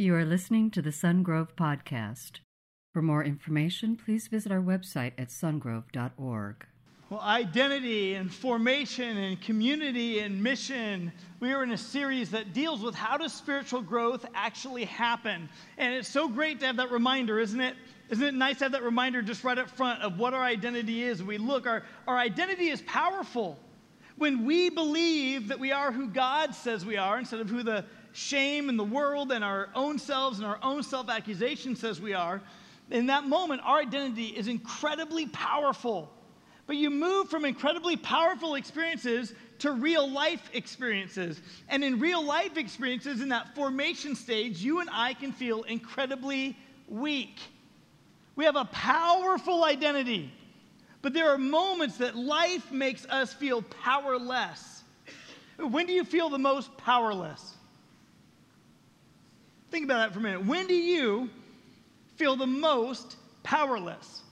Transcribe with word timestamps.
You 0.00 0.14
are 0.14 0.24
listening 0.24 0.70
to 0.70 0.80
the 0.80 0.88
Sungrove 0.88 1.54
Podcast. 1.56 2.40
For 2.94 3.02
more 3.02 3.22
information, 3.22 3.98
please 4.02 4.28
visit 4.28 4.50
our 4.50 4.62
website 4.62 5.12
at 5.18 5.28
sungrove.org. 5.28 6.66
Well, 7.10 7.20
identity 7.20 8.14
and 8.14 8.32
formation 8.32 9.18
and 9.18 9.38
community 9.42 10.20
and 10.20 10.42
mission. 10.42 11.12
We 11.38 11.52
are 11.52 11.62
in 11.62 11.72
a 11.72 11.76
series 11.76 12.30
that 12.30 12.54
deals 12.54 12.80
with 12.80 12.94
how 12.94 13.18
does 13.18 13.34
spiritual 13.34 13.82
growth 13.82 14.24
actually 14.34 14.86
happen. 14.86 15.50
And 15.76 15.92
it's 15.92 16.08
so 16.08 16.28
great 16.28 16.60
to 16.60 16.66
have 16.66 16.78
that 16.78 16.90
reminder, 16.90 17.38
isn't 17.38 17.60
it? 17.60 17.76
Isn't 18.08 18.24
it 18.24 18.32
nice 18.32 18.56
to 18.60 18.64
have 18.64 18.72
that 18.72 18.82
reminder 18.82 19.20
just 19.20 19.44
right 19.44 19.58
up 19.58 19.68
front 19.68 20.00
of 20.00 20.18
what 20.18 20.32
our 20.32 20.42
identity 20.42 21.02
is? 21.02 21.22
We 21.22 21.36
look, 21.36 21.66
our, 21.66 21.82
our 22.08 22.16
identity 22.16 22.70
is 22.70 22.80
powerful. 22.86 23.58
When 24.16 24.46
we 24.46 24.70
believe 24.70 25.48
that 25.48 25.60
we 25.60 25.72
are 25.72 25.92
who 25.92 26.08
God 26.08 26.54
says 26.54 26.86
we 26.86 26.96
are 26.96 27.18
instead 27.18 27.40
of 27.40 27.50
who 27.50 27.62
the 27.62 27.84
shame 28.12 28.68
and 28.68 28.78
the 28.78 28.84
world 28.84 29.32
and 29.32 29.44
our 29.44 29.68
own 29.74 29.98
selves 29.98 30.38
and 30.38 30.46
our 30.46 30.58
own 30.62 30.82
self 30.82 31.08
accusation 31.08 31.76
says 31.76 32.00
we 32.00 32.14
are, 32.14 32.40
in 32.90 33.06
that 33.06 33.26
moment, 33.26 33.62
our 33.64 33.78
identity 33.78 34.26
is 34.26 34.48
incredibly 34.48 35.26
powerful. 35.26 36.12
But 36.66 36.76
you 36.76 36.90
move 36.90 37.28
from 37.28 37.44
incredibly 37.44 37.96
powerful 37.96 38.54
experiences 38.54 39.32
to 39.60 39.72
real 39.72 40.08
life 40.08 40.50
experiences. 40.52 41.40
And 41.68 41.82
in 41.84 41.98
real 41.98 42.24
life 42.24 42.56
experiences, 42.56 43.20
in 43.20 43.28
that 43.30 43.54
formation 43.54 44.14
stage, 44.14 44.58
you 44.58 44.80
and 44.80 44.88
I 44.92 45.14
can 45.14 45.32
feel 45.32 45.62
incredibly 45.64 46.56
weak. 46.88 47.38
We 48.36 48.44
have 48.44 48.56
a 48.56 48.64
powerful 48.66 49.64
identity, 49.64 50.32
but 51.02 51.12
there 51.12 51.30
are 51.30 51.38
moments 51.38 51.98
that 51.98 52.16
life 52.16 52.70
makes 52.72 53.04
us 53.06 53.32
feel 53.32 53.62
powerless. 53.62 54.82
When 55.58 55.86
do 55.86 55.92
you 55.92 56.04
feel 56.04 56.30
the 56.30 56.38
most 56.38 56.76
powerless? 56.76 57.56
Think 59.70 59.84
about 59.84 59.98
that 59.98 60.12
for 60.12 60.18
a 60.18 60.22
minute. 60.22 60.44
When 60.44 60.66
do 60.66 60.74
you 60.74 61.30
feel 62.16 62.34
the 62.36 62.46
most 62.46 63.16
powerless? 63.42 64.22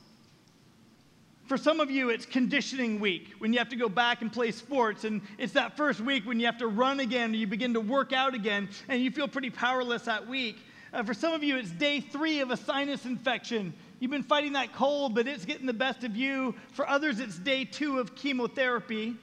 For 1.46 1.56
some 1.56 1.80
of 1.80 1.90
you, 1.90 2.10
it's 2.10 2.26
conditioning 2.26 3.00
week 3.00 3.32
when 3.38 3.52
you 3.52 3.58
have 3.58 3.70
to 3.70 3.76
go 3.76 3.88
back 3.88 4.20
and 4.20 4.30
play 4.30 4.50
sports, 4.50 5.04
and 5.04 5.22
it's 5.38 5.54
that 5.54 5.76
first 5.76 6.00
week 6.00 6.26
when 6.26 6.38
you 6.38 6.46
have 6.46 6.58
to 6.58 6.66
run 6.66 7.00
again, 7.00 7.30
or 7.32 7.36
you 7.36 7.46
begin 7.46 7.72
to 7.74 7.80
work 7.80 8.12
out 8.12 8.34
again, 8.34 8.68
and 8.88 9.00
you 9.00 9.10
feel 9.10 9.28
pretty 9.28 9.48
powerless 9.48 10.02
that 10.02 10.26
week. 10.26 10.58
Uh, 10.92 11.02
for 11.02 11.14
some 11.14 11.32
of 11.32 11.42
you, 11.42 11.56
it's 11.56 11.70
day 11.70 12.00
three 12.00 12.40
of 12.40 12.50
a 12.50 12.56
sinus 12.56 13.06
infection. 13.06 13.72
You've 14.00 14.10
been 14.10 14.22
fighting 14.22 14.52
that 14.54 14.74
cold, 14.74 15.14
but 15.14 15.26
it's 15.26 15.44
getting 15.44 15.66
the 15.66 15.72
best 15.72 16.04
of 16.04 16.16
you. 16.16 16.54
For 16.72 16.86
others, 16.86 17.20
it's 17.20 17.38
day 17.38 17.64
two 17.64 17.98
of 17.98 18.14
chemotherapy, 18.14 19.14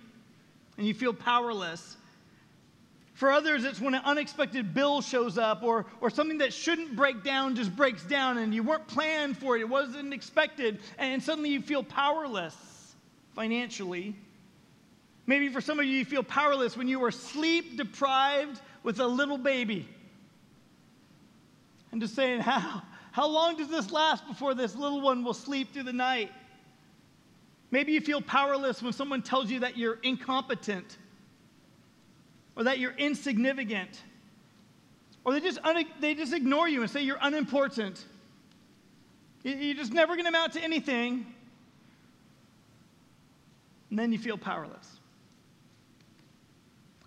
and 0.78 0.88
you 0.88 0.94
feel 0.94 1.14
powerless. 1.14 1.98
For 3.16 3.32
others, 3.32 3.64
it's 3.64 3.80
when 3.80 3.94
an 3.94 4.02
unexpected 4.04 4.74
bill 4.74 5.02
shows 5.02 5.38
up 5.38 5.64
or, 5.64 5.86
or 6.02 6.10
something 6.10 6.40
that 6.40 6.54
shouldn't 6.54 6.98
break 6.98 7.24
down 7.24 7.56
just 7.56 7.74
breaks 7.74 8.04
down 8.04 8.38
and 8.38 8.54
you 8.54 8.62
weren't 8.62 8.88
planned 8.88 9.38
for 9.38 9.56
it, 9.56 9.62
it 9.62 9.70
wasn't 9.70 10.14
expected, 10.14 10.82
and 10.98 11.24
suddenly 11.24 11.50
you 11.50 11.62
feel 11.62 11.82
powerless 11.82 12.54
financially. 13.34 14.16
Maybe 15.28 15.48
for 15.48 15.62
some 15.62 15.80
of 15.80 15.86
you, 15.86 15.94
you 15.94 16.04
feel 16.04 16.24
powerless 16.24 16.76
when 16.76 16.90
you 16.90 17.02
are 17.06 17.12
sleep 17.12 17.78
deprived 17.78 18.60
with 18.84 19.00
a 19.00 19.08
little 19.08 19.38
baby. 19.38 19.88
And 21.94 22.02
just 22.02 22.16
saying, 22.16 22.40
how, 22.42 22.82
how 23.14 23.28
long 23.28 23.56
does 23.56 23.70
this 23.70 23.92
last 23.92 24.28
before 24.28 24.54
this 24.54 24.76
little 24.76 25.00
one 25.00 25.24
will 25.24 25.34
sleep 25.34 25.74
through 25.74 25.84
the 25.84 25.94
night? 25.94 26.34
Maybe 27.72 27.94
you 27.94 28.02
feel 28.02 28.22
powerless 28.22 28.84
when 28.84 28.92
someone 28.92 29.22
tells 29.22 29.50
you 29.50 29.62
that 29.62 29.78
you're 29.78 30.00
incompetent 30.04 30.98
or 32.56 32.64
that 32.64 32.80
you're 32.80 32.96
insignificant, 32.98 34.02
or 35.24 35.34
they 35.34 35.42
just, 35.42 35.60
un- 35.64 35.86
they 36.00 36.16
just 36.16 36.34
ignore 36.34 36.70
you 36.70 36.82
and 36.82 36.90
say 36.90 37.02
you're 37.02 37.20
unimportant. 37.22 38.06
You're 39.44 39.76
just 39.76 39.94
never 39.94 40.16
going 40.16 40.26
to 40.26 40.30
amount 40.30 40.54
to 40.54 40.64
anything. 40.64 41.26
And 43.90 44.00
then 44.00 44.12
you 44.12 44.18
feel 44.18 44.38
powerless. 44.38 44.95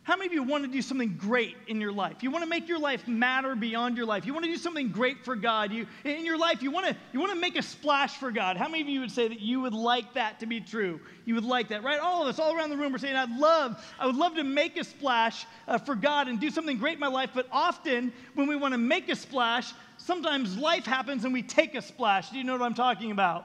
How 0.08 0.16
many 0.16 0.28
of 0.28 0.32
you 0.32 0.42
want 0.42 0.64
to 0.64 0.70
do 0.70 0.80
something 0.80 1.18
great 1.18 1.54
in 1.66 1.82
your 1.82 1.92
life? 1.92 2.22
You 2.22 2.30
want 2.30 2.42
to 2.42 2.48
make 2.48 2.66
your 2.66 2.78
life 2.78 3.06
matter 3.06 3.54
beyond 3.54 3.94
your 3.94 4.06
life. 4.06 4.24
You 4.24 4.32
want 4.32 4.46
to 4.46 4.50
do 4.50 4.56
something 4.56 4.88
great 4.88 5.22
for 5.22 5.36
God. 5.36 5.70
You, 5.70 5.86
in 6.02 6.24
your 6.24 6.38
life, 6.38 6.62
you 6.62 6.70
want, 6.70 6.86
to, 6.86 6.96
you 7.12 7.20
want 7.20 7.34
to 7.34 7.38
make 7.38 7.58
a 7.58 7.62
splash 7.62 8.16
for 8.16 8.30
God. 8.30 8.56
How 8.56 8.68
many 8.68 8.80
of 8.80 8.88
you 8.88 9.00
would 9.00 9.10
say 9.10 9.28
that 9.28 9.38
you 9.38 9.60
would 9.60 9.74
like 9.74 10.14
that 10.14 10.40
to 10.40 10.46
be 10.46 10.62
true? 10.62 10.98
You 11.26 11.34
would 11.34 11.44
like 11.44 11.68
that, 11.68 11.84
right? 11.84 12.00
All 12.00 12.22
of 12.22 12.28
us, 12.28 12.38
all 12.38 12.56
around 12.56 12.70
the 12.70 12.78
room, 12.78 12.94
are 12.94 12.98
saying, 12.98 13.16
I'd 13.16 13.36
love, 13.36 13.84
I 13.98 14.06
would 14.06 14.16
love 14.16 14.34
to 14.36 14.44
make 14.44 14.78
a 14.78 14.84
splash 14.84 15.44
uh, 15.66 15.76
for 15.76 15.94
God 15.94 16.26
and 16.26 16.40
do 16.40 16.48
something 16.48 16.78
great 16.78 16.94
in 16.94 17.00
my 17.00 17.08
life. 17.08 17.32
But 17.34 17.46
often, 17.52 18.10
when 18.32 18.46
we 18.46 18.56
want 18.56 18.72
to 18.72 18.78
make 18.78 19.10
a 19.10 19.14
splash, 19.14 19.74
sometimes 19.98 20.56
life 20.56 20.86
happens 20.86 21.26
and 21.26 21.34
we 21.34 21.42
take 21.42 21.74
a 21.74 21.82
splash. 21.82 22.30
Do 22.30 22.38
you 22.38 22.44
know 22.44 22.54
what 22.54 22.62
I'm 22.62 22.72
talking 22.72 23.10
about? 23.10 23.44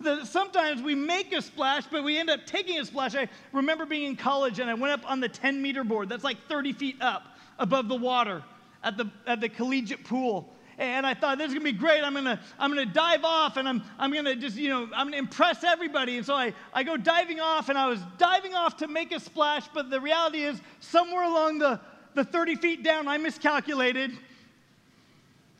That 0.00 0.26
sometimes 0.26 0.82
we 0.82 0.94
make 0.94 1.32
a 1.32 1.42
splash, 1.42 1.84
but 1.90 2.04
we 2.04 2.18
end 2.18 2.30
up 2.30 2.46
taking 2.46 2.78
a 2.78 2.84
splash. 2.84 3.14
I 3.14 3.28
remember 3.52 3.84
being 3.84 4.04
in 4.04 4.16
college 4.16 4.60
and 4.60 4.70
I 4.70 4.74
went 4.74 4.92
up 4.92 5.10
on 5.10 5.20
the 5.20 5.28
10 5.28 5.60
meter 5.60 5.82
board. 5.84 6.08
That's 6.08 6.24
like 6.24 6.38
30 6.48 6.72
feet 6.72 6.96
up 7.00 7.36
above 7.58 7.88
the 7.88 7.96
water 7.96 8.42
at 8.84 8.96
the, 8.96 9.10
at 9.26 9.40
the 9.40 9.48
collegiate 9.48 10.04
pool. 10.04 10.48
And 10.78 11.04
I 11.04 11.14
thought, 11.14 11.38
this 11.38 11.48
is 11.48 11.54
gonna 11.54 11.64
be 11.64 11.72
great. 11.72 12.04
I'm 12.04 12.14
gonna, 12.14 12.40
I'm 12.56 12.70
gonna 12.70 12.86
dive 12.86 13.24
off 13.24 13.56
and 13.56 13.68
I'm, 13.68 13.82
I'm 13.98 14.12
gonna 14.12 14.36
just, 14.36 14.56
you 14.56 14.68
know, 14.68 14.88
I'm 14.94 15.08
gonna 15.08 15.16
impress 15.16 15.64
everybody. 15.64 16.16
And 16.16 16.24
so 16.24 16.34
I, 16.36 16.54
I 16.72 16.84
go 16.84 16.96
diving 16.96 17.40
off 17.40 17.68
and 17.68 17.76
I 17.76 17.88
was 17.88 18.00
diving 18.16 18.54
off 18.54 18.76
to 18.76 18.86
make 18.86 19.10
a 19.10 19.18
splash, 19.18 19.66
but 19.74 19.90
the 19.90 20.00
reality 20.00 20.42
is 20.42 20.60
somewhere 20.78 21.24
along 21.24 21.58
the, 21.58 21.80
the 22.14 22.22
30 22.22 22.54
feet 22.56 22.84
down, 22.84 23.08
I 23.08 23.18
miscalculated 23.18 24.12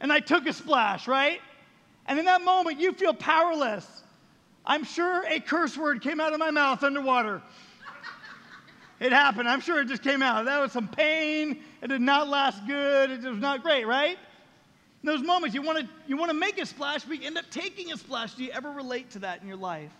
and 0.00 0.12
I 0.12 0.20
took 0.20 0.46
a 0.46 0.52
splash, 0.52 1.08
right? 1.08 1.40
And 2.06 2.20
in 2.20 2.24
that 2.26 2.42
moment, 2.42 2.78
you 2.78 2.92
feel 2.92 3.12
powerless. 3.12 4.04
I'm 4.68 4.84
sure 4.84 5.24
a 5.26 5.40
curse 5.40 5.78
word 5.78 6.02
came 6.02 6.20
out 6.20 6.34
of 6.34 6.38
my 6.38 6.50
mouth 6.50 6.84
underwater. 6.84 7.40
It 9.00 9.12
happened. 9.12 9.48
I'm 9.48 9.60
sure 9.60 9.80
it 9.80 9.86
just 9.86 10.02
came 10.02 10.22
out. 10.22 10.44
That 10.44 10.60
was 10.60 10.72
some 10.72 10.88
pain. 10.88 11.62
It 11.82 11.88
did 11.88 12.02
not 12.02 12.28
last 12.28 12.66
good. 12.66 13.10
It 13.10 13.22
was 13.22 13.38
not 13.38 13.62
great, 13.62 13.86
right? 13.86 14.18
In 15.02 15.06
those 15.06 15.22
moments, 15.22 15.54
you 15.54 15.62
want 15.62 15.78
to 15.78 15.88
you 16.06 16.16
want 16.16 16.30
to 16.30 16.36
make 16.36 16.60
a 16.60 16.66
splash, 16.66 17.04
but 17.04 17.20
you 17.20 17.26
end 17.26 17.38
up 17.38 17.48
taking 17.50 17.92
a 17.92 17.96
splash. 17.96 18.34
Do 18.34 18.44
you 18.44 18.50
ever 18.50 18.70
relate 18.70 19.10
to 19.12 19.20
that 19.20 19.40
in 19.40 19.48
your 19.48 19.56
life? 19.56 19.92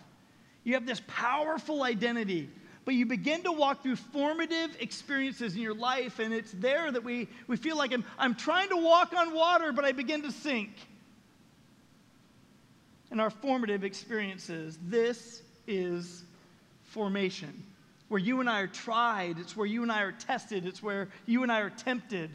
You 0.65 0.73
have 0.75 0.85
this 0.85 1.01
powerful 1.07 1.83
identity, 1.83 2.49
but 2.85 2.93
you 2.93 3.05
begin 3.05 3.41
to 3.43 3.51
walk 3.51 3.81
through 3.81 3.95
formative 3.95 4.75
experiences 4.79 5.55
in 5.55 5.61
your 5.61 5.73
life, 5.73 6.19
and 6.19 6.33
it's 6.33 6.51
there 6.51 6.91
that 6.91 7.03
we, 7.03 7.29
we 7.47 7.55
feel 7.55 7.77
like 7.77 7.93
I'm, 7.93 8.03
I'm 8.19 8.35
trying 8.35 8.69
to 8.69 8.77
walk 8.77 9.13
on 9.15 9.33
water, 9.33 9.71
but 9.71 9.85
I 9.85 9.93
begin 9.93 10.21
to 10.23 10.31
sink 10.31 10.71
and 13.11 13.19
our 13.19 13.29
formative 13.29 13.83
experiences. 13.83 14.77
This 14.83 15.41
is 15.67 16.23
formation, 16.83 17.63
where 18.07 18.19
you 18.19 18.39
and 18.39 18.49
I 18.49 18.61
are 18.61 18.67
tried, 18.67 19.37
it's 19.39 19.55
where 19.55 19.67
you 19.67 19.83
and 19.83 19.91
I 19.91 20.01
are 20.01 20.11
tested, 20.11 20.65
it's 20.65 20.81
where 20.81 21.09
you 21.25 21.43
and 21.43 21.51
I 21.51 21.59
are 21.59 21.69
tempted. 21.69 22.31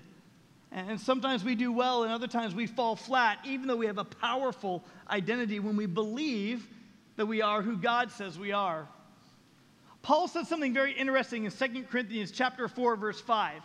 And 0.70 1.00
sometimes 1.00 1.44
we 1.44 1.54
do 1.54 1.72
well, 1.72 2.02
and 2.02 2.12
other 2.12 2.26
times 2.26 2.54
we 2.54 2.66
fall 2.66 2.96
flat, 2.96 3.38
even 3.44 3.68
though 3.68 3.76
we 3.76 3.86
have 3.86 3.98
a 3.98 4.04
powerful 4.04 4.82
identity 5.08 5.60
when 5.60 5.76
we 5.76 5.86
believe 5.86 6.66
that 7.16 7.26
we 7.26 7.42
are 7.42 7.62
who 7.62 7.76
God 7.76 8.10
says 8.10 8.38
we 8.38 8.52
are. 8.52 8.88
Paul 10.02 10.28
said 10.28 10.46
something 10.46 10.74
very 10.74 10.92
interesting 10.92 11.44
in 11.44 11.50
2 11.50 11.84
Corinthians 11.84 12.30
chapter 12.30 12.68
4, 12.68 12.96
verse 12.96 13.20
5. 13.20 13.62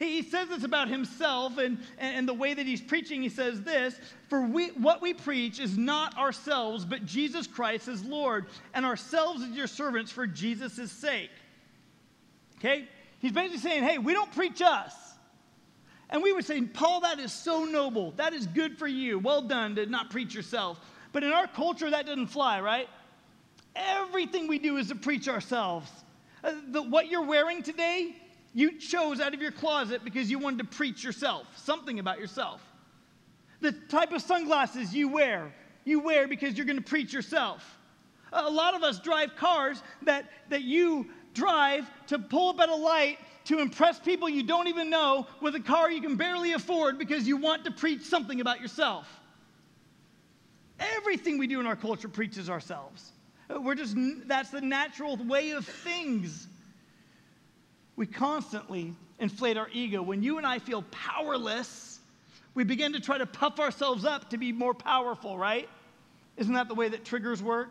He 0.00 0.22
says 0.22 0.48
this 0.48 0.64
about 0.64 0.88
himself 0.88 1.58
and, 1.58 1.78
and 1.98 2.26
the 2.26 2.34
way 2.34 2.54
that 2.54 2.64
he's 2.64 2.80
preaching. 2.80 3.20
He 3.20 3.28
says 3.28 3.60
this 3.62 3.94
For 4.28 4.40
we, 4.40 4.68
what 4.70 5.02
we 5.02 5.12
preach 5.12 5.60
is 5.60 5.76
not 5.76 6.16
ourselves, 6.16 6.86
but 6.86 7.04
Jesus 7.04 7.46
Christ 7.46 7.86
as 7.86 8.02
Lord, 8.02 8.46
and 8.72 8.86
ourselves 8.86 9.42
as 9.42 9.50
your 9.50 9.66
servants 9.66 10.10
for 10.10 10.26
Jesus' 10.26 10.90
sake. 10.90 11.30
Okay? 12.58 12.88
He's 13.18 13.32
basically 13.32 13.58
saying, 13.58 13.82
Hey, 13.82 13.98
we 13.98 14.14
don't 14.14 14.32
preach 14.32 14.62
us. 14.62 14.94
And 16.08 16.22
we 16.22 16.32
would 16.32 16.46
say, 16.46 16.62
Paul, 16.62 17.02
that 17.02 17.20
is 17.20 17.30
so 17.30 17.64
noble. 17.64 18.12
That 18.12 18.32
is 18.32 18.46
good 18.46 18.78
for 18.78 18.88
you. 18.88 19.18
Well 19.18 19.42
done 19.42 19.76
to 19.76 19.84
not 19.84 20.08
preach 20.10 20.34
yourself. 20.34 20.80
But 21.12 21.24
in 21.24 21.30
our 21.30 21.46
culture, 21.46 21.90
that 21.90 22.06
doesn't 22.06 22.28
fly, 22.28 22.62
right? 22.62 22.88
Everything 23.76 24.48
we 24.48 24.58
do 24.58 24.78
is 24.78 24.88
to 24.88 24.94
preach 24.94 25.28
ourselves. 25.28 25.90
Uh, 26.42 26.54
the, 26.68 26.82
what 26.82 27.08
you're 27.08 27.26
wearing 27.26 27.62
today, 27.62 28.16
you 28.52 28.78
chose 28.78 29.20
out 29.20 29.34
of 29.34 29.40
your 29.40 29.52
closet 29.52 30.04
because 30.04 30.30
you 30.30 30.38
wanted 30.38 30.58
to 30.58 30.76
preach 30.76 31.04
yourself, 31.04 31.46
something 31.56 31.98
about 31.98 32.18
yourself. 32.18 32.60
The 33.60 33.72
type 33.72 34.12
of 34.12 34.22
sunglasses 34.22 34.94
you 34.94 35.08
wear, 35.08 35.52
you 35.84 36.00
wear 36.00 36.26
because 36.26 36.56
you're 36.56 36.66
going 36.66 36.78
to 36.78 36.84
preach 36.84 37.12
yourself. 37.12 37.78
A 38.32 38.50
lot 38.50 38.74
of 38.74 38.82
us 38.82 38.98
drive 38.98 39.36
cars 39.36 39.82
that, 40.02 40.30
that 40.48 40.62
you 40.62 41.08
drive 41.34 41.90
to 42.08 42.18
pull 42.18 42.50
up 42.50 42.60
at 42.60 42.68
a 42.68 42.74
light 42.74 43.18
to 43.44 43.58
impress 43.58 43.98
people 43.98 44.28
you 44.28 44.42
don't 44.42 44.68
even 44.68 44.90
know 44.90 45.26
with 45.40 45.54
a 45.54 45.60
car 45.60 45.90
you 45.90 46.00
can 46.00 46.16
barely 46.16 46.52
afford 46.52 46.98
because 46.98 47.26
you 47.26 47.36
want 47.36 47.64
to 47.64 47.70
preach 47.70 48.02
something 48.02 48.40
about 48.40 48.60
yourself. 48.60 49.08
Everything 50.78 51.38
we 51.38 51.46
do 51.46 51.60
in 51.60 51.66
our 51.66 51.76
culture 51.76 52.08
preaches 52.08 52.48
ourselves. 52.48 53.12
We're 53.48 53.74
just, 53.74 53.96
that's 54.26 54.50
the 54.50 54.60
natural 54.60 55.16
way 55.16 55.50
of 55.50 55.66
things. 55.66 56.46
We 58.00 58.06
constantly 58.06 58.94
inflate 59.18 59.58
our 59.58 59.68
ego. 59.74 60.00
When 60.00 60.22
you 60.22 60.38
and 60.38 60.46
I 60.46 60.58
feel 60.58 60.80
powerless, 60.90 62.00
We 62.54 62.64
begin 62.64 62.92
to 62.94 63.00
try 63.00 63.18
to 63.18 63.26
puff 63.26 63.60
ourselves 63.60 64.04
up 64.04 64.30
to 64.30 64.38
be 64.38 64.52
more 64.52 64.74
powerful, 64.74 65.38
right? 65.38 65.68
Isn't 66.36 66.54
that 66.54 66.68
the 66.68 66.74
way 66.74 66.88
that 66.88 67.04
triggers 67.04 67.42
work? 67.42 67.70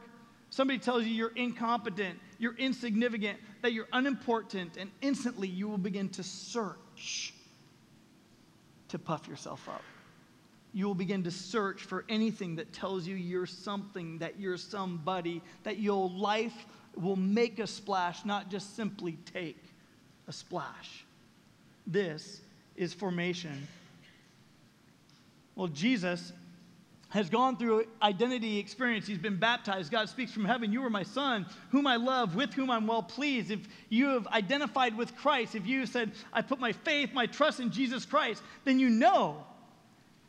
Somebody 0.50 0.80
tells 0.80 1.04
you 1.04 1.10
you're 1.10 1.36
incompetent, 1.36 2.18
you're 2.40 2.56
insignificant, 2.56 3.40
that 3.62 3.74
you're 3.74 3.88
unimportant, 3.94 4.78
and 4.78 4.90
instantly 5.02 5.48
you 5.48 5.68
will 5.68 5.78
begin 5.78 6.10
to 6.10 6.24
search 6.24 7.34
to 8.88 8.98
puff 8.98 9.28
yourself 9.28 9.68
up. 9.70 9.84
You 10.74 10.88
will 10.88 10.96
begin 10.96 11.24
to 11.24 11.32
search 11.32 11.84
for 11.84 12.06
anything 12.10 12.56
that 12.56 12.72
tells 12.74 13.06
you 13.06 13.16
you're 13.16 13.46
something, 13.46 14.20
that 14.20 14.40
you're 14.40 14.58
somebody, 14.58 15.42
that 15.64 15.80
your 15.80 16.10
life 16.10 16.66
will 16.96 17.16
make 17.16 17.60
a 17.60 17.68
splash, 17.68 18.24
not 18.24 18.50
just 18.50 18.76
simply 18.76 19.18
take 19.34 19.58
a 20.30 20.32
splash. 20.32 21.04
This 21.86 22.40
is 22.78 22.94
formation. 22.94 23.68
Well, 25.56 25.68
Jesus 25.68 26.32
has 27.10 27.28
gone 27.30 27.58
through 27.58 27.86
identity 28.04 28.60
experience. 28.60 29.08
He's 29.08 29.18
been 29.18 29.38
baptized. 29.38 29.92
God 29.92 30.08
speaks 30.08 30.32
from 30.32 30.46
heaven. 30.46 30.72
You 30.72 30.86
are 30.86 30.90
my 30.92 31.02
son, 31.02 31.48
whom 31.72 31.88
I 31.88 31.96
love, 31.96 32.36
with 32.36 32.54
whom 32.54 32.70
I'm 32.70 32.86
well 32.86 33.02
pleased. 33.02 33.50
If 33.50 33.68
you 33.90 34.10
have 34.10 34.28
identified 34.28 34.96
with 34.96 35.16
Christ, 35.16 35.56
if 35.56 35.66
you 35.66 35.88
said, 35.88 36.12
I 36.32 36.44
put 36.44 36.60
my 36.60 36.72
faith, 36.72 37.12
my 37.12 37.26
trust 37.26 37.60
in 37.60 37.72
Jesus 37.72 38.06
Christ, 38.06 38.44
then 38.64 38.80
you 38.80 38.90
know 38.90 39.44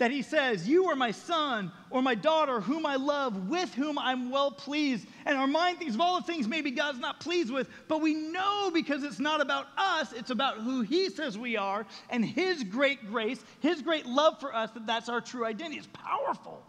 that 0.00 0.10
he 0.10 0.22
says, 0.22 0.66
You 0.66 0.86
are 0.86 0.96
my 0.96 1.10
son 1.10 1.70
or 1.90 2.00
my 2.00 2.14
daughter, 2.14 2.60
whom 2.60 2.86
I 2.86 2.96
love, 2.96 3.48
with 3.50 3.72
whom 3.74 3.98
I'm 3.98 4.30
well 4.30 4.50
pleased. 4.50 5.06
And 5.26 5.36
our 5.36 5.46
mind 5.46 5.78
thinks 5.78 5.94
of 5.94 6.00
all 6.00 6.18
the 6.18 6.26
things 6.26 6.48
maybe 6.48 6.70
God's 6.70 6.98
not 6.98 7.20
pleased 7.20 7.52
with, 7.52 7.68
but 7.86 8.00
we 8.00 8.14
know 8.14 8.70
because 8.72 9.04
it's 9.04 9.18
not 9.20 9.42
about 9.42 9.66
us, 9.76 10.12
it's 10.14 10.30
about 10.30 10.56
who 10.56 10.80
he 10.80 11.10
says 11.10 11.36
we 11.36 11.58
are 11.58 11.86
and 12.08 12.24
his 12.24 12.64
great 12.64 13.10
grace, 13.10 13.44
his 13.60 13.82
great 13.82 14.06
love 14.06 14.40
for 14.40 14.54
us, 14.54 14.70
that 14.70 14.86
that's 14.86 15.10
our 15.10 15.20
true 15.20 15.44
identity. 15.44 15.76
It's 15.76 15.88
powerful. 15.92 16.62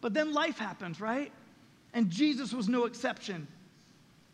But 0.00 0.14
then 0.14 0.34
life 0.34 0.58
happens, 0.58 1.00
right? 1.00 1.30
And 1.94 2.10
Jesus 2.10 2.52
was 2.52 2.68
no 2.68 2.84
exception. 2.84 3.46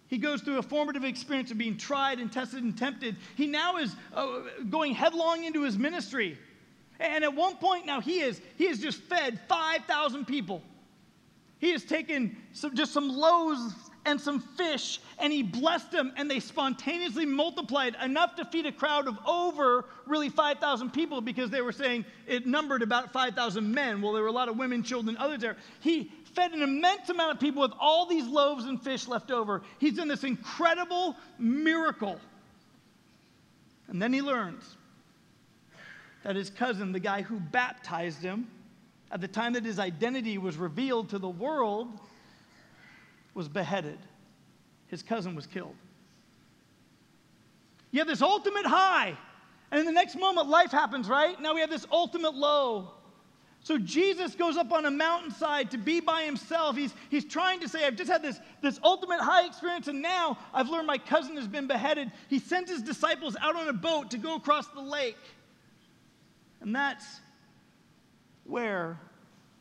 He 0.06 0.16
goes 0.16 0.40
through 0.40 0.56
a 0.56 0.62
formative 0.62 1.04
experience 1.04 1.50
of 1.50 1.58
being 1.58 1.76
tried 1.76 2.18
and 2.18 2.32
tested 2.32 2.62
and 2.62 2.76
tempted. 2.76 3.16
He 3.36 3.46
now 3.46 3.76
is 3.76 3.94
uh, 4.14 4.40
going 4.70 4.94
headlong 4.94 5.44
into 5.44 5.62
his 5.64 5.76
ministry. 5.76 6.38
And 7.00 7.25
at 7.25 7.35
one 7.35 7.56
point 7.56 7.87
now, 7.87 8.00
he 8.00 8.20
is 8.20 8.41
he 8.56 8.67
has 8.69 8.79
just 8.79 9.00
fed 9.02 9.41
5,000 9.49 10.26
people. 10.26 10.62
He 11.58 11.70
has 11.70 11.85
taken 11.85 12.37
some, 12.52 12.75
just 12.75 12.93
some 12.93 13.08
loaves 13.08 13.75
and 14.06 14.20
some 14.20 14.41
fish, 14.41 15.00
and 15.19 15.32
he 15.32 15.43
blessed 15.43 15.91
them, 15.91 16.12
and 16.17 16.31
they 16.31 16.41
spontaneously 16.41 17.25
multiplied 17.25 17.96
enough 18.02 18.37
to 18.37 18.44
feed 18.44 18.67
a 18.67 18.73
crowd 18.73 19.08
of 19.08 19.17
over 19.26 19.87
really 20.06 20.29
5,000 20.29 20.91
people 20.91 21.20
because 21.20 21.50
they 21.50 21.62
were 21.62 21.73
saying 21.73 22.05
it 22.26 22.46
numbered 22.46 22.82
about 22.82 23.12
5,000 23.12 23.73
men. 23.73 24.02
Well, 24.02 24.12
there 24.12 24.23
were 24.23 24.29
a 24.29 24.32
lot 24.32 24.49
of 24.49 24.58
women, 24.58 24.82
children, 24.82 25.17
others 25.17 25.40
there. 25.40 25.56
He 25.81 26.12
fed 26.35 26.52
an 26.52 26.62
immense 26.62 27.08
amount 27.08 27.32
of 27.32 27.40
people 27.40 27.62
with 27.62 27.73
all 27.81 28.06
these 28.06 28.26
loaves 28.26 28.67
and 28.67 28.82
fish 28.82 29.08
left 29.08 29.31
over. 29.31 29.62
He's 29.79 29.94
done 29.94 30.08
this 30.08 30.25
incredible 30.25 31.17
miracle. 31.38 32.20
And 33.88 34.02
then 34.02 34.12
he 34.12 34.20
learns 34.20 34.76
that 36.25 36.37
his 36.37 36.50
cousin, 36.50 36.91
the 36.91 37.00
guy 37.00 37.23
who 37.23 37.38
baptized 37.38 38.23
him, 38.23 38.49
at 39.12 39.21
the 39.21 39.29
time 39.29 39.53
that 39.53 39.65
his 39.65 39.79
identity 39.79 40.38
was 40.38 40.56
revealed 40.56 41.11
to 41.11 41.19
the 41.19 41.29
world, 41.29 41.88
was 43.35 43.47
beheaded. 43.47 43.99
His 44.88 45.03
cousin 45.03 45.35
was 45.35 45.47
killed. 45.47 45.76
You 47.91 48.00
have 48.00 48.09
this 48.09 48.23
ultimate 48.23 48.67
high, 48.67 49.17
and 49.71 49.79
in 49.79 49.87
the 49.87 49.93
next 49.93 50.17
moment, 50.17 50.49
life 50.49 50.73
happens, 50.73 51.09
right? 51.09 51.41
Now 51.41 51.55
we 51.55 51.61
have 51.61 51.71
this 51.71 51.87
ultimate 51.93 52.35
low. 52.35 52.91
So 53.61 53.79
Jesus 53.79 54.35
goes 54.35 54.56
up 54.56 54.73
on 54.73 54.85
a 54.85 54.91
mountainside 54.91 55.71
to 55.71 55.79
be 55.79 56.00
by 56.00 56.25
himself. 56.25 56.76
He's, 56.76 56.93
he's 57.11 57.25
trying 57.25 57.61
to 57.61 57.69
say, 57.69 57.87
I've 57.87 57.97
just 57.97 58.11
had 58.11 58.23
this, 58.23 58.38
this 58.62 58.79
ultimate 58.82 59.21
high 59.21 59.47
experience, 59.47 59.88
and 59.88 60.03
now 60.03 60.38
I've 60.53 60.69
learned 60.69 60.87
my 60.87 60.99
cousin 60.99 61.37
has 61.37 61.49
been 61.49 61.67
beheaded. 61.67 62.12
He 62.29 62.38
sends 62.38 62.71
his 62.71 62.82
disciples 62.82 63.37
out 63.41 63.56
on 63.56 63.69
a 63.69 63.73
boat 63.73 64.11
to 64.11 64.19
go 64.19 64.37
across 64.37 64.67
the 64.69 64.82
lake. 64.82 65.17
And 66.64 66.75
that's 66.75 67.20
where 68.44 68.99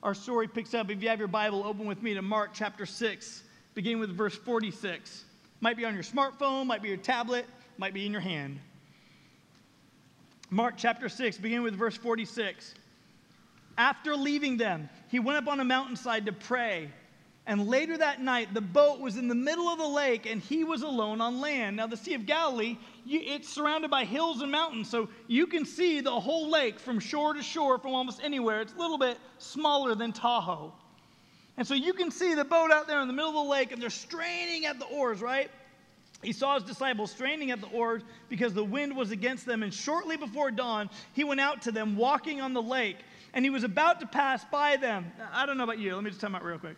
our 0.02 0.16
story 0.16 0.48
picks 0.48 0.74
up. 0.74 0.90
If 0.90 1.04
you 1.04 1.10
have 1.10 1.20
your 1.20 1.28
Bible, 1.28 1.64
open 1.64 1.86
with 1.86 2.02
me 2.02 2.16
to 2.16 2.22
Mark 2.22 2.52
chapter 2.54 2.86
6 2.86 3.44
beginning 3.74 4.00
with 4.00 4.16
verse 4.16 4.36
46. 4.36 5.26
Might 5.62 5.78
be 5.78 5.86
on 5.86 5.94
your 5.94 6.04
smartphone, 6.04 6.66
might 6.66 6.82
be 6.82 6.90
your 6.90 6.98
tablet, 6.98 7.46
might 7.78 7.94
be 7.94 8.06
in 8.06 8.12
your 8.12 8.22
hand. 8.22 8.60
Mark 10.50 10.76
chapter 10.78 11.10
6, 11.10 11.38
beginning 11.38 11.64
with 11.64 11.76
verse 11.76 11.98
46. 11.98 12.76
After 13.78 14.16
leaving 14.16 14.58
them, 14.58 14.90
he 15.10 15.20
went 15.20 15.38
up 15.38 15.48
on 15.48 15.60
a 15.60 15.66
mountainside 15.66 16.28
to 16.28 16.32
pray. 16.32 16.92
And 17.46 17.68
later 17.68 17.98
that 17.98 18.22
night, 18.22 18.54
the 18.54 18.62
boat 18.62 19.02
was 19.02 19.18
in 19.18 19.28
the 19.28 19.36
middle 19.36 19.68
of 19.68 19.78
the 19.78 19.88
lake 19.88 20.26
and 20.26 20.42
he 20.42 20.64
was 20.64 20.82
alone 20.82 21.20
on 21.20 21.42
land. 21.42 21.76
Now, 21.76 21.88
the 21.88 21.98
Sea 21.98 22.14
of 22.14 22.26
Galilee, 22.26 22.78
it's 23.06 23.50
surrounded 23.50 23.92
by 23.92 24.06
hills 24.06 24.42
and 24.42 24.50
mountains, 24.50 24.90
so 24.90 25.10
you 25.28 25.46
can 25.46 25.66
see 25.66 26.00
the 26.00 26.20
whole 26.20 26.50
lake 26.50 26.80
from 26.80 27.00
shore 27.00 27.34
to 27.34 27.44
shore 27.44 27.78
from 27.80 27.94
almost 27.94 28.22
anywhere. 28.24 28.62
It's 28.62 28.74
a 28.74 28.78
little 28.78 28.98
bit 28.98 29.18
smaller 29.40 29.94
than 29.94 30.14
Tahoe. 30.14 30.72
And 31.58 31.68
so 31.68 31.74
you 31.74 31.92
can 31.92 32.12
see 32.12 32.34
the 32.34 32.46
boat 32.46 32.72
out 32.72 32.88
there 32.88 33.02
in 33.02 33.08
the 33.08 33.14
middle 33.14 33.30
of 33.32 33.36
the 33.36 33.52
lake, 33.52 33.74
and 33.74 33.82
they're 33.82 33.90
straining 33.90 34.66
at 34.66 34.80
the 34.80 34.86
oars, 34.86 35.22
right? 35.22 35.52
He 36.24 36.32
saw 36.32 36.56
his 36.56 36.64
disciples 36.64 37.12
straining 37.12 37.52
at 37.52 37.60
the 37.60 37.68
oars 37.68 38.04
because 38.30 38.54
the 38.54 38.64
wind 38.64 38.96
was 38.96 39.12
against 39.12 39.46
them. 39.46 39.62
And 39.64 39.74
shortly 39.74 40.16
before 40.16 40.50
dawn, 40.50 40.90
he 41.12 41.26
went 41.26 41.42
out 41.42 41.62
to 41.64 41.74
them 41.74 41.98
walking 41.98 42.40
on 42.40 42.54
the 42.54 42.62
lake, 42.62 42.98
and 43.34 43.44
he 43.44 43.52
was 43.52 43.66
about 43.66 44.00
to 44.00 44.08
pass 44.08 44.46
by 44.46 44.78
them. 44.78 45.12
I 45.34 45.46
don't 45.46 45.58
know 45.58 45.66
about 45.66 45.80
you. 45.80 45.94
Let 45.94 46.06
me 46.06 46.10
just 46.10 46.22
time 46.22 46.34
out 46.34 46.44
real 46.46 46.58
quick. 46.58 46.78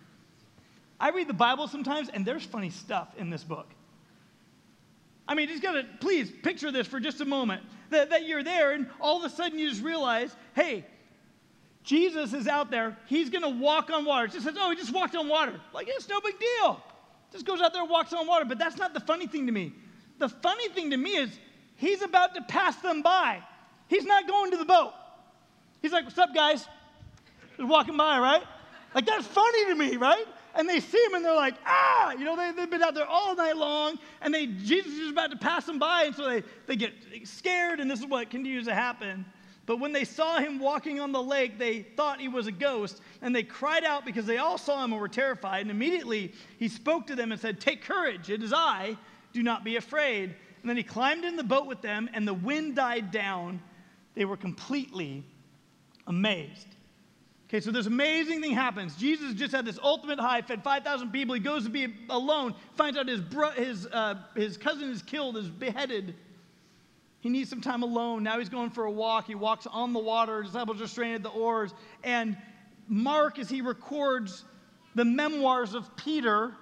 I 1.00 1.10
read 1.10 1.28
the 1.28 1.34
Bible 1.34 1.68
sometimes, 1.68 2.10
and 2.10 2.26
there's 2.26 2.44
funny 2.44 2.70
stuff 2.70 3.10
in 3.18 3.30
this 3.30 3.44
book. 3.44 3.68
I 5.28 5.36
mean, 5.36 5.48
just 5.48 5.64
gotta 5.64 5.86
please 6.00 6.32
picture 6.44 6.72
this 6.72 6.88
for 6.88 7.00
just 7.00 7.20
a 7.22 7.26
moment 7.26 7.64
that, 7.90 8.12
that 8.12 8.28
you're 8.28 8.44
there, 8.44 8.72
and 8.72 8.88
all 9.02 9.18
of 9.18 9.24
a 9.24 9.36
sudden 9.36 9.58
you 9.60 9.70
just 9.70 9.84
realize, 9.84 10.36
hey, 10.54 10.86
Jesus 11.86 12.34
is 12.34 12.48
out 12.48 12.72
there. 12.72 12.98
He's 13.06 13.30
to 13.30 13.50
walk 13.50 13.92
on 13.92 14.06
water. 14.06 14.26
It 14.26 14.32
just 14.32 14.46
says, 14.46 14.56
oh, 14.58 14.72
he 14.72 14.76
just 14.76 14.92
walked 14.92 15.16
on 15.16 15.28
water. 15.28 15.60
Like, 15.72 15.88
it's 15.88 16.10
no 16.10 16.20
big 16.20 16.36
deal. 16.40 16.82
Just 17.32 17.46
goes 17.46 17.62
out 17.62 17.74
there 17.74 17.84
and 17.84 17.92
walks 17.92 18.12
on 18.12 18.26
water. 18.26 18.44
But 18.44 18.58
that's 18.58 18.78
not 18.78 18.96
the 18.96 19.00
funny 19.00 19.28
thing 19.28 19.46
to 19.46 19.52
me. 19.52 19.72
The 20.18 20.28
funny 20.28 20.68
thing 20.70 20.90
to 20.90 20.98
me 20.98 21.12
is 21.12 21.30
he's 21.76 22.02
about 22.02 22.34
to 22.34 22.42
pass 22.42 22.76
them 22.78 23.04
by. 23.04 23.40
He's 23.88 24.04
not 24.04 24.28
going 24.28 24.50
to 24.52 24.58
the 24.58 24.66
boat. 24.66 24.94
He's 25.84 25.92
like, 25.92 26.06
what's 26.06 26.18
up, 26.18 26.34
guys? 26.34 26.66
Just 27.56 27.70
walking 27.70 27.96
by, 27.96 28.18
right? 28.18 28.44
Like, 28.96 29.06
that's 29.06 29.28
funny 29.28 29.66
to 29.66 29.76
me, 29.76 29.98
right? 29.98 30.26
And 30.56 30.70
they 30.70 30.80
see 30.80 31.04
him 31.06 31.16
and 31.16 31.26
they're 31.26 31.36
like, 31.36 31.56
ah, 31.66 32.14
you 32.14 32.24
know, 32.24 32.36
they, 32.36 32.52
they've 32.52 32.70
been 32.70 32.82
out 32.82 32.96
there 32.96 33.08
all 33.08 33.36
night 33.36 33.58
long 33.58 34.00
and 34.22 34.34
they, 34.34 34.48
Jesus 34.48 34.94
is 34.94 35.12
about 35.12 35.32
to 35.32 35.38
pass 35.38 35.66
them 35.66 35.80
by. 35.80 36.06
And 36.06 36.16
so 36.16 36.30
they, 36.30 36.44
they 36.66 36.76
get 36.76 36.94
scared 37.26 37.80
and 37.80 37.92
this 37.92 38.00
is 38.00 38.06
what 38.06 38.30
continues 38.30 38.66
to 38.66 38.74
happen. 38.74 39.26
But 39.66 39.80
when 39.80 39.92
they 39.92 40.04
saw 40.04 40.40
him 40.40 40.60
walking 40.60 41.00
on 41.00 41.12
the 41.12 41.22
lake, 41.22 41.58
they 41.58 41.82
thought 41.82 42.20
he 42.20 42.28
was 42.28 42.46
a 42.46 42.52
ghost, 42.52 43.02
and 43.22 43.36
they 43.36 43.42
cried 43.42 43.84
out 43.84 44.06
because 44.06 44.26
they 44.26 44.38
all 44.38 44.58
saw 44.58 44.84
him 44.84 44.92
and 44.92 45.02
were 45.02 45.08
terrified. 45.08 45.62
And 45.62 45.72
immediately 45.72 46.34
he 46.60 46.68
spoke 46.68 47.08
to 47.08 47.16
them 47.16 47.32
and 47.32 47.42
said, 47.42 47.60
Take 47.60 47.84
courage, 47.84 48.30
it 48.30 48.44
is 48.44 48.54
I, 48.54 48.96
do 49.34 49.42
not 49.42 49.64
be 49.64 49.78
afraid. 49.78 50.36
And 50.62 50.70
then 50.70 50.78
he 50.78 50.84
climbed 50.84 51.26
in 51.26 51.36
the 51.36 51.44
boat 51.44 51.66
with 51.66 51.82
them, 51.82 52.10
and 52.14 52.28
the 52.28 52.34
wind 52.34 52.76
died 52.76 53.12
down. 53.12 53.60
They 54.14 54.26
were 54.26 54.38
completely 54.38 55.24
amazed. 56.06 56.75
Okay, 57.48 57.60
so 57.60 57.72
this 57.72 57.86
amazing 57.86 58.42
thing 58.42 58.54
happens. 58.54 58.96
Jesus 58.96 59.34
just 59.34 59.54
had 59.54 59.66
this 59.66 59.78
ultimate 59.84 60.20
high, 60.20 60.42
fed 60.42 60.64
5,000 60.64 61.12
people. 61.12 61.36
He 61.36 61.42
goes 61.42 61.64
to 61.66 61.70
be 61.70 61.94
alone, 62.10 62.56
finds 62.74 62.98
out 62.98 63.08
his, 63.08 63.22
bro- 63.22 63.52
his, 63.52 63.86
uh, 63.88 64.16
his 64.36 64.58
cousin 64.58 64.90
is 64.90 65.04
killed, 65.04 65.38
is 65.38 65.48
beheaded. 65.48 66.16
He 67.20 67.30
needs 67.30 67.50
some 67.50 67.62
time 67.62 67.84
alone. 67.84 68.24
Now 68.24 68.40
he's 68.40 68.50
going 68.50 68.72
for 68.72 68.86
a 68.86 68.92
walk. 68.92 69.28
He 69.28 69.36
walks 69.36 69.68
on 69.68 69.94
the 69.94 70.00
water. 70.00 70.42
Disciples 70.42 70.82
are 70.82 70.88
straining 70.88 71.16
at 71.16 71.24
the 71.24 71.30
oars. 71.30 71.74
And 72.04 72.36
Mark, 72.88 73.38
as 73.38 73.48
he 73.48 73.62
records 73.62 74.44
the 74.96 75.06
memoirs 75.06 75.76
of 75.76 75.96
Peter 75.98 76.54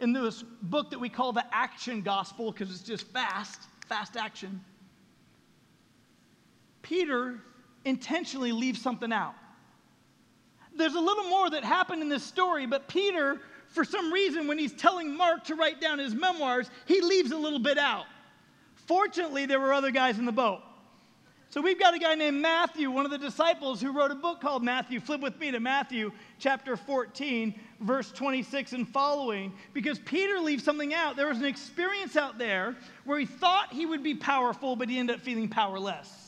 in 0.00 0.12
this 0.12 0.42
book 0.62 0.90
that 0.90 0.98
we 0.98 1.08
call 1.08 1.32
the 1.32 1.44
Action 1.52 2.02
Gospel, 2.02 2.50
because 2.50 2.70
it's 2.70 2.82
just 2.82 3.06
fast, 3.08 3.62
fast 3.86 4.16
action, 4.16 4.60
Peter 6.82 7.40
intentionally 7.84 8.50
leaves 8.50 8.80
something 8.80 9.12
out. 9.12 9.34
There's 10.76 10.94
a 10.94 11.00
little 11.00 11.24
more 11.24 11.50
that 11.50 11.64
happened 11.64 12.02
in 12.02 12.08
this 12.08 12.22
story, 12.22 12.66
but 12.66 12.88
Peter, 12.88 13.40
for 13.68 13.84
some 13.84 14.12
reason, 14.12 14.46
when 14.46 14.58
he's 14.58 14.72
telling 14.72 15.14
Mark 15.16 15.44
to 15.44 15.54
write 15.54 15.80
down 15.80 15.98
his 15.98 16.14
memoirs, 16.14 16.70
he 16.86 17.00
leaves 17.00 17.32
a 17.32 17.36
little 17.36 17.58
bit 17.58 17.78
out. 17.78 18.06
Fortunately, 18.74 19.46
there 19.46 19.60
were 19.60 19.72
other 19.72 19.90
guys 19.90 20.18
in 20.18 20.24
the 20.24 20.32
boat. 20.32 20.60
So 21.52 21.60
we've 21.60 21.78
got 21.78 21.92
a 21.92 21.98
guy 21.98 22.14
named 22.14 22.40
Matthew, 22.40 22.90
one 22.90 23.04
of 23.04 23.10
the 23.10 23.18
disciples, 23.18 23.78
who 23.78 23.92
wrote 23.92 24.10
a 24.10 24.14
book 24.14 24.40
called 24.40 24.64
Matthew. 24.64 25.00
Flip 25.00 25.20
with 25.20 25.38
me 25.38 25.50
to 25.50 25.60
Matthew 25.60 26.10
chapter 26.38 26.78
14, 26.78 27.54
verse 27.80 28.10
26 28.10 28.72
and 28.72 28.88
following, 28.88 29.52
because 29.74 29.98
Peter 29.98 30.38
leaves 30.38 30.64
something 30.64 30.94
out. 30.94 31.14
There 31.14 31.28
was 31.28 31.36
an 31.38 31.44
experience 31.44 32.16
out 32.16 32.38
there 32.38 32.74
where 33.04 33.18
he 33.18 33.26
thought 33.26 33.70
he 33.70 33.84
would 33.84 34.02
be 34.02 34.14
powerful, 34.14 34.76
but 34.76 34.88
he 34.88 34.98
ended 34.98 35.16
up 35.16 35.22
feeling 35.22 35.46
powerless. 35.46 36.21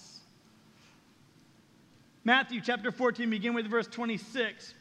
Matthew 2.26 2.62
chapter 2.62 2.90
14, 2.90 3.28
begin 3.28 3.52
with 3.52 3.66
verse 3.66 3.86
26. 3.86 4.72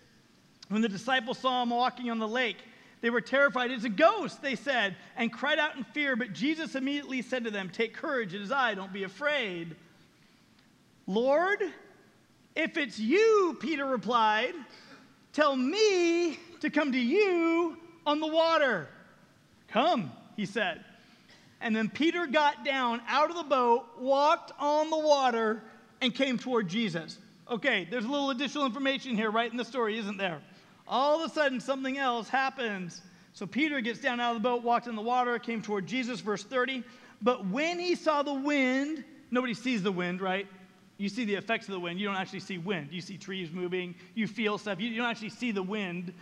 When 0.69 0.81
the 0.81 0.87
disciples 0.87 1.37
saw 1.37 1.61
him 1.61 1.71
walking 1.71 2.09
on 2.09 2.17
the 2.17 2.27
lake, 2.27 2.57
they 3.01 3.09
were 3.09 3.19
terrified. 3.19 3.69
It's 3.69 3.83
a 3.83 3.89
ghost, 3.89 4.41
they 4.41 4.55
said, 4.55 4.95
and 5.17 5.31
cried 5.31 5.59
out 5.59 5.75
in 5.75 5.83
fear. 5.83 6.15
But 6.15 6.31
Jesus 6.31 6.75
immediately 6.75 7.21
said 7.21 7.43
to 7.43 7.51
them, 7.51 7.69
Take 7.69 7.93
courage, 7.93 8.33
it 8.33 8.41
is 8.41 8.49
I, 8.49 8.75
don't 8.75 8.93
be 8.93 9.03
afraid. 9.03 9.75
Lord, 11.05 11.61
if 12.55 12.77
it's 12.77 12.97
you, 12.97 13.57
Peter 13.59 13.85
replied, 13.85 14.53
tell 15.33 15.55
me 15.55 16.39
to 16.61 16.69
come 16.69 16.93
to 16.93 16.99
you 16.99 17.77
on 18.05 18.21
the 18.21 18.27
water. 18.27 18.87
Come, 19.67 20.13
he 20.37 20.45
said. 20.45 20.85
And 21.59 21.75
then 21.75 21.89
Peter 21.89 22.25
got 22.25 22.63
down 22.63 23.01
out 23.09 23.29
of 23.29 23.35
the 23.35 23.43
boat, 23.43 23.85
walked 23.99 24.53
on 24.59 24.89
the 24.89 24.97
water, 24.97 25.61
and 25.99 26.15
came 26.15 26.37
toward 26.37 26.69
Jesus. 26.69 27.17
Okay, 27.49 27.87
there's 27.89 28.05
a 28.05 28.09
little 28.09 28.29
additional 28.29 28.65
information 28.65 29.15
here 29.15 29.29
right 29.29 29.51
in 29.51 29.57
the 29.57 29.65
story, 29.65 29.97
isn't 29.97 30.17
there? 30.17 30.41
All 30.87 31.21
of 31.21 31.29
a 31.29 31.33
sudden, 31.33 31.59
something 31.59 31.97
else 31.97 32.29
happens. 32.29 33.01
So 33.33 33.45
Peter 33.45 33.81
gets 33.81 33.99
down 33.99 34.19
out 34.19 34.35
of 34.35 34.41
the 34.41 34.47
boat, 34.47 34.63
walked 34.63 34.87
in 34.87 34.95
the 34.95 35.01
water, 35.01 35.37
came 35.39 35.61
toward 35.61 35.85
Jesus, 35.85 36.19
verse 36.19 36.43
30. 36.43 36.83
But 37.21 37.47
when 37.47 37.79
he 37.79 37.95
saw 37.95 38.23
the 38.23 38.33
wind, 38.33 39.03
nobody 39.31 39.53
sees 39.53 39.83
the 39.83 39.91
wind, 39.91 40.21
right? 40.21 40.47
You 40.97 41.09
see 41.09 41.25
the 41.25 41.35
effects 41.35 41.67
of 41.67 41.73
the 41.73 41.79
wind. 41.79 41.99
You 41.99 42.07
don't 42.07 42.15
actually 42.15 42.41
see 42.41 42.57
wind. 42.57 42.89
You 42.91 43.01
see 43.01 43.17
trees 43.17 43.51
moving, 43.51 43.95
you 44.13 44.27
feel 44.27 44.57
stuff. 44.57 44.79
You, 44.79 44.89
you 44.89 44.97
don't 44.97 45.09
actually 45.09 45.29
see 45.29 45.51
the 45.51 45.63
wind 45.63 46.13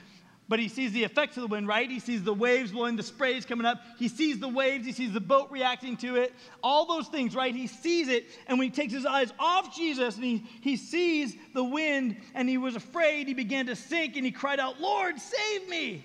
but 0.52 0.60
he 0.60 0.68
sees 0.68 0.92
the 0.92 1.06
effects 1.06 1.38
of 1.38 1.44
the 1.44 1.48
wind, 1.48 1.66
right? 1.66 1.90
He 1.90 2.02
sees 2.02 2.24
the 2.24 2.34
waves 2.34 2.74
blowing, 2.74 2.98
the 2.98 3.04
sprays 3.04 3.46
coming 3.46 3.66
up. 3.66 3.82
He 3.98 4.10
sees 4.10 4.38
the 4.38 4.50
waves, 4.50 4.86
he 4.86 4.92
sees 4.92 5.14
the 5.14 5.22
boat 5.22 5.50
reacting 5.50 5.96
to 5.98 6.18
it, 6.18 6.34
all 6.62 6.86
those 6.86 7.08
things, 7.08 7.36
right? 7.36 7.56
He 7.56 7.68
sees 7.68 8.10
it, 8.10 8.26
and 8.48 8.60
when 8.60 8.68
he 8.68 8.76
takes 8.76 8.92
his 8.92 9.06
eyes 9.06 9.32
off 9.40 9.74
Jesus 9.74 10.16
and 10.18 10.26
he, 10.26 10.44
he 10.60 10.76
sees 10.76 11.38
the 11.54 11.64
wind 11.64 12.18
and 12.36 12.50
he 12.50 12.58
was 12.58 12.76
afraid, 12.76 13.30
he 13.30 13.34
began 13.34 13.68
to 13.68 13.78
sink 13.78 14.18
and 14.18 14.26
he 14.26 14.32
cried 14.32 14.60
out, 14.60 14.82
Lord, 14.82 15.18
save 15.22 15.70
me. 15.70 16.04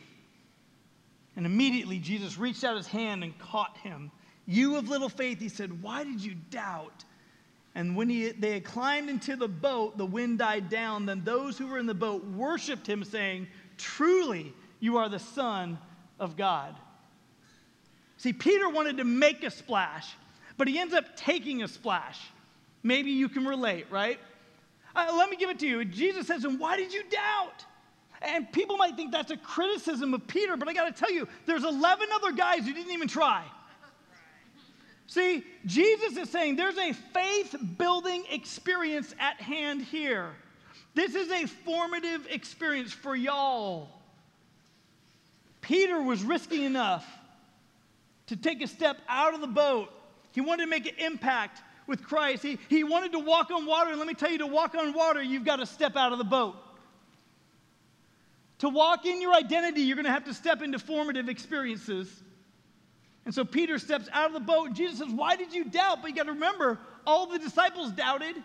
And 1.35 1.45
immediately 1.45 1.99
Jesus 1.99 2.38
reached 2.38 2.62
out 2.62 2.76
his 2.76 2.87
hand 2.87 3.25
and 3.25 3.37
caught 3.41 3.76
him. 3.79 4.12
You 4.47 4.76
of 4.76 4.88
little 4.88 5.09
faith, 5.09 5.41
he 5.41 5.49
said, 5.49 5.83
why 5.83 6.05
did 6.05 6.23
you 6.23 6.37
doubt? 6.50 7.05
And 7.75 7.97
when 7.97 8.09
he, 8.09 8.31
they 8.31 8.53
had 8.53 8.65
climbed 8.65 9.11
into 9.11 9.35
the 9.35 9.49
boat, 9.49 9.99
the 9.99 10.07
wind 10.07 10.38
died 10.38 10.71
down. 10.71 11.05
Then 11.05 11.25
those 11.25 11.59
who 11.59 11.67
were 11.67 11.79
in 11.79 11.85
the 11.85 11.93
boat 11.93 12.25
worshiped 12.25 12.87
him, 12.87 13.05
saying, 13.05 13.49
Truly, 13.78 14.52
you 14.80 14.97
are 14.99 15.09
the 15.09 15.18
Son 15.18 15.78
of 16.18 16.37
God. 16.37 16.75
See, 18.18 18.33
Peter 18.33 18.68
wanted 18.68 18.97
to 18.99 19.04
make 19.04 19.45
a 19.45 19.50
splash, 19.50 20.09
but 20.56 20.68
he 20.68 20.78
ends 20.78 20.95
up 20.95 21.16
taking 21.16 21.62
a 21.62 21.68
splash. 21.68 22.21
Maybe 22.83 23.11
you 23.11 23.28
can 23.28 23.45
relate, 23.45 23.87
right? 23.90 24.18
Uh, 24.95 25.14
let 25.16 25.28
me 25.28 25.37
give 25.37 25.50
it 25.50 25.59
to 25.59 25.66
you. 25.66 25.85
Jesus 25.85 26.26
says, 26.26 26.45
And 26.45 26.59
why 26.59 26.76
did 26.76 26.92
you 26.92 27.02
doubt? 27.11 27.64
And 28.23 28.50
people 28.50 28.76
might 28.78 28.97
think 28.97 29.12
that's 29.12 29.30
a 29.30 29.37
criticism 29.37 30.14
of 30.14 30.26
Peter, 30.26 30.56
but 30.56 30.68
I 30.68 30.73
got 30.73 30.87
to 30.87 30.99
tell 30.99 31.12
you, 31.12 31.28
there's 31.45 31.64
11 31.64 32.09
other 32.14 32.33
guys 32.33 32.64
who 32.64 32.73
didn't 32.73 32.92
even 32.92 33.09
try. 33.09 33.45
See, 35.06 35.45
Jesus 35.66 36.16
is 36.16 36.30
saying 36.30 36.56
there's 36.56 36.78
a 36.78 36.92
faith 36.92 37.54
building 37.76 38.25
experience 38.30 39.14
at 39.21 39.40
hand 39.40 39.83
here. 39.83 40.35
This 40.97 41.15
is 41.15 41.31
a 41.31 41.47
formative 41.47 42.26
experience 42.31 42.91
for 42.91 43.15
y'all. 43.15 43.91
Peter 45.61 46.00
was 46.00 46.23
risky 46.23 46.65
enough 46.65 47.07
to 48.29 48.37
take 48.37 48.62
a 48.62 48.67
step 48.67 48.97
out 49.07 49.35
of 49.35 49.43
the 49.43 49.47
boat. 49.47 49.91
He 50.33 50.41
wanted 50.41 50.65
to 50.65 50.71
make 50.71 50.87
an 50.87 50.95
impact 50.97 51.61
with 51.87 52.03
Christ. 52.03 52.43
He, 52.43 52.59
he 52.71 52.83
wanted 52.83 53.12
to 53.12 53.19
walk 53.19 53.50
on 53.50 53.67
water. 53.67 53.91
And 53.91 53.99
let 53.99 54.09
me 54.09 54.15
tell 54.15 54.31
you, 54.31 54.38
to 54.38 54.47
walk 54.47 54.75
on 54.75 54.95
water, 54.95 55.23
you've 55.23 55.45
got 55.45 55.57
to 55.57 55.67
step 55.67 55.97
out 55.97 56.12
of 56.12 56.19
the 56.19 56.25
boat. 56.25 56.57
To 58.61 58.71
walk 58.71 59.05
in 59.05 59.21
your 59.21 59.35
identity, 59.35 59.83
you're 59.83 59.97
going 59.97 60.07
to 60.07 60.11
have 60.11 60.25
to 60.25 60.33
step 60.33 60.62
into 60.62 60.79
formative 60.79 61.29
experiences. 61.29 62.11
And 63.26 63.35
so 63.35 63.45
Peter 63.45 63.79
steps 63.79 64.09
out 64.15 64.29
of 64.29 64.33
the 64.33 64.41
boat, 64.41 64.69
and 64.69 64.75
Jesus 64.75 65.00
says, 65.00 65.11
Why 65.11 65.37
did 65.37 65.53
you 65.53 65.67
doubt? 65.67 65.99
But 66.00 66.09
you 66.09 66.17
got 66.17 66.25
to 66.25 66.33
remember, 66.33 66.79
all 67.07 67.26
the 67.26 67.38
disciples 67.38 67.91
doubted. 67.91 68.37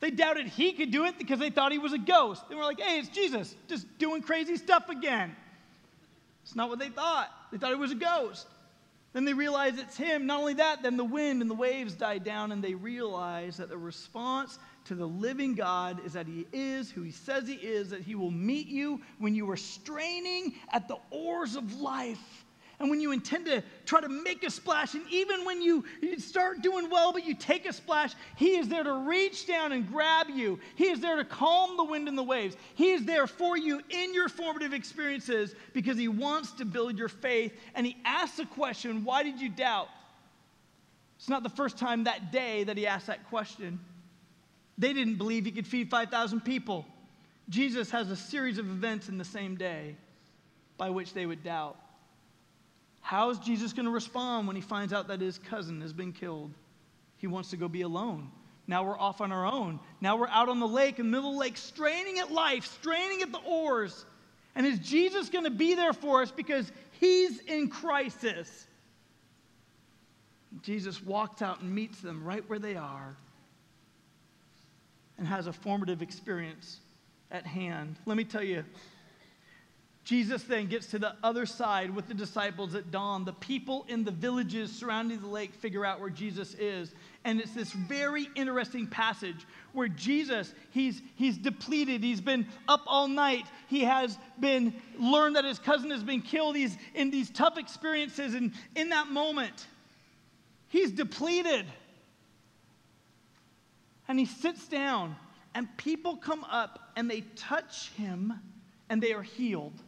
They 0.00 0.10
doubted 0.10 0.46
he 0.46 0.72
could 0.72 0.90
do 0.90 1.04
it 1.06 1.18
because 1.18 1.40
they 1.40 1.50
thought 1.50 1.72
he 1.72 1.78
was 1.78 1.92
a 1.92 1.98
ghost. 1.98 2.48
They 2.48 2.54
were 2.54 2.62
like, 2.62 2.80
hey, 2.80 2.98
it's 2.98 3.08
Jesus, 3.08 3.54
just 3.68 3.86
doing 3.98 4.22
crazy 4.22 4.56
stuff 4.56 4.88
again. 4.88 5.34
It's 6.44 6.54
not 6.54 6.68
what 6.68 6.78
they 6.78 6.88
thought. 6.88 7.30
They 7.50 7.58
thought 7.58 7.72
it 7.72 7.78
was 7.78 7.92
a 7.92 7.96
ghost. 7.96 8.46
Then 9.12 9.24
they 9.24 9.32
realized 9.32 9.78
it's 9.78 9.96
him. 9.96 10.26
Not 10.26 10.40
only 10.40 10.54
that, 10.54 10.82
then 10.82 10.96
the 10.96 11.04
wind 11.04 11.42
and 11.42 11.50
the 11.50 11.54
waves 11.54 11.94
died 11.94 12.24
down, 12.24 12.52
and 12.52 12.62
they 12.62 12.74
realized 12.74 13.58
that 13.58 13.68
the 13.68 13.78
response 13.78 14.58
to 14.84 14.94
the 14.94 15.06
living 15.06 15.54
God 15.54 16.04
is 16.06 16.12
that 16.12 16.26
he 16.26 16.46
is 16.52 16.90
who 16.90 17.02
he 17.02 17.10
says 17.10 17.48
he 17.48 17.54
is, 17.54 17.90
that 17.90 18.02
he 18.02 18.14
will 18.14 18.30
meet 18.30 18.68
you 18.68 19.00
when 19.18 19.34
you 19.34 19.50
are 19.50 19.56
straining 19.56 20.54
at 20.72 20.88
the 20.88 20.98
oars 21.10 21.56
of 21.56 21.80
life 21.80 22.44
and 22.80 22.90
when 22.90 23.00
you 23.00 23.10
intend 23.10 23.46
to 23.46 23.62
try 23.86 24.00
to 24.00 24.08
make 24.08 24.44
a 24.44 24.50
splash, 24.50 24.94
and 24.94 25.04
even 25.10 25.44
when 25.44 25.60
you, 25.60 25.84
start 26.18 26.62
doing 26.62 26.88
well, 26.88 27.12
but 27.12 27.26
you 27.26 27.34
take 27.34 27.66
a 27.66 27.72
splash, 27.72 28.12
He 28.36 28.56
is 28.56 28.68
there 28.68 28.84
to 28.84 28.92
reach 28.92 29.48
down 29.48 29.72
and 29.72 29.90
grab 29.90 30.28
you. 30.30 30.60
He 30.76 30.84
is 30.84 31.00
there 31.00 31.16
to 31.16 31.24
calm 31.24 31.76
the 31.76 31.84
wind 31.84 32.06
and 32.06 32.16
the 32.16 32.22
waves. 32.22 32.56
He 32.76 32.92
is 32.92 33.04
there 33.04 33.26
for 33.26 33.56
you 33.56 33.80
in 33.90 34.14
your 34.14 34.28
formative 34.28 34.72
experiences 34.72 35.56
because 35.72 35.98
He 35.98 36.06
wants 36.06 36.52
to 36.52 36.64
build 36.64 36.96
your 36.96 37.08
faith. 37.08 37.52
And 37.74 37.84
He 37.84 37.96
asks 38.04 38.36
the 38.36 38.46
question, 38.46 39.04
Why 39.04 39.24
did 39.24 39.40
you 39.40 39.48
doubt? 39.48 39.88
It's 41.18 41.28
not 41.28 41.42
the 41.42 41.48
first 41.48 41.78
time 41.78 42.04
that 42.04 42.30
day 42.30 42.62
that 42.62 42.76
He 42.76 42.86
asked 42.86 43.08
that 43.08 43.28
question. 43.28 43.80
They 44.76 44.92
didn't 44.92 45.16
believe 45.16 45.46
He 45.46 45.50
could 45.50 45.66
feed 45.66 45.90
5,000 45.90 46.42
people. 46.42 46.86
Jesus 47.48 47.90
has 47.90 48.08
a 48.12 48.16
series 48.16 48.58
of 48.58 48.66
events 48.66 49.08
in 49.08 49.18
the 49.18 49.24
same 49.24 49.56
day 49.56 49.96
by 50.76 50.90
which 50.90 51.12
they 51.12 51.26
would 51.26 51.42
doubt. 51.42 51.76
How 53.08 53.30
is 53.30 53.38
Jesus 53.38 53.72
going 53.72 53.86
to 53.86 53.90
respond 53.90 54.46
when 54.46 54.54
he 54.54 54.60
finds 54.60 54.92
out 54.92 55.08
that 55.08 55.22
his 55.22 55.38
cousin 55.38 55.80
has 55.80 55.94
been 55.94 56.12
killed? 56.12 56.52
He 57.16 57.26
wants 57.26 57.48
to 57.48 57.56
go 57.56 57.66
be 57.66 57.80
alone. 57.80 58.30
Now 58.66 58.84
we're 58.84 58.98
off 58.98 59.22
on 59.22 59.32
our 59.32 59.46
own. 59.46 59.80
Now 60.02 60.18
we're 60.18 60.28
out 60.28 60.50
on 60.50 60.60
the 60.60 60.68
lake, 60.68 60.98
in 60.98 61.06
the 61.06 61.12
middle 61.12 61.30
of 61.30 61.36
the 61.36 61.40
lake, 61.40 61.56
straining 61.56 62.18
at 62.18 62.30
life, 62.30 62.66
straining 62.66 63.22
at 63.22 63.32
the 63.32 63.38
oars. 63.38 64.04
And 64.54 64.66
is 64.66 64.78
Jesus 64.80 65.30
going 65.30 65.44
to 65.44 65.50
be 65.50 65.74
there 65.74 65.94
for 65.94 66.20
us 66.20 66.30
because 66.30 66.70
he's 67.00 67.38
in 67.38 67.70
crisis? 67.70 68.66
Jesus 70.60 71.02
walks 71.02 71.40
out 71.40 71.62
and 71.62 71.74
meets 71.74 72.02
them 72.02 72.22
right 72.22 72.46
where 72.46 72.58
they 72.58 72.76
are 72.76 73.16
and 75.16 75.26
has 75.26 75.46
a 75.46 75.52
formative 75.54 76.02
experience 76.02 76.80
at 77.30 77.46
hand. 77.46 77.96
Let 78.04 78.18
me 78.18 78.24
tell 78.24 78.44
you, 78.44 78.66
Jesus 80.08 80.42
then 80.44 80.68
gets 80.68 80.86
to 80.86 80.98
the 80.98 81.14
other 81.22 81.44
side 81.44 81.94
with 81.94 82.08
the 82.08 82.14
disciples 82.14 82.74
at 82.74 82.90
dawn. 82.90 83.26
The 83.26 83.34
people 83.34 83.84
in 83.90 84.04
the 84.04 84.10
villages 84.10 84.72
surrounding 84.72 85.20
the 85.20 85.26
lake 85.26 85.52
figure 85.52 85.84
out 85.84 86.00
where 86.00 86.08
Jesus 86.08 86.54
is. 86.54 86.94
And 87.26 87.38
it's 87.38 87.52
this 87.52 87.72
very 87.72 88.26
interesting 88.34 88.86
passage 88.86 89.46
where 89.74 89.88
Jesus, 89.88 90.54
he's, 90.70 91.02
he's 91.16 91.36
depleted. 91.36 92.02
He's 92.02 92.22
been 92.22 92.46
up 92.68 92.84
all 92.86 93.06
night. 93.06 93.44
He 93.66 93.84
has 93.84 94.16
been 94.40 94.72
learned 94.98 95.36
that 95.36 95.44
his 95.44 95.58
cousin 95.58 95.90
has 95.90 96.02
been 96.02 96.22
killed. 96.22 96.56
He's 96.56 96.78
in 96.94 97.10
these 97.10 97.28
tough 97.28 97.58
experiences. 97.58 98.32
And 98.32 98.52
in 98.74 98.88
that 98.88 99.08
moment, 99.08 99.66
he's 100.68 100.90
depleted. 100.90 101.66
And 104.08 104.18
he 104.18 104.24
sits 104.24 104.68
down, 104.68 105.16
and 105.54 105.68
people 105.76 106.16
come 106.16 106.44
up 106.44 106.92
and 106.96 107.10
they 107.10 107.20
touch 107.36 107.90
him, 107.90 108.32
and 108.88 109.02
they 109.02 109.12
are 109.12 109.22
healed 109.22 109.82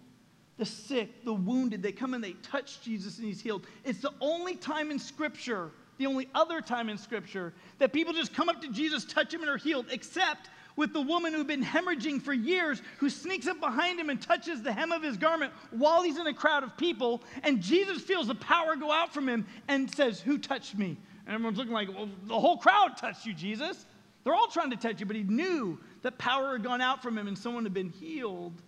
the 0.61 0.67
sick, 0.67 1.25
the 1.25 1.33
wounded. 1.33 1.83
They 1.83 1.91
come 1.91 2.13
and 2.13 2.23
they 2.23 2.35
touch 2.43 2.83
Jesus 2.83 3.17
and 3.17 3.27
he's 3.27 3.41
healed. 3.41 3.67
It's 3.83 4.01
the 4.01 4.13
only 4.21 4.55
time 4.55 4.91
in 4.91 4.99
Scripture, 4.99 5.71
the 5.97 6.07
only 6.07 6.29
other 6.35 6.61
time 6.61 6.91
in 6.91 6.99
Scripture, 6.99 7.55
that 7.79 7.95
people 7.95 8.13
just 8.13 8.35
come 8.35 8.51
up 8.51 8.61
to 8.61 8.69
Jesus, 8.71 9.07
touch 9.07 9.33
him, 9.33 9.41
and 9.41 9.49
are 9.49 9.57
healed, 9.57 9.87
except 9.91 10.51
with 10.77 10.93
the 10.93 11.01
woman 11.01 11.33
who'd 11.33 11.47
been 11.47 11.65
hemorrhaging 11.65 12.21
for 12.21 12.35
years, 12.35 12.83
who 12.99 13.09
sneaks 13.09 13.47
up 13.47 13.59
behind 13.59 13.99
him 13.99 14.11
and 14.11 14.21
touches 14.21 14.61
the 14.61 14.71
hem 14.71 14.93
of 14.93 15.03
his 15.03 15.17
garment 15.17 15.51
while 15.71 16.03
he's 16.03 16.19
in 16.19 16.27
a 16.27 16.35
crowd 16.35 16.63
of 16.63 16.77
people. 16.77 17.23
And 17.43 17.63
Jesus 17.63 18.03
feels 18.03 18.27
the 18.27 18.35
power 18.35 18.77
go 18.77 18.93
out 18.93 19.15
from 19.15 19.27
him 19.27 19.47
and 19.67 19.93
says, 19.95 20.21
Who 20.21 20.37
touched 20.37 20.77
me? 20.77 20.99
And 21.27 21.35
everyone's 21.35 21.57
looking 21.57 21.73
like, 21.73 21.89
Well, 21.89 22.11
the 22.27 22.39
whole 22.39 22.59
crowd 22.59 22.99
touched 22.99 23.25
you, 23.25 23.33
Jesus. 23.33 23.87
They're 24.25 24.35
all 24.35 24.49
trying 24.49 24.71
to 24.71 24.77
touch 24.77 25.01
you, 25.01 25.07
but 25.07 25.17
he 25.17 25.23
knew 25.23 25.81
that 26.03 26.19
power 26.19 26.53
had 26.53 26.63
gone 26.63 26.83
out 26.83 27.03
from 27.03 27.17
him 27.17 27.29
and 27.29 27.39
someone 27.39 27.65
had 27.65 27.73
been 27.73 27.89
healed. 27.89 28.61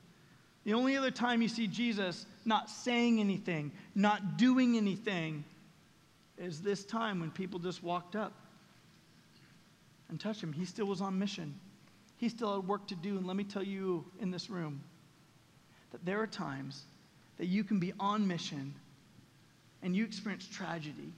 The 0.65 0.75
only 0.75 0.97
other 0.97 1.11
time 1.11 1.43
you 1.43 1.49
see 1.49 1.67
Jesus 1.67 2.27
not 2.45 2.71
saying 2.71 3.19
anything, 3.21 3.73
not 3.95 4.37
doing 4.37 4.77
anything, 4.77 5.45
is 6.39 6.61
this 6.61 6.85
time 6.85 7.21
when 7.21 7.31
people 7.31 7.59
just 7.59 7.83
walked 7.83 8.17
up 8.17 8.33
and 10.09 10.21
touched 10.21 10.43
him. 10.43 10.53
He 10.53 10.65
still 10.65 10.87
was 10.87 11.01
on 11.01 11.19
mission, 11.19 11.59
he 12.17 12.29
still 12.29 12.57
had 12.57 12.69
work 12.69 12.87
to 12.89 12.95
do. 12.95 13.17
And 13.17 13.27
let 13.27 13.37
me 13.37 13.45
tell 13.45 13.63
you 13.63 14.05
in 14.21 14.31
this 14.31 14.51
room 14.51 14.83
that 15.91 16.05
there 16.05 16.21
are 16.21 16.27
times 16.27 16.85
that 17.39 17.47
you 17.47 17.65
can 17.65 17.79
be 17.79 17.93
on 17.99 18.27
mission 18.27 18.75
and 19.83 19.97
you 19.97 20.05
experience 20.05 20.47
tragedy 20.47 21.13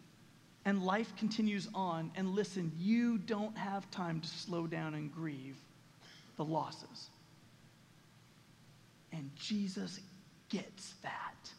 and 0.64 0.82
life 0.82 1.14
continues 1.16 1.68
on. 1.74 2.10
And 2.16 2.30
listen, 2.30 2.72
you 2.78 3.18
don't 3.18 3.56
have 3.56 3.90
time 3.90 4.20
to 4.20 4.28
slow 4.28 4.66
down 4.66 4.94
and 4.94 5.12
grieve. 5.12 5.56
the 6.36 6.44
losses. 6.44 7.10
And 9.14 9.30
Jesus 9.36 10.00
gets 10.48 10.94
that. 11.02 11.50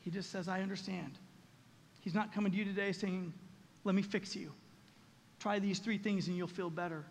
He 0.00 0.10
just 0.10 0.30
says, 0.30 0.48
I 0.48 0.60
understand. 0.62 1.18
He's 2.00 2.14
not 2.14 2.32
coming 2.32 2.52
to 2.52 2.58
you 2.58 2.64
today 2.64 2.92
saying, 2.92 3.32
Let 3.84 3.94
me 3.94 4.02
fix 4.02 4.36
you. 4.36 4.52
Try 5.40 5.58
these 5.58 5.80
three 5.80 5.98
things 5.98 6.28
and 6.28 6.36
you'll 6.36 6.46
feel 6.46 6.70
better. 6.70 7.04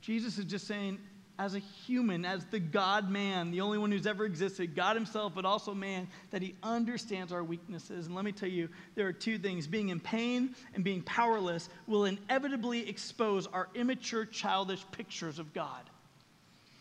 Jesus 0.00 0.38
is 0.38 0.44
just 0.44 0.66
saying, 0.66 0.98
as 1.38 1.54
a 1.54 1.58
human, 1.58 2.24
as 2.24 2.44
the 2.46 2.58
God 2.58 3.10
man, 3.10 3.50
the 3.50 3.60
only 3.60 3.78
one 3.78 3.92
who's 3.92 4.06
ever 4.06 4.24
existed, 4.24 4.74
God 4.74 4.96
Himself, 4.96 5.32
but 5.34 5.44
also 5.44 5.74
man, 5.74 6.08
that 6.30 6.40
He 6.40 6.54
understands 6.62 7.32
our 7.32 7.44
weaknesses. 7.44 8.06
And 8.06 8.14
let 8.14 8.24
me 8.24 8.32
tell 8.32 8.48
you, 8.48 8.68
there 8.94 9.06
are 9.06 9.12
two 9.12 9.38
things 9.38 9.66
being 9.66 9.90
in 9.90 10.00
pain 10.00 10.54
and 10.74 10.82
being 10.82 11.02
powerless 11.02 11.68
will 11.86 12.06
inevitably 12.06 12.88
expose 12.88 13.46
our 13.46 13.68
immature, 13.74 14.24
childish 14.24 14.84
pictures 14.92 15.38
of 15.38 15.52
God. 15.52 15.82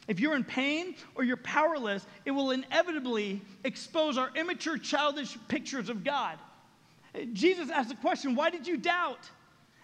If 0.08 0.20
you're 0.20 0.36
in 0.36 0.44
pain 0.44 0.96
or 1.16 1.24
you're 1.24 1.38
powerless, 1.38 2.06
it 2.26 2.32
will 2.32 2.52
inevitably 2.52 3.42
expose 3.64 4.18
our 4.18 4.30
immature, 4.36 4.78
childish 4.78 5.38
pictures 5.48 5.90
of 5.90 6.04
God. 6.04 6.38
Jesus 7.34 7.70
asked 7.70 7.90
the 7.90 7.96
question, 7.96 8.36
Why 8.36 8.50
did 8.50 8.68
you 8.68 8.78
doubt? 8.78 9.30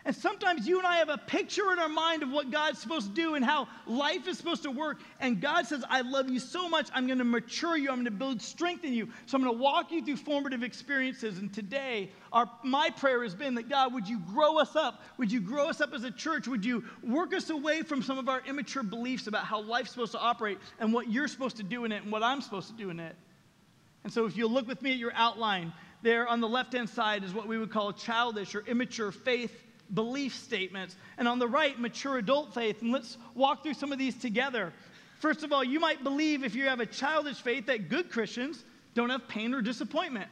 And 0.04 0.16
sometimes 0.16 0.68
you 0.68 0.80
and 0.80 0.88
I 0.88 0.98
have 0.98 1.10
a 1.10 1.18
picture 1.18 1.72
in 1.72 1.78
our 1.78 1.90
mind 1.90 2.24
of 2.24 2.32
what 2.32 2.50
God's 2.50 2.80
supposed 2.80 3.10
to 3.10 3.14
do 3.14 3.36
and 3.36 3.46
how 3.46 3.68
life 3.86 4.28
is 4.28 4.36
supposed 4.36 4.64
to 4.64 4.72
work. 4.72 5.00
And 5.20 5.40
God 5.40 5.68
says, 5.68 5.84
I 5.90 6.02
love 6.02 6.28
you 6.28 6.40
so 6.40 6.68
much, 6.68 6.90
I'm 6.94 7.06
going 7.06 7.20
to 7.20 7.24
mature 7.24 7.78
you, 7.78 7.90
I'm 7.90 7.98
going 7.98 8.06
to 8.06 8.12
build 8.12 8.42
strength 8.42 8.84
in 8.84 8.94
you. 8.94 9.10
So 9.28 9.38
I'm 9.38 9.44
going 9.44 9.56
to 9.56 9.62
walk 9.62 9.92
you 9.92 10.04
through 10.04 10.18
formative 10.18 10.64
experiences. 10.64 11.38
And 11.38 11.54
today, 11.54 12.10
our, 12.34 12.50
my 12.64 12.90
prayer 12.90 13.22
has 13.22 13.36
been 13.36 13.54
that 13.56 13.70
God, 13.70 13.94
would 13.94 14.08
you 14.08 14.20
grow 14.20 14.58
us 14.58 14.76
up? 14.76 15.04
Would 15.20 15.32
you 15.32 15.40
grow 15.40 15.70
us 15.70 15.82
up 15.82 15.94
as 15.94 16.04
a 16.04 16.12
church? 16.12 16.48
Would 16.48 16.66
you 16.66 16.84
work 17.04 17.36
us 17.36 17.52
away 17.52 17.84
from 17.84 18.02
some 18.02 18.18
of 18.18 18.28
our 18.28 18.42
immature 18.48 18.84
beliefs 18.84 19.28
about 19.28 19.46
how 19.46 19.62
life's 19.62 19.92
supposed 19.92 20.14
to 20.14 20.20
operate 20.20 20.58
and 20.80 20.92
what 20.92 21.12
you're 21.12 21.28
supposed 21.28 21.58
to 21.58 21.64
do 21.64 21.86
in 21.86 21.92
it 21.92 22.02
and 22.02 22.12
what 22.12 22.24
I'm 22.24 22.42
supposed 22.42 22.70
to 22.70 22.76
do 22.76 22.90
in 22.90 23.00
it? 23.00 23.16
And 24.04 24.12
so 24.12 24.26
if 24.26 24.36
you'll 24.36 24.52
look 24.52 24.68
with 24.68 24.82
me 24.82 24.94
at 24.94 24.98
your 24.98 25.14
outline, 25.14 25.74
there 26.02 26.28
on 26.28 26.42
the 26.42 26.50
left 26.50 26.74
hand 26.74 26.90
side 26.90 27.24
is 27.24 27.36
what 27.36 27.48
we 27.48 27.60
would 27.60 27.70
call 27.70 27.94
childish 27.94 28.56
or 28.56 28.66
immature 28.66 29.12
faith 29.12 29.54
belief 29.94 30.36
statements. 30.36 30.96
And 31.18 31.28
on 31.28 31.40
the 31.40 31.48
right, 31.48 31.80
mature 31.80 32.18
adult 32.18 32.54
faith. 32.54 32.82
And 32.82 32.92
let's 32.92 33.18
walk 33.36 33.64
through 33.64 33.74
some 33.76 33.92
of 33.92 34.00
these 34.00 34.16
together. 34.16 34.74
First 35.20 35.44
of 35.44 35.52
all, 35.52 35.64
you 35.64 35.80
might 35.80 36.04
believe 36.04 36.44
if 36.44 36.56
you 36.56 36.66
have 36.66 36.80
a 36.80 36.86
childish 36.86 37.38
faith 37.38 37.68
that 37.68 37.90
good 37.90 38.10
Christians 38.10 38.64
don't 38.94 39.10
have 39.10 39.28
pain 39.28 39.54
or 39.54 39.62
disappointment. 39.62 40.30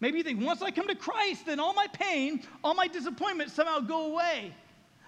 Maybe 0.00 0.18
you 0.18 0.24
think, 0.24 0.44
once 0.44 0.62
I 0.62 0.70
come 0.70 0.86
to 0.88 0.94
Christ, 0.94 1.46
then 1.46 1.58
all 1.60 1.74
my 1.74 1.88
pain, 1.92 2.42
all 2.62 2.74
my 2.74 2.86
disappointment 2.86 3.50
somehow 3.50 3.80
go 3.80 4.12
away. 4.12 4.54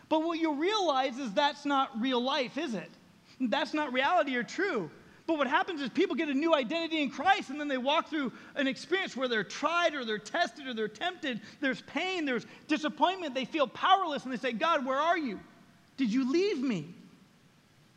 But 0.09 0.25
what 0.25 0.39
you 0.39 0.55
realize 0.55 1.17
is 1.19 1.33
that's 1.33 1.65
not 1.65 2.01
real 2.01 2.21
life, 2.21 2.59
is 2.59 2.75
it? 2.75 2.91
That's 3.41 3.73
not 3.73 3.93
reality 3.93 4.37
or 4.37 4.43
true. 4.43 4.91
But 5.31 5.39
what 5.39 5.47
happens 5.47 5.81
is 5.81 5.89
people 5.91 6.17
get 6.17 6.29
a 6.29 6.35
new 6.35 6.57
identity 6.57 7.01
in 7.01 7.09
Christ 7.09 7.51
and 7.51 7.61
then 7.61 7.69
they 7.69 7.79
walk 7.79 8.11
through 8.11 8.33
an 8.57 8.67
experience 8.67 9.17
where 9.17 9.29
they're 9.29 9.45
tried 9.45 9.95
or 9.95 10.05
they're 10.05 10.19
tested 10.19 10.67
or 10.67 10.75
they're 10.75 10.89
tempted. 10.89 11.41
There's 11.61 11.83
pain, 11.83 12.25
there's 12.25 12.45
disappointment. 12.67 13.33
They 13.33 13.45
feel 13.45 13.69
powerless 13.69 14.25
and 14.25 14.33
they 14.33 14.39
say, 14.39 14.51
God, 14.51 14.85
where 14.85 14.99
are 14.99 15.17
you? 15.17 15.39
Did 15.97 16.13
you 16.13 16.33
leave 16.33 16.61
me? 16.61 16.93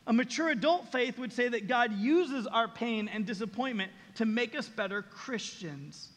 A 0.06 0.14
mature 0.14 0.50
adult 0.50 0.92
faith 0.92 1.18
would 1.18 1.34
say 1.34 1.48
that 1.48 1.68
God 1.68 1.94
uses 1.94 2.46
our 2.46 2.68
pain 2.68 3.08
and 3.08 3.26
disappointment 3.26 3.92
to 4.18 4.28
make 4.28 4.56
us 4.56 4.70
better 4.70 5.02
Christians. 5.02 6.10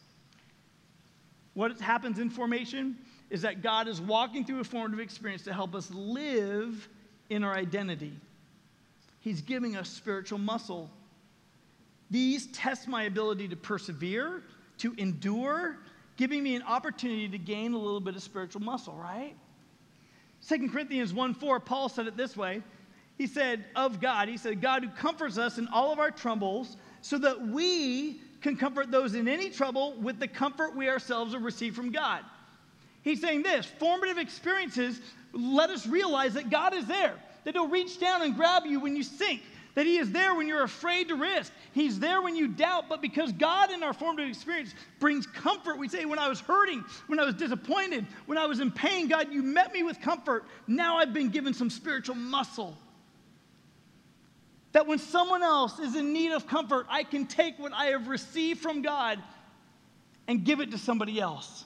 What 1.55 1.79
happens 1.79 2.19
in 2.19 2.29
formation 2.29 2.95
is 3.31 3.41
that 3.41 3.63
God 3.63 3.87
is 3.87 3.99
walking 3.99 4.45
through 4.45 4.59
a 4.59 4.63
formative 4.63 4.99
experience 4.99 5.45
to 5.45 5.53
help 5.53 5.73
us 5.73 5.89
live 5.89 6.87
in 7.31 7.43
our 7.43 7.55
identity. 7.55 8.13
He's 9.19 9.41
giving 9.41 9.75
us 9.75 9.89
spiritual 9.89 10.37
muscle 10.37 10.91
these 12.09 12.47
test 12.47 12.87
my 12.87 13.03
ability 13.03 13.47
to 13.49 13.55
persevere, 13.55 14.43
to 14.79 14.93
endure, 14.97 15.77
giving 16.15 16.43
me 16.43 16.55
an 16.55 16.63
opportunity 16.63 17.27
to 17.29 17.37
gain 17.37 17.73
a 17.73 17.77
little 17.77 17.99
bit 17.99 18.15
of 18.15 18.23
spiritual 18.23 18.61
muscle, 18.61 18.95
right? 18.95 19.35
2 20.47 20.69
Corinthians 20.69 21.13
1 21.13 21.33
4, 21.33 21.59
Paul 21.59 21.89
said 21.89 22.07
it 22.07 22.15
this 22.15 22.37
way. 22.37 22.61
He 23.17 23.25
said, 23.25 23.65
of 23.75 23.99
God, 23.99 24.29
he 24.29 24.37
said, 24.37 24.61
God 24.61 24.83
who 24.83 24.89
comforts 24.91 25.37
us 25.37 25.57
in 25.57 25.67
all 25.69 25.91
of 25.91 25.99
our 25.99 26.11
troubles, 26.11 26.77
so 27.01 27.17
that 27.17 27.47
we 27.47 28.21
can 28.41 28.55
comfort 28.55 28.91
those 28.91 29.15
in 29.15 29.27
any 29.27 29.49
trouble 29.49 29.93
with 29.99 30.19
the 30.19 30.27
comfort 30.27 30.75
we 30.75 30.87
ourselves 30.87 31.33
have 31.33 31.41
received 31.41 31.75
from 31.75 31.91
God. 31.91 32.23
He's 33.01 33.21
saying 33.21 33.43
this 33.43 33.65
formative 33.65 34.17
experiences 34.17 35.01
let 35.33 35.69
us 35.69 35.87
realize 35.87 36.33
that 36.35 36.49
God 36.49 36.73
is 36.73 36.85
there, 36.85 37.15
that 37.43 37.53
He'll 37.53 37.67
reach 37.67 37.99
down 37.99 38.21
and 38.21 38.35
grab 38.35 38.65
you 38.65 38.79
when 38.79 38.95
you 38.95 39.03
sink, 39.03 39.41
that 39.77 39.85
He 39.85 39.97
is 39.97 40.11
there 40.11 40.33
when 40.33 40.47
you're 40.47 40.63
afraid 40.63 41.09
to 41.09 41.15
risk. 41.15 41.53
He's 41.71 41.99
there 41.99 42.23
when 42.23 42.35
you 42.35 42.47
doubt, 42.47 42.85
but 42.89 42.99
because 42.99 43.31
God 43.31 43.71
in 43.71 43.83
our 43.83 43.93
formative 43.93 44.27
experience 44.27 44.73
brings 44.99 45.27
comfort, 45.27 45.77
we 45.77 45.87
say, 45.87 46.03
when 46.05 46.17
I 46.17 46.27
was 46.27 46.39
hurting, 46.39 46.83
when 47.05 47.19
I 47.19 47.25
was 47.25 47.35
disappointed, 47.35 48.07
when 48.25 48.39
I 48.39 48.47
was 48.47 48.59
in 48.59 48.71
pain, 48.71 49.07
God, 49.07 49.31
you 49.31 49.43
met 49.43 49.71
me 49.73 49.83
with 49.83 50.01
comfort. 50.01 50.45
Now 50.65 50.97
I've 50.97 51.13
been 51.13 51.29
given 51.29 51.53
some 51.53 51.69
spiritual 51.69 52.15
muscle. 52.15 52.75
That 54.71 54.87
when 54.87 54.97
someone 54.97 55.43
else 55.43 55.77
is 55.77 55.95
in 55.95 56.11
need 56.11 56.31
of 56.31 56.47
comfort, 56.47 56.87
I 56.89 57.03
can 57.03 57.27
take 57.27 57.59
what 57.59 57.71
I 57.71 57.91
have 57.91 58.07
received 58.07 58.61
from 58.61 58.81
God 58.81 59.21
and 60.27 60.43
give 60.43 60.59
it 60.59 60.71
to 60.71 60.79
somebody 60.79 61.19
else. 61.19 61.65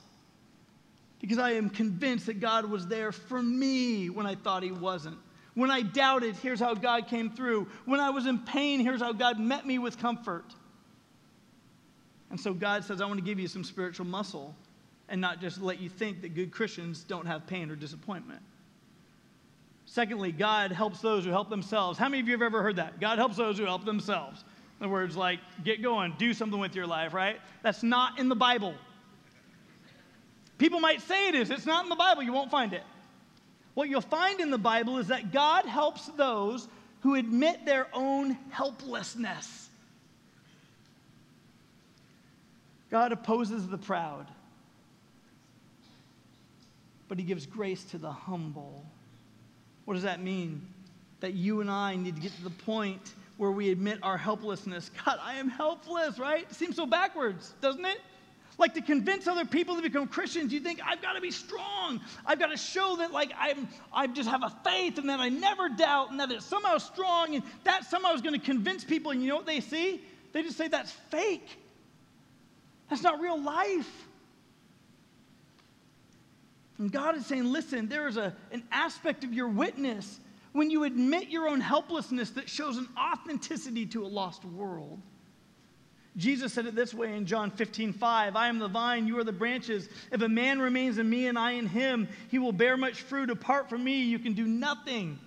Because 1.22 1.38
I 1.38 1.52
am 1.52 1.70
convinced 1.70 2.26
that 2.26 2.42
God 2.42 2.66
was 2.66 2.88
there 2.88 3.14
for 3.14 3.42
me 3.42 4.10
when 4.10 4.26
I 4.26 4.36
thought 4.36 4.64
He 4.64 4.72
wasn't. 4.74 5.18
When 5.54 5.70
I 5.70 5.82
doubted, 5.82 6.36
here's 6.38 6.60
how 6.60 6.74
God 6.74 7.08
came 7.08 7.30
through. 7.30 7.68
When 7.86 8.00
I 8.00 8.10
was 8.10 8.26
in 8.26 8.40
pain, 8.40 8.80
here's 8.80 9.02
how 9.02 9.12
God 9.12 9.40
met 9.40 9.66
me 9.66 9.80
with 9.80 9.98
comfort. 9.98 10.46
And 12.30 12.40
so 12.40 12.54
God 12.54 12.86
says, 12.86 13.02
I 13.02 13.06
want 13.06 13.20
to 13.20 13.26
give 13.26 13.40
you 13.40 13.48
some 13.48 13.64
spiritual 13.64 14.06
muscle 14.06 14.56
and 15.10 15.20
not 15.20 15.42
just 15.42 15.62
let 15.62 15.82
you 15.82 15.90
think 15.90 16.22
that 16.22 16.34
good 16.34 16.52
Christians 16.52 17.04
don't 17.04 17.26
have 17.26 17.46
pain 17.46 17.70
or 17.70 17.76
disappointment. 17.76 18.42
Secondly, 19.86 20.32
God 20.32 20.72
helps 20.72 21.02
those 21.02 21.26
who 21.26 21.32
help 21.32 21.50
themselves. 21.50 22.00
How 22.00 22.08
many 22.08 22.22
of 22.22 22.28
you 22.28 22.34
have 22.34 22.42
ever 22.42 22.64
heard 22.64 22.78
that? 22.78 23.02
God 23.02 23.18
helps 23.18 23.36
those 23.36 23.58
who 23.58 23.66
help 23.66 23.84
themselves. 23.84 24.46
In 24.80 24.86
other 24.86 24.94
words, 24.94 25.18
like, 25.18 25.40
get 25.66 25.82
going, 25.82 26.16
do 26.18 26.34
something 26.34 26.58
with 26.58 26.74
your 26.74 26.88
life, 26.88 27.14
right? 27.14 27.42
That's 27.62 27.84
not 27.84 28.18
in 28.18 28.30
the 28.30 28.36
Bible. 28.36 28.74
People 30.58 30.80
might 30.80 31.02
say 31.02 31.28
it 31.28 31.36
is, 31.36 31.50
it's 31.50 31.66
not 31.66 31.84
in 31.84 31.90
the 31.90 31.96
Bible, 31.96 32.24
you 32.24 32.32
won't 32.32 32.50
find 32.50 32.72
it. 32.72 32.84
What 33.82 33.90
you'll 33.90 34.02
find 34.02 34.40
in 34.40 34.52
the 34.52 34.60
Bible 34.60 35.00
is 35.00 35.08
that 35.08 35.32
God 35.32 35.66
helps 35.66 36.06
those 36.10 36.68
who 37.00 37.16
admit 37.16 37.66
their 37.66 37.88
own 37.94 38.38
helplessness. 38.52 39.72
God 42.92 43.12
opposes 43.12 43.68
the 43.68 43.80
proud, 43.80 44.28
but 47.08 47.18
He 47.18 47.24
gives 47.24 47.48
grace 47.48 47.84
to 47.86 47.98
the 47.98 48.12
humble. 48.12 48.86
What 49.86 49.96
does 49.96 50.04
that 50.04 50.22
mean? 50.22 50.62
That 51.22 51.34
you 51.34 51.62
and 51.62 51.72
I 51.72 51.96
need 51.96 52.18
to 52.18 52.22
get 52.22 52.36
to 52.36 52.44
the 52.44 52.52
point 52.52 53.16
where 53.38 53.50
we 53.50 53.72
admit 53.72 53.98
our 54.04 54.20
helplessness. 54.20 54.92
God, 55.04 55.18
I 55.24 55.38
am 55.38 55.50
helpless, 55.50 56.20
right? 56.20 56.54
Seems 56.54 56.76
so 56.76 56.86
backwards, 56.86 57.56
doesn't 57.62 57.86
it? 57.86 57.98
Like 58.58 58.74
to 58.76 58.82
convince 58.82 59.28
other 59.28 59.46
people 59.46 59.76
to 59.76 59.82
become 59.82 60.08
Christians, 60.08 60.52
you 60.54 60.60
think, 60.60 60.80
I've 60.86 61.02
got 61.02 61.14
to 61.14 61.22
be 61.22 61.32
strong. 61.32 62.02
I've 62.26 62.40
got 62.40 62.48
to 62.48 62.58
show 62.58 62.98
that 62.98 63.12
like 63.12 63.32
I'm 63.40 63.68
I 63.94 64.08
just 64.08 64.30
have 64.30 64.44
a 64.44 64.56
faith 64.64 64.98
and 64.98 65.10
that 65.10 65.20
I 65.20 65.30
never 65.30 65.70
doubt 65.70 66.12
and 66.12 66.20
that 66.20 66.32
it's 66.32 66.46
somehow 66.46 66.78
strong 66.78 67.36
and 67.36 67.44
that 67.64 67.86
somehow 67.86 68.14
is 68.14 68.22
going 68.22 68.40
to 68.40 68.46
convince 68.46 68.84
people. 68.84 69.12
And 69.12 69.22
you 69.22 69.30
know 69.30 69.38
what 69.38 69.46
they 69.46 69.62
see? 69.62 70.02
They 70.34 70.44
just 70.44 70.58
say 70.58 70.68
that's 70.68 70.92
fake. 70.92 71.48
That's 72.90 73.04
not 73.04 73.20
real 73.20 73.42
life. 73.42 74.08
And 76.78 76.92
God 76.92 77.16
is 77.16 77.26
saying, 77.26 77.46
listen, 77.46 77.88
there 77.88 78.08
is 78.08 78.18
a, 78.18 78.36
an 78.52 78.64
aspect 78.72 79.24
of 79.24 79.34
your 79.34 79.48
witness 79.48 80.20
when 80.52 80.70
you 80.70 80.84
admit 80.84 81.30
your 81.30 81.48
own 81.48 81.62
helplessness 81.62 82.32
that 82.32 82.50
shows 82.50 82.78
an 82.78 82.88
authenticity 82.98 83.86
to 83.86 84.04
a 84.04 84.08
lost 84.08 84.44
world. 84.44 85.00
Jesus 86.22 86.54
said 86.54 86.68
it 86.68 86.76
this 86.76 86.94
way 86.94 87.16
in 87.16 87.26
John 87.26 87.50
15, 87.50 87.94
5. 87.94 88.36
I 88.36 88.48
am 88.48 88.60
the 88.60 88.68
vine, 88.68 89.08
you 89.08 89.18
are 89.18 89.24
the 89.24 89.32
branches. 89.32 89.90
If 90.12 90.22
a 90.22 90.30
man 90.30 90.60
remains 90.60 91.00
in 91.00 91.10
me 91.10 91.28
and 91.28 91.38
I 91.38 91.54
in 91.54 91.66
him, 91.66 92.08
he 92.30 92.38
will 92.38 92.52
bear 92.52 92.78
much 92.78 93.02
fruit. 93.02 93.32
Apart 93.32 93.70
from 93.70 93.84
me, 93.84 94.04
you 94.04 94.20
can 94.20 94.34
do 94.34 94.46
nothing. 94.46 95.18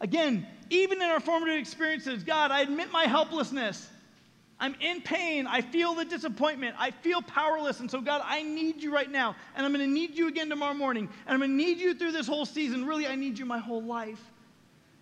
Again, 0.00 0.46
even 0.70 1.00
in 1.00 1.08
our 1.08 1.20
formative 1.20 1.58
experiences, 1.58 2.24
God, 2.24 2.50
I 2.50 2.62
admit 2.62 2.90
my 2.90 3.04
helplessness. 3.04 3.88
I'm 4.58 4.74
in 4.80 5.02
pain. 5.02 5.46
I 5.46 5.60
feel 5.60 5.94
the 5.94 6.06
disappointment. 6.06 6.76
I 6.78 6.90
feel 6.90 7.20
powerless. 7.20 7.80
And 7.80 7.90
so, 7.90 8.00
God, 8.00 8.22
I 8.24 8.42
need 8.42 8.82
you 8.82 8.94
right 8.94 9.10
now. 9.10 9.36
And 9.56 9.66
I'm 9.66 9.72
going 9.72 9.86
to 9.86 9.92
need 9.92 10.16
you 10.16 10.28
again 10.28 10.48
tomorrow 10.48 10.74
morning. 10.74 11.08
And 11.26 11.34
I'm 11.34 11.40
going 11.40 11.50
to 11.50 11.56
need 11.56 11.78
you 11.78 11.94
through 11.94 12.12
this 12.12 12.26
whole 12.26 12.46
season. 12.46 12.86
Really, 12.86 13.06
I 13.06 13.14
need 13.14 13.38
you 13.38 13.44
my 13.44 13.58
whole 13.58 13.82
life. 13.82 14.20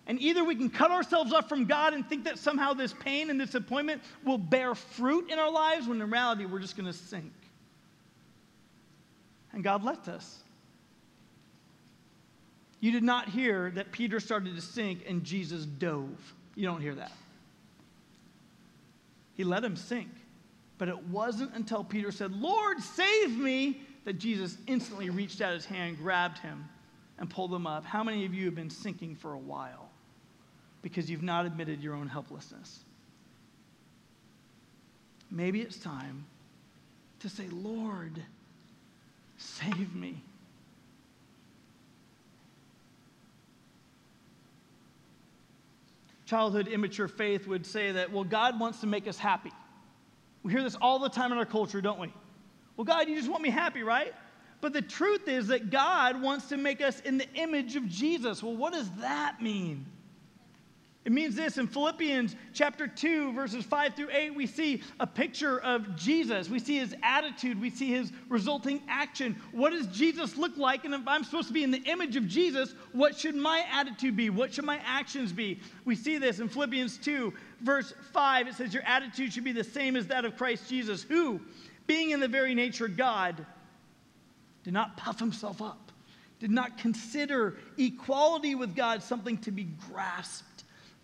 And 0.05 0.19
either 0.21 0.43
we 0.43 0.55
can 0.55 0.69
cut 0.69 0.91
ourselves 0.91 1.31
off 1.31 1.47
from 1.47 1.65
God 1.65 1.93
and 1.93 2.07
think 2.07 2.25
that 2.25 2.37
somehow 2.37 2.73
this 2.73 2.93
pain 2.93 3.29
and 3.29 3.39
disappointment 3.39 4.01
will 4.25 4.37
bear 4.37 4.75
fruit 4.75 5.31
in 5.31 5.39
our 5.39 5.51
lives, 5.51 5.87
when 5.87 6.01
in 6.01 6.09
reality, 6.09 6.45
we're 6.45 6.59
just 6.59 6.75
going 6.75 6.91
to 6.91 6.97
sink. 6.97 7.31
And 9.53 9.63
God 9.63 9.83
lets 9.83 10.07
us. 10.07 10.39
You 12.81 12.91
did 12.91 13.03
not 13.03 13.29
hear 13.29 13.71
that 13.75 13.93
Peter 13.93 14.19
started 14.19 14.55
to 14.55 14.61
sink 14.61 15.03
and 15.07 15.23
Jesus 15.23 15.65
dove. 15.65 16.33
You 16.55 16.65
don't 16.65 16.81
hear 16.81 16.95
that. 16.95 17.13
He 19.35 19.45
let 19.45 19.63
him 19.63 19.77
sink. 19.77 20.09
But 20.77 20.89
it 20.89 21.03
wasn't 21.05 21.53
until 21.55 21.83
Peter 21.83 22.11
said, 22.11 22.33
Lord, 22.33 22.81
save 22.81 23.37
me, 23.37 23.79
that 24.03 24.13
Jesus 24.13 24.57
instantly 24.67 25.09
reached 25.09 25.39
out 25.39 25.53
his 25.53 25.65
hand, 25.65 25.97
grabbed 25.97 26.39
him, 26.39 26.67
and 27.19 27.29
pulled 27.29 27.53
him 27.53 27.65
up. 27.65 27.85
How 27.85 28.03
many 28.03 28.25
of 28.25 28.33
you 28.33 28.45
have 28.45 28.55
been 28.55 28.69
sinking 28.69 29.15
for 29.15 29.31
a 29.31 29.39
while 29.39 29.82
because 30.83 31.09
you've 31.09 31.23
not 31.23 31.47
admitted 31.47 31.81
your 31.81 31.95
own 31.95 32.07
helplessness? 32.07 32.81
Maybe 35.31 35.61
it's 35.61 35.77
time 35.77 36.25
to 37.21 37.29
say, 37.29 37.47
Lord, 37.51 38.21
save 39.37 39.95
me. 39.95 40.21
Childhood 46.25 46.67
immature 46.67 47.07
faith 47.07 47.47
would 47.47 47.65
say 47.65 47.93
that, 47.93 48.11
well, 48.11 48.23
God 48.23 48.59
wants 48.59 48.81
to 48.81 48.87
make 48.87 49.07
us 49.07 49.17
happy. 49.17 49.51
We 50.43 50.51
hear 50.51 50.63
this 50.63 50.75
all 50.75 50.99
the 50.99 51.09
time 51.09 51.31
in 51.31 51.37
our 51.37 51.45
culture, 51.45 51.81
don't 51.81 51.99
we? 51.99 52.13
Well, 52.75 52.85
God, 52.85 53.07
you 53.07 53.15
just 53.15 53.29
want 53.29 53.41
me 53.41 53.49
happy, 53.49 53.83
right? 53.83 54.13
But 54.61 54.73
the 54.73 54.81
truth 54.81 55.27
is 55.27 55.47
that 55.47 55.69
God 55.69 56.21
wants 56.21 56.49
to 56.49 56.57
make 56.57 56.81
us 56.81 56.99
in 57.01 57.17
the 57.17 57.27
image 57.35 57.75
of 57.75 57.87
Jesus. 57.87 58.41
Well, 58.43 58.55
what 58.55 58.73
does 58.73 58.89
that 58.99 59.41
mean? 59.41 59.85
It 61.05 61.11
means 61.11 61.35
this 61.35 61.57
in 61.57 61.67
Philippians 61.67 62.33
chapter 62.53 62.87
2, 62.87 63.33
verses 63.33 63.65
5 63.65 63.93
through 63.93 64.09
8, 64.09 64.35
we 64.35 64.47
see 64.47 64.81
a 65.01 65.07
picture 65.07 65.59
of 65.59 65.97
Jesus. 65.97 66.47
We 66.47 66.59
see 66.59 66.77
his 66.77 66.95
attitude, 67.03 67.59
we 67.59 67.69
see 67.69 67.89
his 67.89 68.13
resulting 68.29 68.81
action. 68.87 69.35
What 69.51 69.71
does 69.71 69.87
Jesus 69.87 70.37
look 70.37 70.55
like? 70.55 70.85
And 70.85 70.93
if 70.93 71.05
I'm 71.05 71.25
supposed 71.25 71.49
to 71.49 71.53
be 71.53 71.63
in 71.63 71.71
the 71.71 71.83
image 71.83 72.15
of 72.15 72.25
Jesus, 72.25 72.73
what 72.93 73.17
should 73.17 73.35
my 73.35 73.65
attitude 73.69 74.15
be? 74.15 74.29
What 74.29 74.53
should 74.53 74.63
my 74.63 74.79
actions 74.85 75.33
be? 75.33 75.59
We 75.83 75.97
see 75.97 76.17
this 76.19 76.39
in 76.39 76.47
Philippians 76.47 76.97
2, 76.99 77.33
verse 77.61 77.93
5. 78.13 78.47
It 78.47 78.53
says, 78.55 78.73
Your 78.73 78.83
attitude 78.83 79.33
should 79.33 79.43
be 79.43 79.51
the 79.51 79.63
same 79.63 79.97
as 79.97 80.07
that 80.07 80.23
of 80.23 80.37
Christ 80.37 80.69
Jesus, 80.69 81.03
who, 81.03 81.41
being 81.85 82.11
in 82.11 82.21
the 82.21 82.29
very 82.29 82.55
nature 82.55 82.85
of 82.85 82.95
God, 82.95 83.45
did 84.63 84.71
not 84.71 84.95
puff 84.95 85.19
himself 85.19 85.61
up, 85.61 85.91
did 86.39 86.49
not 86.49 86.77
consider 86.77 87.57
equality 87.77 88.55
with 88.55 88.73
God 88.73 89.03
something 89.03 89.37
to 89.39 89.51
be 89.51 89.67
grasped 89.91 90.52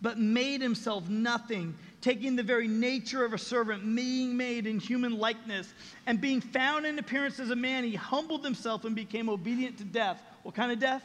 but 0.02 0.18
made 0.18 0.62
himself 0.62 1.08
nothing, 1.08 1.74
taking 2.00 2.36
the 2.36 2.42
very 2.42 2.68
nature 2.68 3.24
of 3.24 3.32
a 3.32 3.38
servant, 3.38 3.94
being 3.94 4.36
made 4.36 4.66
in 4.66 4.78
human 4.78 5.18
likeness, 5.18 5.72
and 6.06 6.20
being 6.20 6.40
found 6.40 6.86
in 6.86 6.98
appearance 6.98 7.38
as 7.38 7.50
a 7.50 7.56
man, 7.56 7.84
he 7.84 7.94
humbled 7.94 8.44
himself 8.44 8.84
and 8.84 8.96
became 8.96 9.28
obedient 9.28 9.76
to 9.78 9.84
death. 9.84 10.22
What 10.42 10.54
kind 10.54 10.72
of 10.72 10.78
death? 10.78 11.04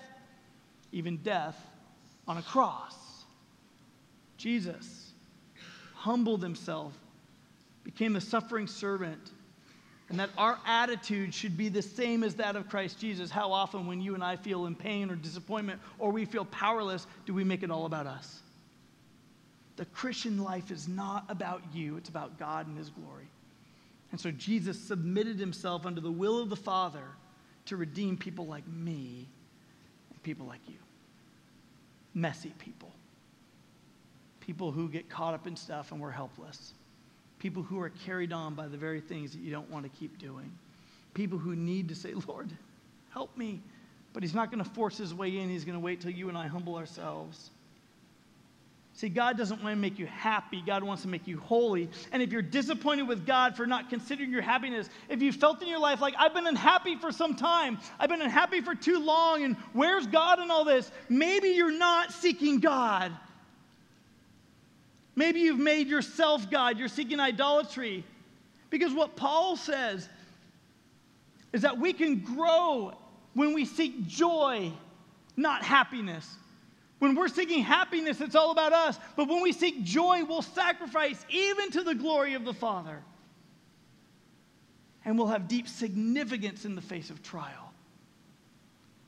Even 0.92 1.18
death 1.18 1.60
on 2.28 2.38
a 2.38 2.42
cross. 2.42 2.96
Jesus 4.38 5.12
humbled 5.94 6.42
himself, 6.42 6.94
became 7.84 8.16
a 8.16 8.22
suffering 8.22 8.68
servant, 8.68 9.32
and 10.10 10.20
that 10.20 10.30
our 10.38 10.60
attitude 10.68 11.34
should 11.34 11.58
be 11.58 11.68
the 11.68 11.82
same 11.82 12.24
as 12.24 12.36
that 12.36 12.56
of 12.56 12.70
Christ 12.70 13.00
Jesus. 13.00 13.32
How 13.32 13.52
often, 13.52 13.88
when 13.88 14.00
you 14.02 14.14
and 14.14 14.24
I 14.24 14.36
feel 14.36 14.68
in 14.68 14.76
pain 14.76 15.10
or 15.10 15.16
disappointment 15.16 15.82
or 15.98 16.12
we 16.12 16.26
feel 16.26 16.46
powerless, 16.46 17.08
do 17.26 17.34
we 17.34 17.44
make 17.44 17.64
it 17.64 17.72
all 17.72 17.88
about 17.88 18.06
us? 18.06 18.42
The 19.78 19.86
Christian 19.86 20.42
life 20.42 20.72
is 20.72 20.88
not 20.88 21.26
about 21.30 21.62
you, 21.74 21.98
it's 21.98 22.10
about 22.10 22.40
God 22.40 22.68
and 22.68 22.78
His 22.78 22.90
glory. 22.90 23.28
And 24.12 24.22
so 24.22 24.32
Jesus 24.32 24.80
submitted 24.80 25.38
himself 25.38 25.86
under 25.86 26.00
the 26.00 26.10
will 26.10 26.40
of 26.40 26.50
the 26.50 26.56
Father 26.56 27.04
to 27.66 27.76
redeem 27.76 28.16
people 28.16 28.46
like 28.46 28.66
me 28.66 29.28
and 30.10 30.24
people 30.24 30.46
like 30.46 30.62
you. 30.68 30.78
Messy 32.14 32.54
people. 32.58 32.92
People 34.40 34.72
who 34.72 34.88
get 34.88 35.10
caught 35.10 35.34
up 35.34 35.48
in 35.48 35.56
stuff 35.58 35.92
and 35.92 36.00
we're 36.00 36.12
helpless. 36.12 36.74
People 37.40 37.62
who 37.64 37.80
are 37.82 37.90
carried 37.90 38.32
on 38.32 38.54
by 38.54 38.68
the 38.68 38.78
very 38.78 39.02
things 39.02 39.34
that 39.34 39.40
you 39.40 39.52
don't 39.52 39.70
want 39.70 39.84
to 39.84 40.00
keep 40.00 40.18
doing. 40.18 40.50
People 41.14 41.38
who 41.38 41.56
need 41.56 41.90
to 41.90 41.96
say, 41.96 42.14
Lord, 42.28 42.50
help 43.10 43.36
me. 43.36 43.60
But 44.14 44.24
He's 44.24 44.34
not 44.34 44.50
going 44.50 44.64
to 44.64 44.70
force 44.70 44.98
His 44.98 45.14
way 45.14 45.40
in, 45.40 45.50
He's 45.50 45.66
going 45.66 45.78
to 45.78 45.84
wait 45.84 46.00
till 46.00 46.12
you 46.12 46.30
and 46.30 46.38
I 46.38 46.48
humble 46.48 46.76
ourselves. 46.76 47.50
See, 48.96 49.10
God 49.10 49.38
doesn't 49.38 49.62
want 49.62 49.76
to 49.76 49.80
make 49.80 50.00
you 50.00 50.06
happy. 50.06 50.64
God 50.66 50.82
wants 50.82 51.02
to 51.02 51.10
make 51.10 51.28
you 51.28 51.38
holy. 51.38 51.90
And 52.14 52.24
if 52.24 52.32
you're 52.32 52.42
disappointed 52.42 53.04
with 53.04 53.26
God 53.26 53.58
for 53.58 53.68
not 53.68 53.90
considering 53.90 54.32
your 54.32 54.42
happiness, 54.42 54.90
if 55.10 55.22
you 55.22 55.34
felt 55.34 55.62
in 55.62 55.68
your 55.68 55.80
life 55.80 56.00
like, 56.00 56.14
I've 56.18 56.34
been 56.34 56.48
unhappy 56.48 56.96
for 56.96 57.12
some 57.12 57.36
time, 57.36 57.78
I've 58.00 58.08
been 58.08 58.22
unhappy 58.22 58.62
for 58.62 58.74
too 58.74 59.00
long, 59.00 59.44
and 59.44 59.58
where's 59.74 60.08
God 60.08 60.40
in 60.40 60.50
all 60.50 60.64
this? 60.64 60.90
Maybe 61.10 61.50
you're 61.50 61.78
not 61.78 62.14
seeking 62.14 62.62
God. 62.62 63.12
Maybe 65.14 65.42
you've 65.42 65.60
made 65.60 65.88
yourself 65.90 66.50
God. 66.50 66.80
You're 66.80 66.88
seeking 66.88 67.20
idolatry. 67.20 68.06
Because 68.70 68.94
what 68.94 69.18
Paul 69.18 69.58
says 69.58 70.08
is 71.52 71.64
that 71.64 71.78
we 71.78 71.92
can 71.92 72.20
grow 72.20 72.94
when 73.34 73.54
we 73.54 73.66
seek 73.66 74.08
joy, 74.08 74.72
not 75.36 75.64
happiness. 75.64 76.34
When 77.00 77.16
we're 77.16 77.28
seeking 77.28 77.62
happiness, 77.62 78.22
it's 78.22 78.36
all 78.36 78.52
about 78.52 78.74
us. 78.74 78.98
But 79.16 79.28
when 79.28 79.42
we 79.42 79.52
seek 79.52 79.84
joy, 79.84 80.24
we'll 80.24 80.42
sacrifice 80.42 81.26
even 81.30 81.72
to 81.72 81.84
the 81.84 81.96
glory 81.96 82.36
of 82.36 82.46
the 82.46 82.54
Father. 82.54 83.02
And 85.04 85.18
we'll 85.18 85.28
have 85.28 85.48
deep 85.48 85.68
significance 85.68 86.66
in 86.66 86.76
the 86.76 86.82
face 86.82 87.10
of 87.10 87.22
trial. 87.22 87.74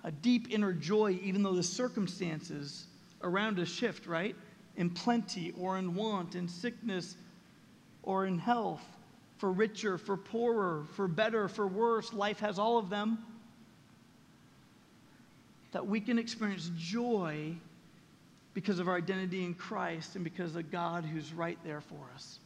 A 0.04 0.12
deep 0.12 0.54
inner 0.54 0.74
joy, 0.74 1.18
even 1.24 1.44
though 1.44 1.56
the 1.56 1.64
circumstances 1.64 2.86
around 3.24 3.60
us 3.60 3.70
shift, 3.70 4.06
right? 4.06 4.36
In 4.76 4.90
plenty 4.90 5.54
or 5.58 5.78
in 5.78 5.96
want, 5.96 6.36
in 6.36 6.48
sickness 6.48 7.16
or 8.04 8.26
in 8.26 8.38
health, 8.38 8.84
for 9.38 9.52
richer, 9.52 9.98
for 9.98 10.18
poorer, 10.18 10.86
for 10.94 11.08
better, 11.08 11.48
for 11.48 11.68
worse. 11.68 12.14
Life 12.14 12.40
has 12.40 12.60
all 12.60 12.78
of 12.78 12.90
them. 12.90 13.20
That 15.72 15.88
we 15.88 16.00
can 16.00 16.20
experience 16.20 16.72
joy 16.78 17.56
because 18.58 18.80
of 18.80 18.88
our 18.88 18.96
identity 18.96 19.46
in 19.46 19.54
Christ 19.54 20.16
and 20.16 20.24
because 20.24 20.56
of 20.56 20.72
God 20.72 21.06
who's 21.06 21.32
right 21.32 21.60
there 21.64 21.80
for 21.80 22.00
us. 22.16 22.40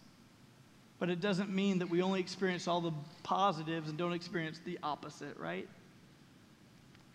But 1.00 1.10
it 1.10 1.22
doesn't 1.22 1.50
mean 1.50 1.80
that 1.80 1.90
we 1.90 2.02
only 2.02 2.20
experience 2.20 2.68
all 2.68 2.82
the 2.82 2.92
positives 3.24 3.88
and 3.88 3.98
don't 3.98 4.12
experience 4.12 4.60
the 4.66 4.78
opposite, 4.84 5.38
right? 5.38 5.70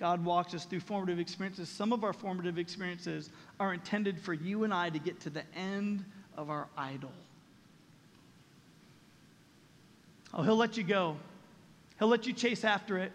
God 0.00 0.24
walks 0.24 0.54
us 0.54 0.64
through 0.64 0.80
formative 0.80 1.18
experiences. 1.18 1.68
Some 1.68 1.92
of 1.92 2.04
our 2.04 2.14
formative 2.14 2.56
experiences 2.56 3.28
are 3.60 3.74
intended 3.74 4.18
for 4.18 4.32
you 4.32 4.64
and 4.64 4.72
I 4.72 4.88
to 4.88 4.98
get 4.98 5.20
to 5.20 5.28
the 5.28 5.42
end 5.54 6.02
of 6.34 6.48
our 6.48 6.66
idol. 6.74 7.12
Oh, 10.32 10.42
He'll 10.42 10.56
let 10.56 10.78
you 10.78 10.84
go, 10.84 11.18
He'll 11.98 12.08
let 12.08 12.26
you 12.26 12.32
chase 12.32 12.64
after 12.64 12.96
it. 12.96 13.12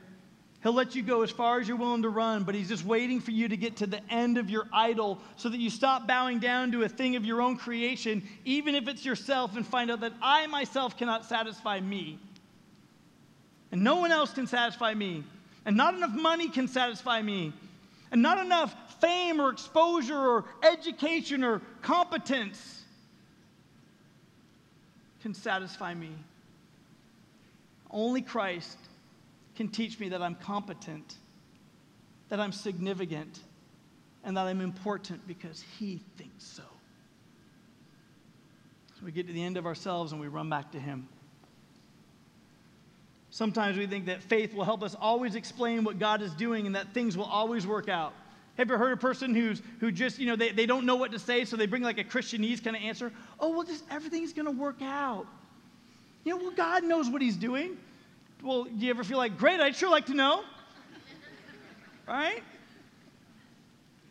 He'll 0.64 0.74
let 0.74 0.94
you 0.94 1.02
go 1.02 1.24
as 1.24 1.32
far 1.32 1.60
as 1.60 1.68
you're 1.68 1.78
willing 1.78 2.04
to 2.04 2.10
run, 2.10 2.44
but 2.44 2.54
he's 2.54 2.70
just 2.70 2.86
waiting 2.86 3.20
for 3.20 3.32
you 3.32 3.48
to 3.48 3.58
get 3.58 3.78
to 3.78 3.88
the 3.88 4.00
end 4.12 4.38
of 4.38 4.50
your 4.50 4.68
idol 4.72 5.20
so 5.36 5.50
that 5.50 5.60
you 5.60 5.72
stop 5.72 6.08
bowing 6.08 6.38
down 6.38 6.72
to 6.74 6.84
a 6.84 6.90
thing 6.90 7.16
of 7.16 7.26
your 7.26 7.42
own 7.42 7.58
creation, 7.58 8.22
even 8.46 8.76
if 8.76 8.88
it's 8.88 9.04
yourself, 9.04 9.56
and 9.56 9.66
find 9.66 9.90
out 9.90 10.02
that 10.02 10.14
I 10.22 10.46
myself 10.48 10.98
cannot 10.98 11.26
satisfy 11.26 11.80
me. 11.80 12.20
And 13.72 13.84
no 13.84 13.96
one 13.96 14.12
else 14.12 14.34
can 14.34 14.46
satisfy 14.46 14.94
me. 14.94 15.24
And 15.66 15.76
not 15.76 15.96
enough 15.96 16.14
money 16.14 16.48
can 16.50 16.68
satisfy 16.68 17.22
me. 17.22 17.54
And 18.12 18.22
not 18.22 18.38
enough 18.38 18.76
fame 19.00 19.40
or 19.40 19.50
exposure 19.50 20.18
or 20.18 20.46
education 20.62 21.44
or 21.44 21.62
competence 21.82 22.84
can 25.24 25.34
satisfy 25.34 25.94
me. 25.96 26.12
Only 27.90 28.22
Christ 28.22 28.78
can 29.62 29.72
teach 29.72 30.00
me 30.00 30.10
that 30.10 30.24
I'm 30.24 30.34
competent, 30.34 31.16
that 32.30 32.40
I'm 32.40 32.52
significant, 32.52 33.42
and 34.24 34.36
that 34.36 34.48
I'm 34.48 34.60
important 34.60 35.28
because 35.28 35.64
He 35.78 36.02
thinks 36.18 36.44
so. 36.44 36.64
So 38.96 39.06
we 39.06 39.12
get 39.12 39.28
to 39.28 39.34
the 39.34 39.44
end 39.44 39.58
of 39.58 39.68
ourselves 39.68 40.14
and 40.14 40.22
we 40.22 40.28
run 40.28 40.50
back 40.50 40.72
to 40.72 40.80
Him. 40.80 41.08
Sometimes 43.30 43.78
we 43.78 43.86
think 43.86 44.08
that 44.08 44.24
faith 44.24 44.54
will 44.54 44.66
help 44.66 44.82
us 44.82 44.96
always 45.00 45.36
explain 45.36 45.84
what 45.84 46.00
God 46.00 46.24
is 46.24 46.34
doing 46.34 46.66
and 46.66 46.76
that 46.76 46.94
things 46.94 47.16
will 47.16 47.26
always 47.26 47.68
work 47.68 47.88
out. 47.88 48.14
Have 48.58 48.68
you 48.68 48.74
ever 48.74 48.84
heard 48.84 48.94
a 48.94 48.98
person 48.98 49.36
who's 49.36 49.62
who 49.80 49.92
just, 49.92 50.18
you 50.18 50.26
know, 50.26 50.36
they, 50.36 50.52
they 50.52 50.66
don't 50.66 50.86
know 50.88 50.96
what 50.96 51.12
to 51.12 51.20
say, 51.20 51.46
so 51.46 51.56
they 51.56 51.68
bring 51.68 51.84
like 51.84 52.00
a 52.00 52.04
Christianese 52.04 52.64
kind 52.64 52.76
of 52.76 52.82
answer? 52.82 53.12
Oh, 53.40 53.52
well, 53.52 53.64
just 53.64 53.84
everything's 53.92 54.34
gonna 54.34 54.52
work 54.52 54.82
out. 54.82 55.28
You 56.24 56.36
know, 56.36 56.44
well, 56.44 56.52
God 56.52 56.84
knows 56.84 57.10
what 57.10 57.22
He's 57.22 57.38
doing. 57.38 57.78
Well, 58.44 58.64
do 58.64 58.86
you 58.86 58.90
ever 58.90 59.04
feel 59.04 59.18
like, 59.18 59.38
great, 59.38 59.60
I'd 59.60 59.76
sure 59.76 59.90
like 59.90 60.08
to 60.08 60.14
know? 60.14 60.44
right? 62.08 62.44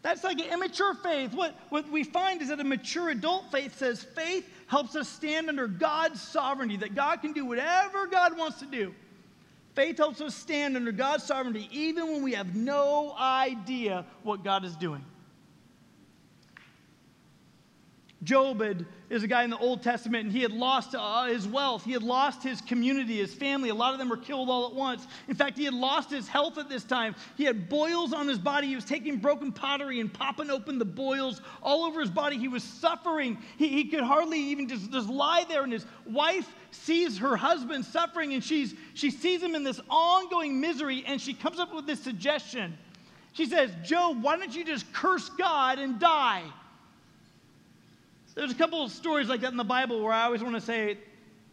That's 0.02 0.24
like 0.24 0.38
an 0.38 0.52
immature 0.52 0.94
faith. 0.94 1.34
What, 1.34 1.54
what 1.68 1.88
we 1.90 2.04
find 2.04 2.40
is 2.40 2.48
that 2.48 2.60
a 2.60 2.64
mature 2.64 3.10
adult 3.10 3.50
faith 3.50 3.76
says 3.76 4.02
faith 4.02 4.48
helps 4.66 4.96
us 4.96 5.08
stand 5.08 5.48
under 5.48 5.66
God's 5.66 6.22
sovereignty, 6.22 6.76
that 6.78 6.94
God 6.94 7.20
can 7.20 7.32
do 7.32 7.44
whatever 7.44 8.06
God 8.06 8.38
wants 8.38 8.60
to 8.60 8.66
do. 8.66 8.94
Faith 9.74 9.98
helps 9.98 10.20
us 10.20 10.34
stand 10.34 10.76
under 10.76 10.92
God's 10.92 11.24
sovereignty 11.24 11.68
even 11.70 12.06
when 12.08 12.22
we 12.22 12.32
have 12.32 12.54
no 12.54 13.14
idea 13.18 14.04
what 14.22 14.42
God 14.42 14.64
is 14.64 14.74
doing. 14.76 15.04
Job 18.22 18.60
had, 18.60 18.84
is 19.08 19.22
a 19.22 19.26
guy 19.26 19.44
in 19.44 19.50
the 19.50 19.56
Old 19.56 19.82
Testament, 19.82 20.24
and 20.24 20.32
he 20.32 20.42
had 20.42 20.52
lost 20.52 20.94
uh, 20.94 21.24
his 21.24 21.48
wealth. 21.48 21.84
He 21.84 21.92
had 21.92 22.02
lost 22.02 22.42
his 22.42 22.60
community, 22.60 23.16
his 23.16 23.32
family. 23.32 23.70
A 23.70 23.74
lot 23.74 23.94
of 23.94 23.98
them 23.98 24.10
were 24.10 24.18
killed 24.18 24.50
all 24.50 24.66
at 24.66 24.74
once. 24.74 25.06
In 25.26 25.34
fact, 25.34 25.56
he 25.56 25.64
had 25.64 25.72
lost 25.72 26.10
his 26.10 26.28
health 26.28 26.58
at 26.58 26.68
this 26.68 26.84
time. 26.84 27.14
He 27.38 27.44
had 27.44 27.70
boils 27.70 28.12
on 28.12 28.28
his 28.28 28.38
body. 28.38 28.66
He 28.66 28.74
was 28.74 28.84
taking 28.84 29.16
broken 29.16 29.52
pottery 29.52 30.00
and 30.00 30.12
popping 30.12 30.50
open 30.50 30.78
the 30.78 30.84
boils 30.84 31.40
all 31.62 31.84
over 31.84 31.98
his 32.00 32.10
body. 32.10 32.36
He 32.36 32.48
was 32.48 32.62
suffering. 32.62 33.38
He, 33.56 33.68
he 33.68 33.84
could 33.84 34.02
hardly 34.02 34.38
even 34.38 34.68
just, 34.68 34.90
just 34.90 35.08
lie 35.08 35.46
there. 35.48 35.62
And 35.62 35.72
his 35.72 35.86
wife 36.04 36.54
sees 36.72 37.16
her 37.18 37.36
husband 37.36 37.86
suffering, 37.86 38.34
and 38.34 38.44
she's, 38.44 38.74
she 38.92 39.10
sees 39.10 39.42
him 39.42 39.54
in 39.54 39.64
this 39.64 39.80
ongoing 39.88 40.60
misery, 40.60 41.04
and 41.06 41.18
she 41.18 41.32
comes 41.32 41.58
up 41.58 41.74
with 41.74 41.86
this 41.86 42.02
suggestion. 42.02 42.76
She 43.32 43.46
says, 43.46 43.70
Job, 43.82 44.22
why 44.22 44.36
don't 44.36 44.54
you 44.54 44.64
just 44.64 44.92
curse 44.92 45.30
God 45.30 45.78
and 45.78 45.98
die? 45.98 46.42
There's 48.40 48.52
a 48.52 48.54
couple 48.54 48.82
of 48.82 48.90
stories 48.90 49.28
like 49.28 49.42
that 49.42 49.50
in 49.50 49.58
the 49.58 49.64
Bible 49.64 50.02
where 50.02 50.14
I 50.14 50.24
always 50.24 50.42
want 50.42 50.54
to 50.54 50.62
say, 50.62 50.96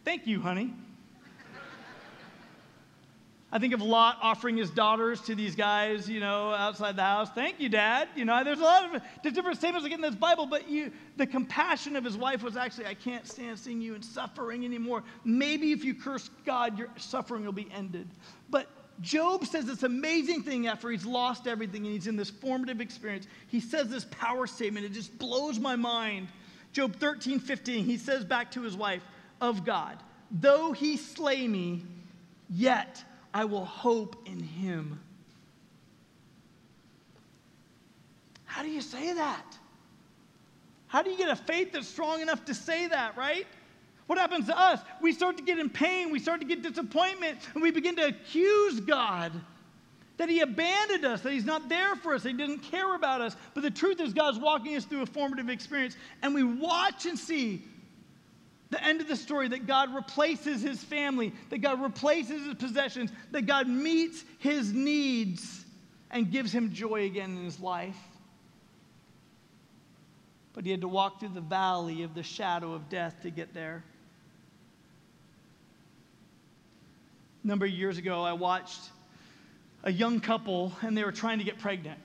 Thank 0.06 0.26
you, 0.26 0.40
honey. 0.40 0.72
I 3.52 3.58
think 3.58 3.74
of 3.74 3.82
Lot 3.82 4.16
offering 4.22 4.56
his 4.56 4.70
daughters 4.70 5.20
to 5.22 5.34
these 5.34 5.54
guys, 5.54 6.08
you 6.08 6.18
know, 6.18 6.50
outside 6.54 6.96
the 6.96 7.02
house. 7.02 7.28
Thank 7.34 7.60
you, 7.60 7.68
Dad. 7.68 8.08
You 8.16 8.24
know, 8.24 8.42
there's 8.42 8.60
a 8.60 8.62
lot 8.62 8.94
of 8.94 9.02
different 9.34 9.58
statements 9.58 9.84
like 9.84 9.92
in 9.92 10.00
this 10.00 10.14
Bible, 10.14 10.46
but 10.46 10.70
you, 10.70 10.90
the 11.18 11.26
compassion 11.26 11.94
of 11.94 12.06
his 12.06 12.16
wife 12.16 12.42
was 12.42 12.56
actually, 12.56 12.86
I 12.86 12.94
can't 12.94 13.26
stand 13.26 13.58
seeing 13.58 13.82
you 13.82 13.94
in 13.94 14.00
suffering 14.00 14.64
anymore. 14.64 15.02
Maybe 15.26 15.72
if 15.72 15.84
you 15.84 15.94
curse 15.94 16.30
God, 16.46 16.78
your 16.78 16.88
suffering 16.96 17.44
will 17.44 17.52
be 17.52 17.68
ended. 17.70 18.08
But 18.48 18.66
Job 19.02 19.44
says 19.44 19.66
this 19.66 19.82
amazing 19.82 20.42
thing 20.42 20.66
after 20.68 20.88
he's 20.88 21.04
lost 21.04 21.46
everything 21.46 21.84
and 21.84 21.92
he's 21.94 22.06
in 22.06 22.16
this 22.16 22.30
formative 22.30 22.80
experience. 22.80 23.26
He 23.48 23.60
says 23.60 23.90
this 23.90 24.06
power 24.06 24.46
statement. 24.46 24.86
It 24.86 24.92
just 24.92 25.18
blows 25.18 25.58
my 25.58 25.76
mind. 25.76 26.28
Job 26.78 26.94
13, 26.94 27.40
15, 27.40 27.84
he 27.84 27.96
says 27.96 28.24
back 28.24 28.52
to 28.52 28.62
his 28.62 28.76
wife, 28.76 29.02
Of 29.40 29.64
God, 29.64 30.00
though 30.30 30.70
he 30.70 30.96
slay 30.96 31.48
me, 31.48 31.82
yet 32.48 33.02
I 33.34 33.46
will 33.46 33.64
hope 33.64 34.28
in 34.28 34.38
him. 34.38 35.00
How 38.44 38.62
do 38.62 38.68
you 38.68 38.80
say 38.80 39.12
that? 39.12 39.58
How 40.86 41.02
do 41.02 41.10
you 41.10 41.18
get 41.18 41.30
a 41.30 41.34
faith 41.34 41.72
that's 41.72 41.88
strong 41.88 42.20
enough 42.20 42.44
to 42.44 42.54
say 42.54 42.86
that, 42.86 43.16
right? 43.16 43.48
What 44.06 44.16
happens 44.16 44.46
to 44.46 44.56
us? 44.56 44.78
We 45.02 45.12
start 45.12 45.36
to 45.38 45.42
get 45.42 45.58
in 45.58 45.70
pain, 45.70 46.12
we 46.12 46.20
start 46.20 46.40
to 46.42 46.46
get 46.46 46.62
disappointment, 46.62 47.40
and 47.54 47.60
we 47.60 47.72
begin 47.72 47.96
to 47.96 48.06
accuse 48.06 48.78
God 48.78 49.32
that 50.18 50.28
He 50.28 50.40
abandoned 50.40 51.04
us, 51.04 51.22
that 51.22 51.32
He's 51.32 51.44
not 51.44 51.68
there 51.68 51.96
for 51.96 52.14
us, 52.14 52.24
that 52.24 52.30
He 52.30 52.36
didn't 52.36 52.58
care 52.58 52.94
about 52.94 53.20
us. 53.20 53.36
But 53.54 53.62
the 53.62 53.70
truth 53.70 54.00
is, 54.00 54.12
God's 54.12 54.38
walking 54.38 54.76
us 54.76 54.84
through 54.84 55.02
a 55.02 55.06
formative 55.06 55.48
experience, 55.48 55.96
and 56.22 56.34
we 56.34 56.44
watch 56.44 57.06
and 57.06 57.18
see 57.18 57.64
the 58.70 58.84
end 58.84 59.00
of 59.00 59.08
the 59.08 59.16
story 59.16 59.48
that 59.48 59.66
God 59.66 59.94
replaces 59.94 60.60
His 60.60 60.82
family, 60.82 61.32
that 61.50 61.58
God 61.58 61.80
replaces 61.80 62.44
His 62.44 62.54
possessions, 62.54 63.10
that 63.30 63.42
God 63.46 63.66
meets 63.66 64.24
His 64.38 64.72
needs 64.72 65.64
and 66.10 66.30
gives 66.30 66.52
Him 66.52 66.72
joy 66.72 67.06
again 67.06 67.36
in 67.36 67.44
His 67.44 67.60
life. 67.60 67.96
But 70.52 70.64
He 70.64 70.72
had 70.72 70.80
to 70.80 70.88
walk 70.88 71.20
through 71.20 71.30
the 71.30 71.40
valley 71.40 72.02
of 72.02 72.14
the 72.14 72.24
shadow 72.24 72.72
of 72.72 72.88
death 72.88 73.22
to 73.22 73.30
get 73.30 73.54
there. 73.54 73.84
A 77.44 77.46
number 77.46 77.64
of 77.66 77.72
years 77.72 77.96
ago, 77.98 78.24
I 78.24 78.32
watched 78.32 78.90
a 79.84 79.92
young 79.92 80.20
couple 80.20 80.72
and 80.82 80.96
they 80.96 81.04
were 81.04 81.12
trying 81.12 81.38
to 81.38 81.44
get 81.44 81.58
pregnant. 81.58 81.98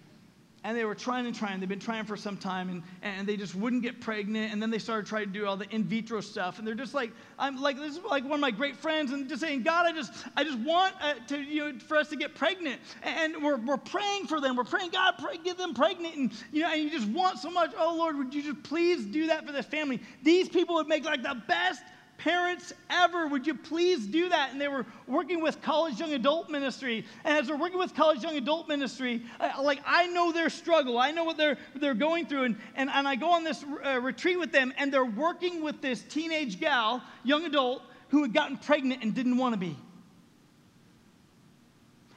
And 0.65 0.77
they 0.77 0.85
were 0.85 0.95
trying 0.95 1.25
and 1.25 1.35
trying. 1.35 1.59
They've 1.59 1.67
been 1.67 1.77
trying 1.77 2.05
for 2.05 2.15
some 2.15 2.37
time 2.37 2.69
and, 2.69 2.83
and 3.01 3.27
they 3.27 3.35
just 3.35 3.53
wouldn't 3.53 3.83
get 3.83 3.99
pregnant. 3.99 4.53
And 4.53 4.61
then 4.61 4.69
they 4.69 4.79
started 4.79 5.05
trying 5.05 5.25
to 5.25 5.31
do 5.31 5.45
all 5.45 5.57
the 5.57 5.69
in 5.75 5.83
vitro 5.83 6.21
stuff. 6.21 6.57
And 6.57 6.65
they're 6.65 6.73
just 6.73 6.93
like, 6.93 7.11
I'm 7.37 7.61
like, 7.61 7.75
this 7.75 7.97
is 7.97 8.03
like 8.03 8.23
one 8.23 8.35
of 8.35 8.39
my 8.39 8.51
great 8.51 8.77
friends 8.77 9.11
and 9.11 9.27
just 9.27 9.41
saying, 9.41 9.63
God, 9.63 9.85
I 9.85 9.91
just, 9.91 10.13
I 10.37 10.45
just 10.45 10.57
want 10.59 10.95
uh, 11.01 11.15
to, 11.27 11.41
you 11.41 11.73
know, 11.73 11.79
for 11.79 11.97
us 11.97 12.07
to 12.09 12.15
get 12.15 12.33
pregnant. 12.33 12.79
And 13.01 13.43
we're, 13.43 13.57
we're 13.57 13.75
praying 13.75 14.27
for 14.27 14.39
them. 14.39 14.55
We're 14.55 14.63
praying, 14.63 14.91
God, 14.91 15.15
pray, 15.19 15.35
get 15.35 15.57
them 15.57 15.73
pregnant. 15.73 16.15
And, 16.15 16.33
you 16.53 16.61
know, 16.61 16.71
and 16.71 16.81
you 16.81 16.89
just 16.89 17.09
want 17.09 17.39
so 17.39 17.51
much. 17.51 17.73
Oh, 17.77 17.93
Lord, 17.97 18.17
would 18.17 18.33
you 18.33 18.41
just 18.41 18.63
please 18.63 19.05
do 19.05 19.27
that 19.27 19.45
for 19.45 19.51
this 19.51 19.65
family? 19.65 19.99
These 20.21 20.47
people 20.47 20.75
would 20.75 20.87
make 20.87 21.03
like 21.03 21.23
the 21.23 21.41
best 21.45 21.83
parents 22.23 22.71
ever, 22.89 23.27
would 23.27 23.45
you 23.45 23.53
please 23.53 24.07
do 24.07 24.29
that? 24.29 24.51
And 24.51 24.61
they 24.61 24.69
were 24.69 24.85
working 25.07 25.41
with 25.41 25.61
college 25.61 25.99
young 25.99 26.13
adult 26.13 26.49
ministry. 26.49 27.05
And 27.25 27.37
as 27.37 27.47
they're 27.47 27.57
working 27.57 27.77
with 27.77 27.93
college 27.93 28.23
young 28.23 28.37
adult 28.37 28.69
ministry, 28.69 29.23
uh, 29.41 29.51
like 29.61 29.81
I 29.85 30.07
know 30.07 30.31
their 30.31 30.49
struggle, 30.49 30.97
I 30.97 31.11
know 31.11 31.25
what 31.25 31.35
they're, 31.35 31.57
they're 31.75 31.93
going 31.93 32.25
through. 32.25 32.43
And, 32.45 32.55
and, 32.75 32.89
and 32.89 33.07
I 33.07 33.15
go 33.15 33.31
on 33.31 33.43
this 33.43 33.65
uh, 33.85 33.99
retreat 33.99 34.39
with 34.39 34.53
them, 34.53 34.73
and 34.77 34.93
they're 34.93 35.03
working 35.03 35.63
with 35.63 35.81
this 35.81 36.01
teenage 36.01 36.61
gal, 36.61 37.03
young 37.25 37.43
adult, 37.45 37.81
who 38.07 38.21
had 38.21 38.33
gotten 38.33 38.57
pregnant 38.57 39.03
and 39.03 39.13
didn't 39.13 39.37
want 39.37 39.53
to 39.53 39.59
be. 39.59 39.77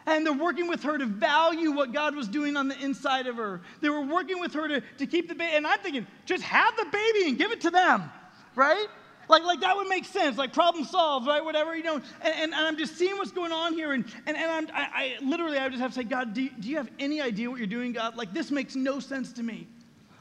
And 0.09 0.25
they're 0.25 0.33
working 0.33 0.69
with 0.69 0.85
her 0.85 0.97
to 0.97 1.07
value 1.07 1.73
what 1.73 1.92
God 1.92 2.14
was 2.14 2.29
doing 2.29 2.57
on 2.57 2.69
the 2.69 2.79
inside 2.81 3.27
of 3.27 3.37
her. 3.37 3.61
They 3.81 3.88
were 3.88 4.03
working 4.03 4.38
with 4.38 4.55
her 4.55 4.69
to, 4.69 4.81
to 4.99 5.07
keep 5.07 5.29
the 5.29 5.35
baby. 5.35 5.57
And 5.57 5.66
I'm 5.66 5.81
thinking, 5.81 6.07
just 6.27 6.45
have 6.45 6.77
the 6.77 6.85
baby 6.85 7.29
and 7.29 7.37
give 7.37 7.51
it 7.51 7.62
to 7.62 7.71
them, 7.71 8.09
right? 8.55 8.87
Like, 9.29 9.45
like 9.45 9.61
that 9.61 9.77
would 9.77 9.89
make 9.89 10.05
sense, 10.05 10.39
like 10.39 10.53
problem 10.53 10.85
solved, 10.85 11.27
right? 11.27 11.45
Whatever, 11.45 11.77
you 11.77 11.83
know. 11.83 11.95
And, 11.95 12.05
and, 12.23 12.55
and 12.55 12.55
I'm 12.55 12.77
just 12.77 12.97
seeing 12.97 13.17
what's 13.17 13.33
going 13.33 13.53
on 13.53 13.75
here. 13.75 13.93
And, 13.93 14.05
and, 14.27 14.37
and 14.37 14.51
I'm, 14.51 14.69
I, 14.75 15.17
I 15.21 15.25
literally, 15.25 15.59
I 15.59 15.69
just 15.69 15.81
have 15.81 15.91
to 15.93 15.97
say, 15.97 16.05
God, 16.05 16.33
do, 16.33 16.49
do 16.49 16.69
you 16.69 16.77
have 16.77 16.91
any 16.99 17.21
idea 17.21 17.51
what 17.51 17.59
you're 17.59 17.67
doing, 17.67 17.93
God? 17.93 18.17
Like, 18.17 18.33
this 18.33 18.51
makes 18.51 18.77
no 18.77 19.01
sense 19.01 19.33
to 19.35 19.43
me. 19.43 19.67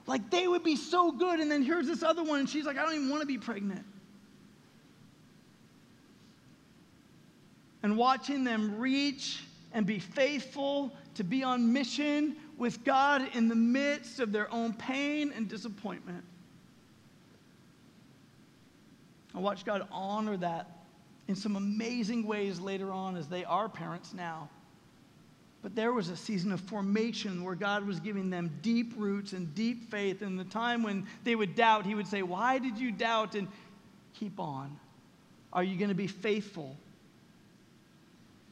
Like, 0.07 0.29
they 0.31 0.47
would 0.47 0.63
be 0.63 0.75
so 0.75 1.11
good. 1.11 1.39
And 1.39 1.51
then 1.51 1.63
here's 1.63 1.87
this 1.87 2.03
other 2.03 2.23
one, 2.23 2.39
and 2.39 2.49
she's 2.49 2.65
like, 2.65 2.77
I 2.77 2.83
don't 2.83 2.95
even 2.95 3.09
want 3.09 3.21
to 3.21 3.27
be 3.27 3.37
pregnant. 3.37 3.85
And 7.83 7.97
watching 7.97 8.43
them 8.43 8.79
reach 8.79 9.43
and 9.71 9.85
be 9.85 9.99
faithful 9.99 10.91
to 11.15 11.23
be 11.23 11.43
on 11.43 11.71
mission 11.71 12.35
with 12.57 12.83
God 12.83 13.29
in 13.35 13.47
the 13.47 13.55
midst 13.55 14.19
of 14.19 14.31
their 14.31 14.51
own 14.51 14.73
pain 14.73 15.31
and 15.35 15.47
disappointment. 15.47 16.23
I 19.35 19.39
watched 19.39 19.65
God 19.65 19.85
honor 19.91 20.37
that 20.37 20.69
in 21.27 21.35
some 21.35 21.55
amazing 21.55 22.25
ways 22.25 22.59
later 22.59 22.91
on 22.91 23.17
as 23.17 23.27
they 23.27 23.43
are 23.43 23.67
parents 23.67 24.13
now. 24.13 24.49
But 25.61 25.75
there 25.75 25.91
was 25.91 26.09
a 26.09 26.15
season 26.15 26.51
of 26.51 26.61
formation 26.61 27.43
where 27.43 27.55
God 27.55 27.85
was 27.85 27.99
giving 27.99 28.29
them 28.29 28.51
deep 28.61 28.93
roots 28.95 29.33
and 29.33 29.53
deep 29.55 29.89
faith. 29.89 30.21
And 30.21 30.39
the 30.39 30.43
time 30.45 30.83
when 30.83 31.07
they 31.23 31.35
would 31.35 31.55
doubt, 31.55 31.85
He 31.85 31.95
would 31.95 32.07
say, 32.07 32.21
Why 32.21 32.59
did 32.59 32.77
you 32.77 32.91
doubt? 32.91 33.35
And 33.35 33.47
keep 34.13 34.39
on. 34.39 34.79
Are 35.51 35.63
you 35.63 35.77
going 35.77 35.89
to 35.89 35.95
be 35.95 36.07
faithful 36.07 36.77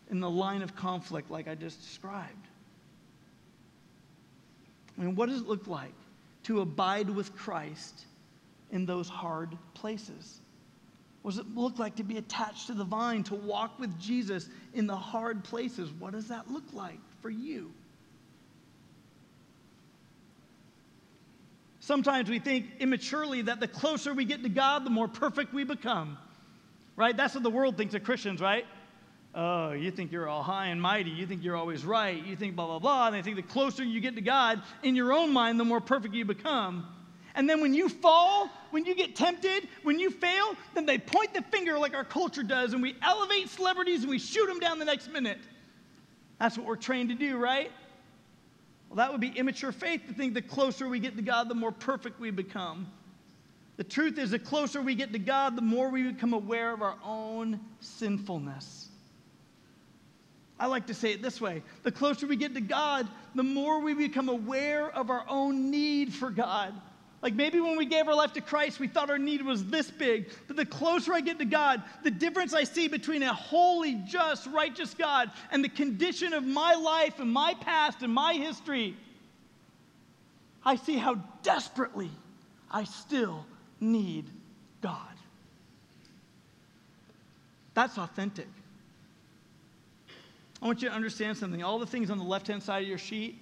in 0.09 0.19
the 0.19 0.29
line 0.29 0.63
of 0.63 0.75
conflict 0.75 1.29
like 1.29 1.47
I 1.47 1.55
just 1.55 1.81
described? 1.81 2.47
I 4.97 5.01
mean, 5.01 5.15
what 5.15 5.29
does 5.29 5.41
it 5.41 5.47
look 5.47 5.67
like 5.67 5.93
to 6.43 6.61
abide 6.61 7.09
with 7.09 7.35
Christ 7.35 8.05
in 8.71 8.85
those 8.85 9.07
hard 9.07 9.55
places? 9.75 10.41
What 11.23 11.31
does 11.31 11.39
it 11.39 11.55
look 11.55 11.79
like 11.79 11.95
to 11.95 12.03
be 12.03 12.17
attached 12.17 12.67
to 12.67 12.73
the 12.73 12.83
vine, 12.83 13.23
to 13.23 13.35
walk 13.35 13.79
with 13.79 13.97
Jesus 13.99 14.49
in 14.73 14.85
the 14.85 14.95
hard 14.95 15.43
places? 15.43 15.89
What 15.97 16.11
does 16.11 16.27
that 16.27 16.51
look 16.51 16.65
like 16.73 16.99
for 17.21 17.29
you? 17.29 17.71
Sometimes 21.79 22.29
we 22.29 22.39
think 22.39 22.65
immaturely 22.79 23.41
that 23.43 23.59
the 23.59 23.67
closer 23.67 24.13
we 24.13 24.25
get 24.25 24.43
to 24.43 24.49
God, 24.49 24.85
the 24.85 24.89
more 24.89 25.07
perfect 25.07 25.53
we 25.53 25.63
become. 25.63 26.17
Right? 26.95 27.15
That's 27.15 27.33
what 27.33 27.43
the 27.43 27.49
world 27.49 27.77
thinks 27.77 27.93
of 27.93 28.03
Christians, 28.03 28.39
right? 28.39 28.65
Oh, 29.33 29.71
you 29.71 29.91
think 29.91 30.11
you're 30.11 30.27
all 30.27 30.43
high 30.43 30.67
and 30.67 30.81
mighty. 30.81 31.09
You 31.09 31.25
think 31.25 31.43
you're 31.43 31.55
always 31.55 31.83
right. 31.83 32.23
You 32.23 32.35
think 32.35 32.55
blah, 32.55 32.67
blah, 32.67 32.79
blah. 32.79 33.07
And 33.07 33.15
they 33.15 33.21
think 33.21 33.37
the 33.37 33.41
closer 33.41 33.83
you 33.83 33.99
get 33.99 34.15
to 34.15 34.21
God, 34.21 34.61
in 34.83 34.95
your 34.95 35.11
own 35.11 35.33
mind, 35.33 35.59
the 35.59 35.65
more 35.65 35.81
perfect 35.81 36.13
you 36.13 36.25
become. 36.25 36.85
And 37.35 37.49
then 37.49 37.61
when 37.61 37.73
you 37.73 37.89
fall, 37.89 38.49
when 38.71 38.85
you 38.85 38.95
get 38.95 39.15
tempted, 39.15 39.67
when 39.81 39.99
you 39.99 40.11
fail, 40.11 40.55
then 40.75 40.85
they 40.85 40.97
point 40.97 41.33
the 41.33 41.41
finger 41.41 41.79
like 41.79 41.95
our 41.95 42.03
culture 42.03 42.43
does, 42.43 42.73
and 42.73 42.81
we 42.81 42.95
elevate 43.01 43.49
celebrities 43.49 44.01
and 44.01 44.09
we 44.09 44.19
shoot 44.19 44.45
them 44.47 44.59
down 44.59 44.79
the 44.79 44.85
next 44.85 45.11
minute. 45.11 45.39
That's 46.39 46.57
what 46.57 46.67
we're 46.67 46.75
trained 46.75 47.09
to 47.09 47.15
do, 47.15 47.37
right? 47.37 47.71
Well, 48.89 48.97
that 48.97 49.11
would 49.11 49.21
be 49.21 49.29
immature 49.29 49.71
faith 49.71 50.01
to 50.07 50.13
think 50.13 50.35
the 50.35 50.41
closer 50.41 50.87
we 50.87 50.99
get 50.99 51.15
to 51.15 51.23
God, 51.23 51.49
the 51.49 51.55
more 51.55 51.71
perfect 51.71 52.19
we 52.19 52.29
become. 52.29 52.91
The 53.77 53.83
truth 53.83 54.19
is, 54.19 54.29
the 54.29 54.39
closer 54.39 54.81
we 54.81 54.93
get 54.93 55.13
to 55.13 55.19
God, 55.19 55.55
the 55.55 55.63
more 55.63 55.89
we 55.89 56.03
become 56.03 56.33
aware 56.33 56.71
of 56.71 56.83
our 56.83 56.95
own 57.03 57.59
sinfulness. 57.79 58.89
I 60.59 60.67
like 60.67 60.85
to 60.87 60.93
say 60.93 61.11
it 61.13 61.23
this 61.23 61.41
way 61.41 61.63
the 61.81 61.91
closer 61.91 62.27
we 62.27 62.35
get 62.35 62.53
to 62.53 62.61
God, 62.61 63.07
the 63.33 63.41
more 63.41 63.79
we 63.79 63.95
become 63.95 64.29
aware 64.29 64.91
of 64.91 65.09
our 65.09 65.25
own 65.27 65.71
need 65.71 66.13
for 66.13 66.29
God 66.29 66.79
Like 67.23 67.35
maybe 67.35 67.61
when 67.61 67.77
we 67.77 67.85
gave 67.85 68.09
our 68.09 68.15
life 68.15 68.33
to 68.33 68.41
Christ, 68.41 68.81
we 68.81 68.89
thought 68.89 69.09
our 69.09 69.17
need 69.17 69.41
was 69.41 69.63
this 69.65 69.89
big. 69.89 70.29
But 70.45 70.57
the 70.57 70.65
closer 70.65 71.13
I 71.13 71.21
get 71.21 71.39
to 71.39 71.45
God, 71.45 71.81
the 72.03 72.11
difference 72.11 72.53
I 72.53 72.65
see 72.65 72.89
between 72.89 73.23
a 73.23 73.33
holy, 73.33 73.95
just, 74.05 74.45
righteous 74.47 74.93
God 74.93 75.31
and 75.49 75.63
the 75.63 75.69
condition 75.69 76.33
of 76.33 76.43
my 76.43 76.73
life 76.73 77.19
and 77.19 77.31
my 77.31 77.53
past 77.61 78.01
and 78.01 78.13
my 78.13 78.33
history, 78.33 78.97
I 80.65 80.75
see 80.75 80.97
how 80.97 81.15
desperately 81.43 82.11
I 82.69 82.83
still 82.83 83.45
need 83.79 84.25
God. 84.81 84.97
That's 87.73 87.97
authentic. 87.97 88.47
I 90.61 90.65
want 90.65 90.81
you 90.81 90.89
to 90.89 90.95
understand 90.95 91.37
something. 91.37 91.63
All 91.63 91.79
the 91.79 91.85
things 91.85 92.09
on 92.09 92.17
the 92.17 92.23
left 92.25 92.47
hand 92.47 92.61
side 92.61 92.83
of 92.83 92.89
your 92.89 92.97
sheet 92.97 93.39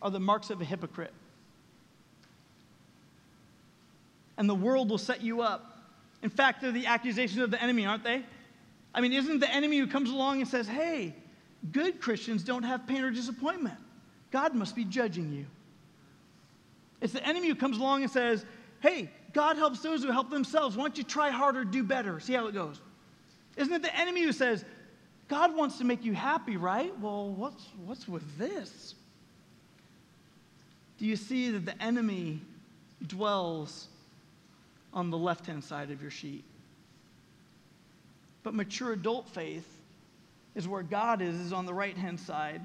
are 0.00 0.12
the 0.12 0.20
marks 0.20 0.50
of 0.50 0.60
a 0.60 0.64
hypocrite. 0.64 1.12
And 4.36 4.48
the 4.48 4.54
world 4.54 4.90
will 4.90 4.98
set 4.98 5.22
you 5.22 5.42
up. 5.42 5.78
In 6.22 6.30
fact, 6.30 6.62
they're 6.62 6.72
the 6.72 6.86
accusations 6.86 7.40
of 7.40 7.50
the 7.50 7.62
enemy, 7.62 7.86
aren't 7.86 8.04
they? 8.04 8.22
I 8.94 9.00
mean, 9.00 9.12
isn't 9.12 9.40
the 9.40 9.52
enemy 9.52 9.78
who 9.78 9.86
comes 9.86 10.10
along 10.10 10.40
and 10.40 10.48
says, 10.48 10.66
hey, 10.66 11.14
good 11.72 12.00
Christians 12.00 12.42
don't 12.42 12.62
have 12.62 12.86
pain 12.86 13.02
or 13.02 13.10
disappointment? 13.10 13.76
God 14.30 14.54
must 14.54 14.74
be 14.74 14.84
judging 14.84 15.32
you. 15.32 15.46
It's 17.00 17.12
the 17.12 17.26
enemy 17.26 17.48
who 17.48 17.54
comes 17.54 17.76
along 17.76 18.02
and 18.02 18.10
says, 18.10 18.44
hey, 18.80 19.10
God 19.32 19.56
helps 19.56 19.80
those 19.80 20.02
who 20.02 20.10
help 20.10 20.30
themselves. 20.30 20.76
Why 20.76 20.84
don't 20.84 20.96
you 20.96 21.04
try 21.04 21.30
harder, 21.30 21.64
do 21.64 21.82
better, 21.82 22.20
see 22.20 22.32
how 22.32 22.46
it 22.46 22.54
goes? 22.54 22.80
Isn't 23.56 23.72
it 23.72 23.82
the 23.82 23.96
enemy 23.96 24.22
who 24.22 24.32
says, 24.32 24.64
God 25.28 25.56
wants 25.56 25.78
to 25.78 25.84
make 25.84 26.04
you 26.04 26.14
happy, 26.14 26.56
right? 26.56 26.96
Well, 27.00 27.28
what's, 27.30 27.66
what's 27.84 28.08
with 28.08 28.38
this? 28.38 28.94
Do 30.98 31.06
you 31.06 31.16
see 31.16 31.50
that 31.50 31.66
the 31.66 31.82
enemy 31.82 32.40
dwells 33.06 33.88
on 34.94 35.10
the 35.10 35.18
left 35.18 35.46
hand 35.46 35.62
side 35.62 35.90
of 35.90 36.00
your 36.00 36.10
sheet. 36.10 36.44
But 38.42 38.54
mature 38.54 38.92
adult 38.92 39.28
faith 39.28 39.68
is 40.54 40.68
where 40.68 40.82
God 40.82 41.20
is, 41.20 41.34
is 41.34 41.52
on 41.52 41.66
the 41.66 41.74
right 41.74 41.96
hand 41.96 42.20
side. 42.20 42.60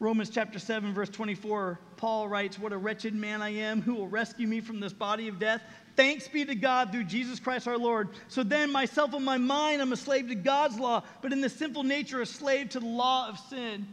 Romans 0.00 0.30
chapter 0.30 0.58
7, 0.58 0.92
verse 0.92 1.10
24, 1.10 1.78
Paul 1.96 2.26
writes, 2.26 2.58
What 2.58 2.72
a 2.72 2.76
wretched 2.76 3.14
man 3.14 3.40
I 3.40 3.50
am. 3.50 3.80
Who 3.80 3.94
will 3.94 4.08
rescue 4.08 4.48
me 4.48 4.60
from 4.60 4.80
this 4.80 4.92
body 4.92 5.28
of 5.28 5.38
death? 5.38 5.62
Thanks 5.94 6.26
be 6.26 6.44
to 6.44 6.56
God 6.56 6.90
through 6.90 7.04
Jesus 7.04 7.38
Christ 7.38 7.68
our 7.68 7.78
Lord. 7.78 8.08
So 8.26 8.42
then, 8.42 8.72
myself 8.72 9.14
and 9.14 9.24
my 9.24 9.38
mind, 9.38 9.80
I'm 9.80 9.92
a 9.92 9.96
slave 9.96 10.26
to 10.28 10.34
God's 10.34 10.76
law, 10.76 11.04
but 11.20 11.32
in 11.32 11.40
the 11.40 11.48
sinful 11.48 11.84
nature, 11.84 12.20
a 12.20 12.26
slave 12.26 12.70
to 12.70 12.80
the 12.80 12.86
law 12.86 13.28
of 13.28 13.38
sin. 13.38 13.86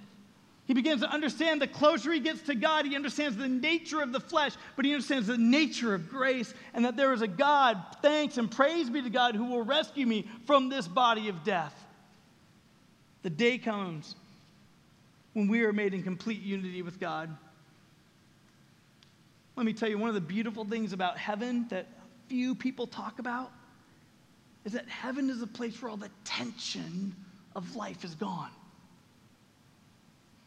He 0.70 0.76
begins 0.76 1.02
to 1.02 1.10
understand 1.10 1.64
the 1.64 1.68
closer 1.68 2.14
he 2.14 2.20
gets 2.20 2.44
to 2.44 2.54
God, 2.54 2.86
he 2.86 2.96
understands 2.96 3.36
the 3.36 3.48
nature 3.48 4.04
of 4.04 4.12
the 4.12 4.20
flesh, 4.20 4.54
but 4.76 4.86
he 4.86 4.94
understands 4.94 5.26
the 5.26 5.36
nature 5.36 5.96
of 5.96 6.12
grace 6.12 6.54
and 6.76 6.86
that 6.86 6.96
there 6.96 7.12
is 7.12 7.24
a 7.24 7.28
God, 7.28 7.84
thanks 8.04 8.38
and 8.38 8.52
praise 8.52 8.88
be 8.88 9.02
to 9.02 9.10
God, 9.10 9.34
who 9.34 9.46
will 9.46 9.64
rescue 9.64 10.06
me 10.06 10.30
from 10.46 10.70
this 10.70 10.88
body 10.88 11.28
of 11.28 11.44
death. 11.44 11.74
The 13.24 13.32
day 13.32 13.58
comes 13.58 14.14
when 15.34 15.48
we 15.48 15.64
are 15.64 15.74
made 15.74 15.96
in 15.96 16.04
complete 16.04 16.44
unity 16.44 16.84
with 16.84 17.00
God. 17.00 17.36
Let 19.56 19.66
me 19.66 19.74
tell 19.74 19.90
you, 19.90 19.98
one 19.98 20.10
of 20.10 20.16
the 20.16 20.22
beautiful 20.22 20.66
things 20.66 20.94
about 20.94 21.18
heaven 21.18 21.66
that 21.70 21.88
few 22.28 22.54
people 22.54 22.86
talk 22.86 23.18
about 23.18 23.52
is 24.66 24.74
that 24.74 24.88
heaven 24.88 25.32
is 25.32 25.42
a 25.42 25.48
place 25.48 25.82
where 25.82 25.90
all 25.90 25.98
the 25.98 26.12
tension 26.26 27.16
of 27.56 27.76
life 27.76 28.04
is 28.04 28.14
gone. 28.14 28.52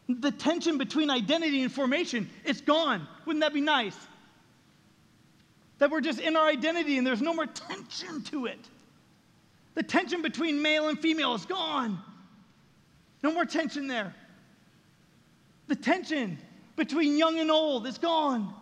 The 0.09 0.31
tension 0.31 0.77
between 0.77 1.09
identity 1.09 1.61
and 1.61 1.71
formation, 1.71 2.29
it's 2.43 2.61
gone. 2.61 3.07
Wouldn't 3.25 3.41
that 3.41 3.53
be 3.53 3.61
nice? 3.61 3.95
That 5.79 5.89
we're 5.89 6.01
just 6.01 6.19
in 6.19 6.35
our 6.35 6.47
identity 6.47 6.97
and 6.97 7.07
there's 7.07 7.21
no 7.21 7.33
more 7.33 7.45
tension 7.45 8.21
to 8.23 8.47
it. 8.47 8.59
The 9.75 9.83
tension 9.83 10.21
between 10.21 10.61
male 10.61 10.89
and 10.89 10.99
female 10.99 11.33
is 11.35 11.45
gone. 11.45 11.99
No 13.23 13.31
more 13.31 13.45
tension 13.45 13.87
there. 13.87 14.13
The 15.67 15.75
tension 15.75 16.37
between 16.75 17.17
young 17.17 17.39
and 17.39 17.49
old 17.49 17.87
is 17.87 17.97
gone. 17.97 18.53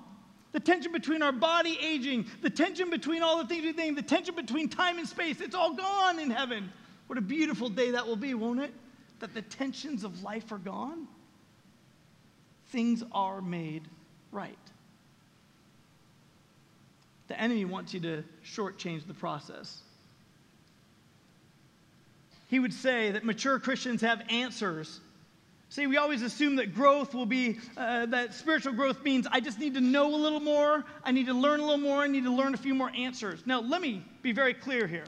The 0.51 0.59
tension 0.59 0.91
between 0.91 1.21
our 1.23 1.31
body 1.31 1.77
aging, 1.81 2.27
the 2.41 2.49
tension 2.49 2.89
between 2.89 3.23
all 3.23 3.37
the 3.37 3.47
things 3.47 3.63
we 3.63 3.73
think, 3.73 3.95
the 3.95 4.03
tension 4.03 4.35
between 4.35 4.69
time 4.69 4.99
and 4.99 5.07
space, 5.07 5.41
it's 5.41 5.55
all 5.55 5.73
gone 5.73 6.19
in 6.19 6.29
heaven. 6.29 6.71
What 7.07 7.17
a 7.17 7.21
beautiful 7.21 7.69
day 7.69 7.91
that 7.91 8.05
will 8.05 8.15
be, 8.15 8.33
won't 8.33 8.59
it? 8.59 8.73
That 9.19 9.33
the 9.33 9.41
tensions 9.41 10.03
of 10.03 10.21
life 10.21 10.51
are 10.51 10.57
gone 10.57 11.07
things 12.71 13.03
are 13.11 13.41
made 13.41 13.83
right. 14.31 14.57
The 17.27 17.39
enemy 17.39 17.65
wants 17.65 17.93
you 17.93 17.99
to 18.01 18.23
shortchange 18.45 19.07
the 19.07 19.13
process. 19.13 19.81
He 22.47 22.59
would 22.59 22.73
say 22.73 23.11
that 23.11 23.23
mature 23.23 23.59
Christians 23.59 24.01
have 24.01 24.21
answers. 24.29 24.99
See, 25.69 25.87
we 25.87 25.95
always 25.95 26.21
assume 26.21 26.57
that 26.57 26.75
growth 26.75 27.13
will 27.13 27.25
be, 27.25 27.59
uh, 27.77 28.07
that 28.07 28.33
spiritual 28.33 28.73
growth 28.73 29.01
means 29.05 29.25
I 29.31 29.39
just 29.39 29.57
need 29.57 29.75
to 29.75 29.81
know 29.81 30.13
a 30.13 30.17
little 30.17 30.41
more, 30.41 30.83
I 31.05 31.13
need 31.13 31.27
to 31.27 31.33
learn 31.33 31.61
a 31.61 31.63
little 31.63 31.77
more, 31.77 31.99
I 31.99 32.07
need 32.07 32.25
to 32.25 32.33
learn 32.33 32.53
a 32.53 32.57
few 32.57 32.75
more 32.75 32.91
answers. 32.93 33.41
Now, 33.45 33.61
let 33.61 33.79
me 33.79 34.03
be 34.21 34.33
very 34.33 34.53
clear 34.53 34.85
here. 34.85 35.05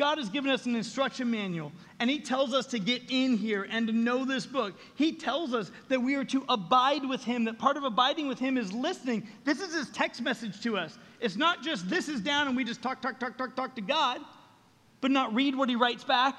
God 0.00 0.16
has 0.16 0.30
given 0.30 0.50
us 0.50 0.64
an 0.64 0.74
instruction 0.74 1.30
manual, 1.30 1.72
and 1.98 2.08
He 2.08 2.20
tells 2.20 2.54
us 2.54 2.64
to 2.68 2.78
get 2.78 3.02
in 3.10 3.36
here 3.36 3.66
and 3.70 3.86
to 3.86 3.92
know 3.92 4.24
this 4.24 4.46
book. 4.46 4.72
He 4.94 5.12
tells 5.12 5.52
us 5.52 5.70
that 5.88 6.00
we 6.00 6.14
are 6.14 6.24
to 6.24 6.42
abide 6.48 7.06
with 7.06 7.22
Him, 7.22 7.44
that 7.44 7.58
part 7.58 7.76
of 7.76 7.84
abiding 7.84 8.26
with 8.26 8.38
Him 8.38 8.56
is 8.56 8.72
listening. 8.72 9.28
This 9.44 9.60
is 9.60 9.74
His 9.74 9.90
text 9.90 10.22
message 10.22 10.62
to 10.62 10.78
us. 10.78 10.96
It's 11.20 11.36
not 11.36 11.62
just 11.62 11.90
this 11.90 12.08
is 12.08 12.22
down 12.22 12.48
and 12.48 12.56
we 12.56 12.64
just 12.64 12.80
talk, 12.80 13.02
talk, 13.02 13.20
talk, 13.20 13.36
talk, 13.36 13.54
talk 13.54 13.74
to 13.74 13.82
God, 13.82 14.22
but 15.02 15.10
not 15.10 15.34
read 15.34 15.54
what 15.54 15.68
He 15.68 15.76
writes 15.76 16.02
back. 16.02 16.34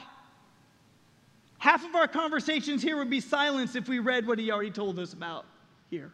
Half 1.59 1.85
of 1.85 1.93
our 1.93 2.07
conversations 2.07 2.81
here 2.81 2.97
would 2.97 3.11
be 3.11 3.21
silence 3.21 3.75
if 3.75 3.87
we 3.87 3.99
read 3.99 4.25
what 4.25 4.39
He 4.39 4.49
already 4.49 4.71
told 4.71 4.97
us 4.97 5.13
about 5.13 5.45
here. 5.91 6.11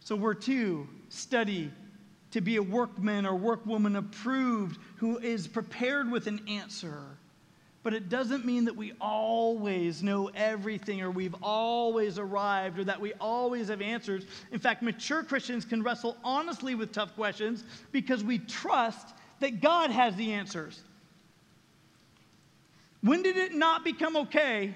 So 0.00 0.16
we're 0.16 0.32
to 0.32 0.88
study 1.10 1.70
to 2.32 2.40
be 2.40 2.56
a 2.56 2.62
workman 2.62 3.24
or 3.26 3.38
workwoman 3.38 3.96
approved 3.96 4.78
who 4.96 5.18
is 5.18 5.46
prepared 5.46 6.10
with 6.10 6.26
an 6.26 6.40
answer. 6.48 7.02
But 7.82 7.94
it 7.94 8.08
doesn't 8.08 8.44
mean 8.44 8.66
that 8.66 8.76
we 8.76 8.92
always 9.00 10.02
know 10.02 10.30
everything 10.34 11.02
or 11.02 11.10
we've 11.10 11.34
always 11.42 12.18
arrived 12.18 12.78
or 12.78 12.84
that 12.84 13.00
we 13.00 13.12
always 13.14 13.68
have 13.68 13.82
answers. 13.82 14.24
In 14.52 14.60
fact, 14.60 14.82
mature 14.82 15.22
Christians 15.22 15.64
can 15.64 15.82
wrestle 15.82 16.16
honestly 16.22 16.74
with 16.74 16.92
tough 16.92 17.14
questions 17.16 17.64
because 17.90 18.22
we 18.22 18.38
trust 18.38 19.08
that 19.40 19.60
God 19.60 19.90
has 19.90 20.14
the 20.14 20.32
answers. 20.32 20.80
When 23.00 23.22
did 23.22 23.36
it 23.36 23.52
not 23.52 23.84
become 23.84 24.16
okay 24.16 24.74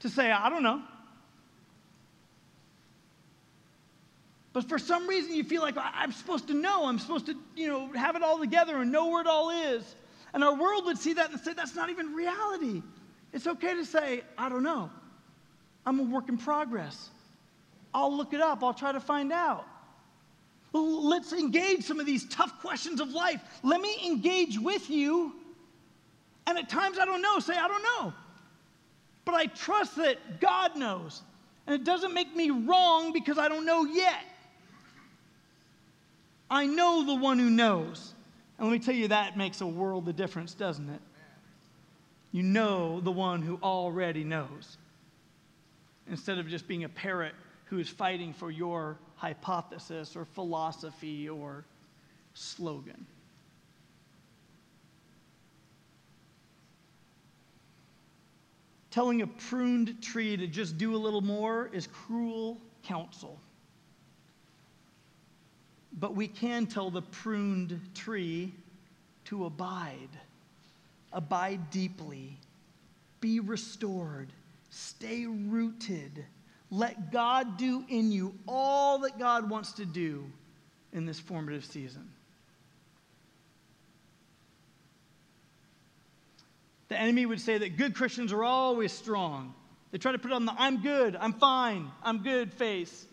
to 0.00 0.08
say, 0.08 0.32
I 0.32 0.50
don't 0.50 0.64
know? 0.64 0.82
But 4.52 4.68
for 4.68 4.78
some 4.78 5.06
reason, 5.06 5.34
you 5.34 5.44
feel 5.44 5.62
like 5.62 5.76
I'm 5.76 6.12
supposed 6.12 6.48
to 6.48 6.54
know. 6.54 6.86
I'm 6.86 6.98
supposed 6.98 7.26
to, 7.26 7.36
you 7.54 7.68
know, 7.68 7.92
have 7.92 8.16
it 8.16 8.22
all 8.22 8.38
together 8.38 8.78
and 8.78 8.90
know 8.90 9.08
where 9.08 9.20
it 9.20 9.26
all 9.26 9.50
is. 9.50 9.94
And 10.34 10.42
our 10.42 10.54
world 10.54 10.86
would 10.86 10.98
see 10.98 11.12
that 11.14 11.30
and 11.30 11.40
say, 11.40 11.52
that's 11.52 11.74
not 11.74 11.90
even 11.90 12.14
reality. 12.14 12.82
It's 13.32 13.46
okay 13.46 13.74
to 13.74 13.84
say, 13.84 14.22
I 14.36 14.48
don't 14.48 14.64
know. 14.64 14.90
I'm 15.86 16.00
a 16.00 16.02
work 16.02 16.28
in 16.28 16.36
progress. 16.36 17.10
I'll 17.94 18.16
look 18.16 18.32
it 18.32 18.40
up. 18.40 18.62
I'll 18.62 18.74
try 18.74 18.92
to 18.92 19.00
find 19.00 19.32
out. 19.32 19.66
Let's 20.72 21.32
engage 21.32 21.82
some 21.82 21.98
of 21.98 22.06
these 22.06 22.28
tough 22.28 22.60
questions 22.60 23.00
of 23.00 23.10
life. 23.10 23.40
Let 23.62 23.80
me 23.80 23.96
engage 24.06 24.58
with 24.58 24.88
you. 24.90 25.32
And 26.46 26.58
at 26.58 26.68
times 26.68 26.98
I 26.98 27.04
don't 27.04 27.22
know. 27.22 27.38
Say, 27.38 27.56
I 27.56 27.68
don't 27.68 27.82
know. 27.82 28.12
But 29.24 29.34
I 29.34 29.46
trust 29.46 29.96
that 29.96 30.40
God 30.40 30.76
knows. 30.76 31.22
And 31.66 31.74
it 31.74 31.84
doesn't 31.84 32.14
make 32.14 32.34
me 32.34 32.50
wrong 32.50 33.12
because 33.12 33.38
I 33.38 33.48
don't 33.48 33.64
know 33.64 33.84
yet. 33.84 34.24
I 36.50 36.66
know 36.66 37.04
the 37.06 37.14
one 37.14 37.38
who 37.38 37.48
knows. 37.48 38.14
And 38.58 38.68
let 38.68 38.72
me 38.72 38.84
tell 38.84 38.94
you, 38.94 39.08
that 39.08 39.36
makes 39.36 39.60
a 39.60 39.66
world 39.66 40.08
of 40.08 40.16
difference, 40.16 40.52
doesn't 40.52 40.88
it? 40.90 41.00
You 42.32 42.42
know 42.42 43.00
the 43.00 43.12
one 43.12 43.42
who 43.42 43.58
already 43.62 44.24
knows. 44.24 44.76
Instead 46.08 46.38
of 46.38 46.48
just 46.48 46.66
being 46.66 46.84
a 46.84 46.88
parrot 46.88 47.34
who 47.66 47.78
is 47.78 47.88
fighting 47.88 48.32
for 48.32 48.50
your 48.50 48.98
hypothesis 49.14 50.16
or 50.16 50.24
philosophy 50.24 51.28
or 51.28 51.64
slogan. 52.34 53.06
Telling 58.90 59.22
a 59.22 59.26
pruned 59.26 60.02
tree 60.02 60.36
to 60.36 60.48
just 60.48 60.76
do 60.76 60.96
a 60.96 60.98
little 60.98 61.20
more 61.20 61.70
is 61.72 61.86
cruel 61.86 62.60
counsel. 62.82 63.38
But 65.92 66.14
we 66.14 66.28
can 66.28 66.66
tell 66.66 66.90
the 66.90 67.02
pruned 67.02 67.80
tree 67.94 68.54
to 69.26 69.44
abide, 69.44 70.08
abide 71.12 71.70
deeply, 71.70 72.38
be 73.20 73.40
restored, 73.40 74.32
stay 74.70 75.26
rooted, 75.26 76.24
Let 76.70 77.10
God 77.10 77.56
do 77.56 77.84
in 77.88 78.12
you 78.12 78.32
all 78.46 79.00
that 79.00 79.18
God 79.18 79.50
wants 79.50 79.72
to 79.72 79.84
do 79.84 80.24
in 80.92 81.04
this 81.04 81.18
formative 81.18 81.64
season. 81.64 82.08
The 86.88 86.98
enemy 86.98 87.26
would 87.26 87.40
say 87.40 87.58
that 87.58 87.76
good 87.76 87.94
Christians 87.94 88.32
are 88.32 88.44
always 88.44 88.92
strong. 88.92 89.54
They 89.90 89.98
try 89.98 90.12
to 90.12 90.18
put 90.18 90.32
on 90.32 90.44
the 90.44 90.54
I'm 90.56 90.82
good, 90.82 91.16
I'm 91.16 91.32
fine, 91.32 91.90
I'm 92.02 92.18
good 92.18 92.52
face. 92.52 93.06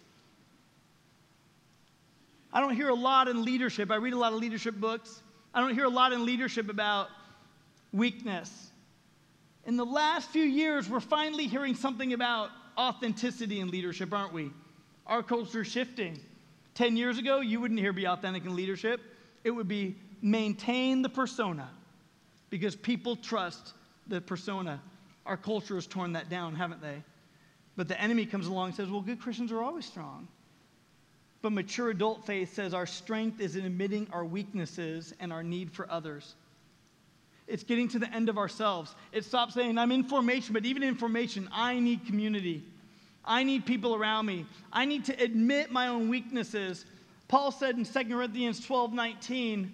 I 2.57 2.59
don't 2.59 2.73
hear 2.73 2.89
a 2.89 2.95
lot 2.95 3.27
in 3.27 3.43
leadership. 3.43 3.91
I 3.91 3.97
read 3.97 4.13
a 4.13 4.17
lot 4.17 4.33
of 4.33 4.39
leadership 4.39 4.73
books. 4.73 5.21
I 5.53 5.61
don't 5.61 5.75
hear 5.75 5.83
a 5.83 5.89
lot 5.89 6.11
in 6.11 6.25
leadership 6.25 6.71
about 6.71 7.09
weakness. 7.93 8.71
In 9.65 9.77
the 9.77 9.85
last 9.85 10.31
few 10.31 10.41
years, 10.41 10.89
we're 10.89 10.99
finally 10.99 11.45
hearing 11.45 11.75
something 11.75 12.13
about 12.13 12.49
authenticity 12.75 13.59
in 13.59 13.69
leadership, 13.69 14.11
aren't 14.11 14.33
we? 14.33 14.49
Our 15.05 15.21
culture 15.21 15.61
is 15.61 15.67
shifting. 15.67 16.19
10 16.73 16.97
years 16.97 17.19
ago, 17.19 17.41
you 17.41 17.61
wouldn't 17.61 17.79
hear 17.79 17.93
be 17.93 18.07
authentic 18.07 18.43
in 18.43 18.55
leadership. 18.55 19.01
It 19.43 19.51
would 19.51 19.67
be 19.67 19.95
maintain 20.23 21.03
the 21.03 21.09
persona 21.09 21.69
because 22.49 22.75
people 22.75 23.15
trust 23.15 23.73
the 24.07 24.19
persona. 24.19 24.81
Our 25.27 25.37
culture 25.37 25.75
has 25.75 25.85
torn 25.85 26.13
that 26.13 26.27
down, 26.27 26.55
haven't 26.55 26.81
they? 26.81 27.03
But 27.75 27.87
the 27.87 28.01
enemy 28.01 28.25
comes 28.25 28.47
along 28.47 28.69
and 28.69 28.75
says, 28.75 28.89
well, 28.89 29.01
good 29.01 29.21
Christians 29.21 29.51
are 29.51 29.61
always 29.61 29.85
strong. 29.85 30.27
But 31.47 31.53
mature 31.53 31.91
adult 31.91 32.25
faith 32.25 32.53
says 32.53 32.73
our 32.73 32.85
strength 32.85 33.39
is 33.39 33.55
in 33.55 33.63
admitting 33.63 34.09
our 34.11 34.25
weaknesses 34.25 35.13
and 35.21 35.31
our 35.31 35.43
need 35.43 35.71
for 35.71 35.89
others. 35.89 36.35
It's 37.47 37.63
getting 37.63 37.87
to 37.87 37.99
the 37.99 38.13
end 38.13 38.27
of 38.27 38.37
ourselves. 38.37 38.93
It 39.13 39.23
stops 39.23 39.53
saying, 39.53 39.77
I'm 39.77 39.93
in 39.93 40.03
formation, 40.03 40.51
but 40.51 40.65
even 40.65 40.83
in 40.83 40.95
formation, 40.95 41.47
I 41.53 41.79
need 41.79 42.05
community. 42.05 42.65
I 43.23 43.43
need 43.43 43.65
people 43.65 43.95
around 43.95 44.25
me. 44.25 44.45
I 44.73 44.83
need 44.83 45.05
to 45.05 45.13
admit 45.23 45.71
my 45.71 45.87
own 45.87 46.09
weaknesses. 46.09 46.83
Paul 47.29 47.53
said 47.53 47.77
in 47.77 47.85
2 47.85 48.03
Corinthians 48.13 48.65
12 48.65 48.91
19 48.91 49.73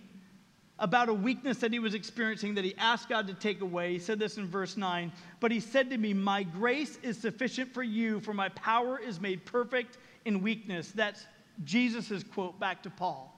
about 0.77 1.09
a 1.09 1.13
weakness 1.13 1.57
that 1.57 1.73
he 1.73 1.79
was 1.79 1.95
experiencing 1.95 2.53
that 2.53 2.63
he 2.63 2.75
asked 2.77 3.09
God 3.09 3.25
to 3.25 3.33
take 3.33 3.61
away. 3.61 3.93
He 3.93 3.99
said 3.99 4.19
this 4.19 4.37
in 4.37 4.45
verse 4.45 4.77
9. 4.77 5.11
But 5.39 5.51
he 5.51 5.59
said 5.59 5.89
to 5.89 5.97
me, 5.97 6.13
My 6.13 6.43
grace 6.43 6.99
is 7.01 7.17
sufficient 7.17 7.73
for 7.73 7.81
you, 7.81 8.19
for 8.19 8.35
my 8.35 8.49
power 8.49 8.99
is 8.99 9.19
made 9.19 9.43
perfect 9.43 9.97
in 10.25 10.43
weakness. 10.43 10.91
That's 10.91 11.25
Jesus' 11.63 12.23
quote 12.23 12.59
back 12.59 12.83
to 12.83 12.89
Paul 12.89 13.29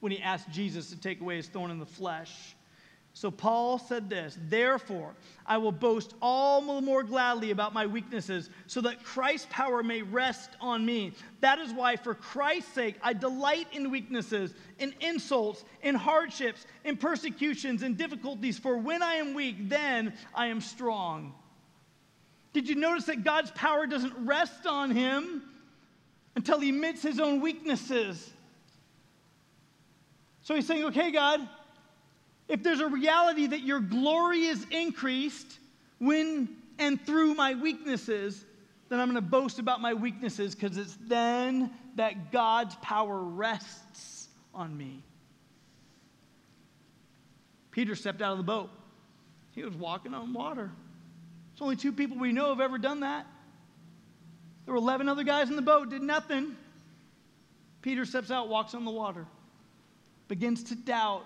when 0.00 0.12
he 0.12 0.20
asked 0.20 0.50
Jesus 0.50 0.90
to 0.90 0.96
take 0.96 1.20
away 1.20 1.36
his 1.36 1.48
thorn 1.48 1.70
in 1.70 1.78
the 1.78 1.86
flesh. 1.86 2.54
So 3.18 3.32
Paul 3.32 3.78
said 3.78 4.08
this 4.08 4.38
Therefore, 4.48 5.14
I 5.44 5.58
will 5.58 5.72
boast 5.72 6.14
all 6.22 6.60
the 6.60 6.80
more 6.80 7.02
gladly 7.02 7.50
about 7.50 7.74
my 7.74 7.84
weaknesses, 7.84 8.48
so 8.68 8.80
that 8.82 9.02
Christ's 9.02 9.48
power 9.50 9.82
may 9.82 10.02
rest 10.02 10.50
on 10.60 10.86
me. 10.86 11.12
That 11.40 11.58
is 11.58 11.72
why, 11.72 11.96
for 11.96 12.14
Christ's 12.14 12.72
sake, 12.74 12.94
I 13.02 13.14
delight 13.14 13.66
in 13.72 13.90
weaknesses, 13.90 14.54
in 14.78 14.94
insults, 15.00 15.64
in 15.82 15.96
hardships, 15.96 16.64
in 16.84 16.96
persecutions, 16.96 17.82
in 17.82 17.94
difficulties. 17.94 18.56
For 18.56 18.76
when 18.76 19.02
I 19.02 19.14
am 19.14 19.34
weak, 19.34 19.68
then 19.68 20.12
I 20.32 20.46
am 20.46 20.60
strong. 20.60 21.34
Did 22.52 22.68
you 22.68 22.76
notice 22.76 23.06
that 23.06 23.24
God's 23.24 23.50
power 23.50 23.86
doesn't 23.86 24.14
rest 24.26 24.64
on 24.66 24.92
him 24.92 25.42
until 26.38 26.60
he 26.60 26.70
admits 26.70 27.02
his 27.02 27.20
own 27.20 27.40
weaknesses? 27.40 28.30
So 30.42 30.54
he's 30.54 30.66
saying, 30.66 30.84
Okay, 30.86 31.10
God 31.10 31.46
if 32.48 32.62
there's 32.62 32.80
a 32.80 32.88
reality 32.88 33.46
that 33.48 33.60
your 33.60 33.80
glory 33.80 34.44
is 34.44 34.66
increased 34.70 35.58
when 35.98 36.48
and 36.78 37.00
through 37.04 37.34
my 37.34 37.54
weaknesses, 37.54 38.44
then 38.88 39.00
I'm 39.00 39.10
going 39.10 39.22
to 39.22 39.30
boast 39.30 39.58
about 39.58 39.80
my 39.80 39.94
weaknesses 39.94 40.54
because 40.54 40.76
it's 40.78 40.96
then 41.06 41.70
that 41.96 42.32
God's 42.32 42.74
power 42.76 43.18
rests 43.18 44.28
on 44.54 44.76
me. 44.76 45.02
Peter 47.70 47.94
stepped 47.94 48.22
out 48.22 48.32
of 48.32 48.38
the 48.38 48.44
boat. 48.44 48.70
He 49.54 49.62
was 49.62 49.74
walking 49.74 50.14
on 50.14 50.32
water. 50.32 50.70
It's 51.52 51.60
only 51.60 51.76
two 51.76 51.92
people 51.92 52.16
we 52.16 52.32
know 52.32 52.48
have 52.48 52.60
ever 52.60 52.78
done 52.78 53.00
that. 53.00 53.26
There 54.68 54.74
were 54.74 54.82
11 54.82 55.08
other 55.08 55.24
guys 55.24 55.48
in 55.48 55.56
the 55.56 55.62
boat, 55.62 55.88
did 55.88 56.02
nothing. 56.02 56.54
Peter 57.80 58.04
steps 58.04 58.30
out, 58.30 58.50
walks 58.50 58.74
on 58.74 58.84
the 58.84 58.90
water, 58.90 59.24
begins 60.28 60.62
to 60.64 60.74
doubt 60.74 61.24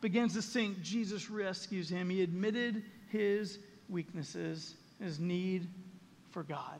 begins 0.00 0.34
to 0.34 0.42
sink, 0.42 0.80
Jesus 0.82 1.28
rescues 1.28 1.88
him. 1.88 2.08
He 2.08 2.22
admitted 2.22 2.84
his 3.08 3.58
weaknesses, 3.88 4.76
his 5.02 5.18
need 5.18 5.66
for 6.30 6.44
God. 6.44 6.78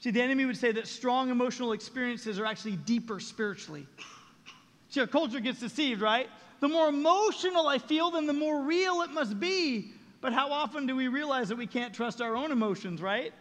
See, 0.00 0.10
the 0.10 0.20
enemy 0.20 0.44
would 0.44 0.58
say 0.58 0.72
that 0.72 0.86
strong 0.86 1.30
emotional 1.30 1.72
experiences 1.72 2.38
are 2.38 2.44
actually 2.44 2.76
deeper 2.76 3.18
spiritually. 3.18 3.86
See, 4.90 5.00
our 5.00 5.06
culture 5.06 5.40
gets 5.40 5.60
deceived, 5.60 6.02
right? 6.02 6.28
The 6.60 6.68
more 6.68 6.88
emotional 6.88 7.66
I 7.66 7.78
feel, 7.78 8.10
then 8.10 8.26
the 8.26 8.34
more 8.34 8.60
real 8.60 9.00
it 9.00 9.10
must 9.10 9.40
be. 9.40 9.92
But 10.20 10.34
how 10.34 10.52
often 10.52 10.86
do 10.86 10.94
we 10.94 11.08
realize 11.08 11.48
that 11.48 11.56
we 11.56 11.66
can't 11.66 11.94
trust 11.94 12.20
our 12.20 12.36
own 12.36 12.52
emotions, 12.52 13.00
right? 13.00 13.32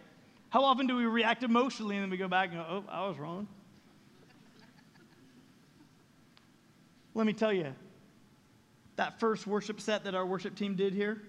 How 0.55 0.63
often 0.63 0.87
do 0.87 0.95
we 0.95 1.03
react 1.03 1.43
emotionally 1.43 1.97
and 1.97 2.03
then 2.03 2.09
we 2.09 2.15
go 2.15 2.29
back 2.29 2.51
and 2.53 2.59
go, 2.59 2.65
oh, 2.65 2.83
I 2.89 3.05
was 3.05 3.17
wrong? 3.17 3.45
Let 7.13 7.27
me 7.27 7.33
tell 7.33 7.51
you, 7.51 7.73
that 8.95 9.19
first 9.19 9.47
worship 9.47 9.81
set 9.81 10.05
that 10.05 10.15
our 10.15 10.25
worship 10.25 10.55
team 10.55 10.75
did 10.75 10.93
here, 10.93 11.21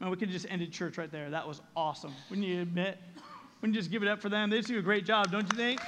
man, 0.00 0.10
we 0.10 0.16
could 0.16 0.30
have 0.30 0.32
just 0.32 0.50
ended 0.50 0.72
church 0.72 0.98
right 0.98 1.12
there. 1.12 1.30
That 1.30 1.46
was 1.46 1.60
awesome. 1.76 2.12
Wouldn't 2.28 2.44
you 2.44 2.60
admit? 2.60 2.98
Wouldn't 3.60 3.72
you 3.72 3.80
just 3.80 3.92
give 3.92 4.02
it 4.02 4.08
up 4.08 4.20
for 4.20 4.30
them? 4.30 4.50
They 4.50 4.56
just 4.56 4.66
do 4.66 4.80
a 4.80 4.82
great 4.82 5.06
job, 5.06 5.30
don't 5.30 5.46
you 5.52 5.56
think? 5.56 5.80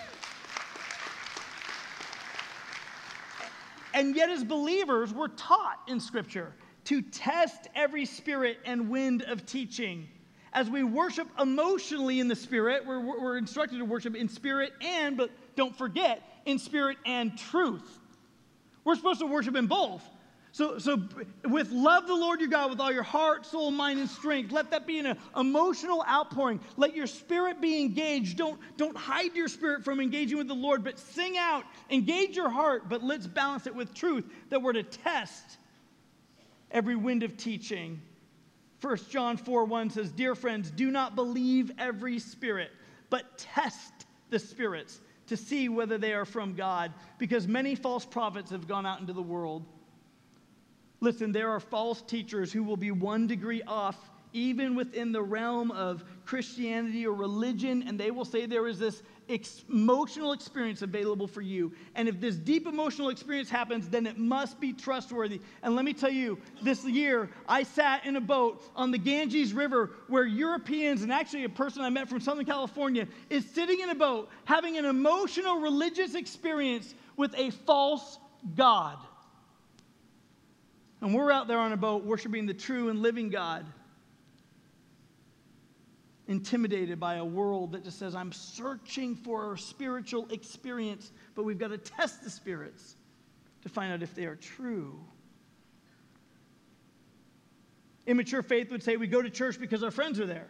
And 3.93 4.14
yet, 4.14 4.31
as 4.31 4.45
believers, 4.45 5.12
we're 5.12 5.26
taught 5.26 5.81
in 5.89 5.99
Scripture 5.99 6.53
to 6.85 7.03
test 7.03 7.66
every 7.74 8.05
spirit 8.05 8.59
and 8.64 8.89
wind 8.89 9.22
of 9.22 9.47
teaching. 9.47 10.07
As 10.53 10.70
we 10.70 10.82
worship 10.82 11.28
emotionally 11.38 12.20
in 12.20 12.28
the 12.28 12.36
Spirit, 12.36 12.86
we're, 12.86 13.01
we're 13.01 13.36
instructed 13.36 13.78
to 13.78 13.84
worship 13.84 14.14
in 14.14 14.28
spirit 14.28 14.72
and, 14.80 15.16
but 15.16 15.30
don't 15.57 15.76
forget, 15.76 16.22
in 16.46 16.59
spirit 16.59 16.96
and 17.05 17.36
truth. 17.36 17.99
We're 18.84 18.96
supposed 18.96 19.20
to 19.20 19.26
worship 19.26 19.57
in 19.57 19.66
both. 19.66 20.03
So, 20.53 20.78
so 20.78 21.01
with 21.44 21.70
love 21.70 22.07
the 22.07 22.14
Lord 22.14 22.40
your 22.40 22.49
God 22.49 22.70
with 22.70 22.80
all 22.80 22.90
your 22.90 23.03
heart, 23.03 23.44
soul, 23.44 23.70
mind, 23.70 24.01
and 24.01 24.09
strength. 24.09 24.51
Let 24.51 24.70
that 24.70 24.86
be 24.86 24.99
an 24.99 25.16
emotional 25.36 26.05
outpouring. 26.09 26.61
Let 26.76 26.96
your 26.96 27.07
spirit 27.07 27.61
be 27.61 27.80
engaged. 27.80 28.38
Don't, 28.38 28.59
don't 28.76 28.96
hide 28.96 29.36
your 29.36 29.49
spirit 29.49 29.84
from 29.84 30.01
engaging 30.01 30.38
with 30.38 30.49
the 30.49 30.55
Lord, 30.55 30.82
but 30.82 30.99
sing 30.99 31.36
out. 31.36 31.64
Engage 31.90 32.34
your 32.34 32.49
heart, 32.49 32.88
but 32.88 33.05
let's 33.05 33.26
balance 33.26 33.66
it 33.66 33.74
with 33.74 33.92
truth 33.94 34.24
that 34.49 34.62
we're 34.62 34.72
to 34.72 34.82
test 34.82 35.59
every 36.70 36.96
wind 36.96 37.22
of 37.22 37.36
teaching. 37.36 38.01
1 38.81 38.97
John 39.11 39.37
4 39.37 39.64
1 39.64 39.91
says, 39.91 40.12
Dear 40.12 40.35
friends, 40.35 40.70
do 40.70 40.91
not 40.91 41.14
believe 41.16 41.72
every 41.79 42.18
spirit, 42.18 42.70
but 43.11 43.39
test 43.39 44.07
the 44.31 44.39
spirits 44.39 45.01
to 45.26 45.37
see 45.37 45.68
whether 45.68 45.99
they 45.99 46.12
are 46.12 46.24
from 46.24 46.55
God, 46.55 46.93
because 47.18 47.47
many 47.47 47.74
false 47.74 48.05
prophets 48.05 48.51
have 48.51 48.68
gone 48.68 48.87
out 48.87 49.01
into 49.01 49.12
the 49.12 49.22
world. 49.22 49.64
Listen, 51.01 51.33
there 51.33 51.51
are 51.51 51.61
false 51.61 52.03
teachers 52.03 52.53
who 52.53 52.62
will 52.62 52.76
be 52.76 52.91
one 52.91 53.26
degree 53.26 53.62
off, 53.66 54.11
even 54.33 54.74
within 54.74 55.12
the 55.12 55.22
realm 55.22 55.70
of 55.70 56.05
Christianity 56.24 57.07
or 57.07 57.14
religion, 57.14 57.85
and 57.87 57.99
they 57.99 58.11
will 58.11 58.24
say 58.24 58.47
there 58.47 58.66
is 58.66 58.79
this 58.79 59.03
emotional 59.68 60.33
experience 60.33 60.83
available 60.83 61.26
for 61.26 61.43
you. 61.43 61.72
And 61.95 62.09
if 62.09 62.20
this 62.20 62.37
deep 62.37 62.66
emotional 62.66 63.11
experience 63.11 63.51
happens, 63.51 63.89
then 63.89 64.07
it 64.07 64.18
must 64.18 64.59
be 64.61 64.72
trustworthy. 64.72 65.41
And 65.62 65.76
let 65.76 65.85
me 65.85 65.93
tell 65.93 66.11
you, 66.11 66.39
this 66.62 66.85
year 66.85 67.31
I 67.49 67.62
sat 67.62 68.07
in 68.07 68.16
a 68.16 68.20
boat 68.20 68.62
on 68.74 68.91
the 68.91 68.99
Ganges 68.99 69.53
River 69.53 69.91
where 70.09 70.24
Europeans, 70.24 71.03
and 71.03 71.12
actually 71.12 71.45
a 71.45 71.49
person 71.49 71.83
I 71.83 71.91
met 71.91 72.09
from 72.09 72.20
Southern 72.20 72.47
California, 72.47 73.07
is 73.29 73.45
sitting 73.47 73.81
in 73.81 73.91
a 73.91 73.95
boat 73.95 74.31
having 74.45 74.79
an 74.79 74.85
emotional 74.85 75.61
religious 75.61 76.14
experience 76.14 76.95
with 77.16 77.35
a 77.37 77.51
false 77.51 78.18
God. 78.55 78.99
And 81.01 81.14
we're 81.14 81.31
out 81.31 81.49
there 81.49 81.59
on 81.59 81.72
a 81.72 81.76
boat 81.76 82.05
worshiping 82.05 82.47
the 82.47 82.55
true 82.55 82.89
and 82.89 83.01
living 83.03 83.29
God 83.29 83.64
intimidated 86.29 87.01
by 87.01 87.14
a 87.14 87.24
world 87.24 87.72
that 87.72 87.83
just 87.83 87.99
says, 87.99 88.14
I'm 88.14 88.33
searching 88.33 89.16
for 89.16 89.55
a 89.55 89.59
spiritual 89.59 90.29
experience, 90.31 91.11
but 91.35 91.45
we've 91.45 91.59
got 91.59 91.68
to 91.68 91.79
test 91.79 92.22
the 92.22 92.31
spirits 92.31 92.97
to 93.62 93.68
find 93.68 93.93
out 93.93 94.03
if 94.03 94.14
they 94.14 94.26
are 94.26 94.37
true. 94.37 95.01
Immature 98.07 98.43
faith 98.43 98.70
would 98.70 98.83
say 98.83 98.97
we 98.97 99.07
go 99.07 99.22
to 99.22 99.31
church 99.31 99.59
because 99.59 99.83
our 99.83 99.91
friends 99.91 100.20
are 100.20 100.26
there, 100.26 100.49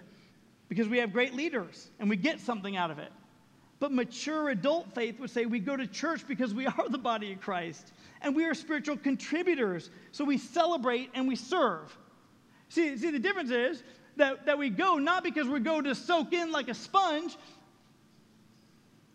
because 0.69 0.89
we 0.89 0.99
have 0.99 1.13
great 1.13 1.35
leaders 1.35 1.89
and 2.01 2.11
we 2.11 2.17
get 2.17 2.41
something 2.41 2.77
out 2.77 2.91
of 2.91 2.99
it. 2.99 3.13
But 3.81 3.93
mature 3.93 4.49
adult 4.49 4.93
faith 4.93 5.21
would 5.21 5.31
say 5.31 5.47
we 5.47 5.61
go 5.61 5.77
to 5.77 5.87
church 5.87 6.27
because 6.27 6.53
we 6.53 6.67
are 6.79 6.89
the 6.89 6.99
body 6.99 7.33
of 7.33 7.41
Christ 7.41 7.93
and 8.21 8.35
we 8.35 8.45
are 8.47 8.55
spiritual 8.55 8.97
contributors. 8.97 9.91
So 10.11 10.25
we 10.25 10.39
celebrate 10.39 11.11
and 11.15 11.29
we 11.29 11.37
serve. 11.37 11.97
See, 12.69 12.97
see 12.97 13.11
the 13.11 13.19
difference 13.21 13.51
is 13.51 13.85
that, 14.19 14.47
that 14.47 14.59
we 14.59 14.71
go, 14.71 14.99
not 14.99 15.25
because 15.25 15.49
we 15.49 15.61
go 15.61 15.81
to 15.81 15.95
soak 15.95 16.33
in 16.33 16.53
like 16.53 16.69
a 16.69 16.75
sponge 16.75 17.37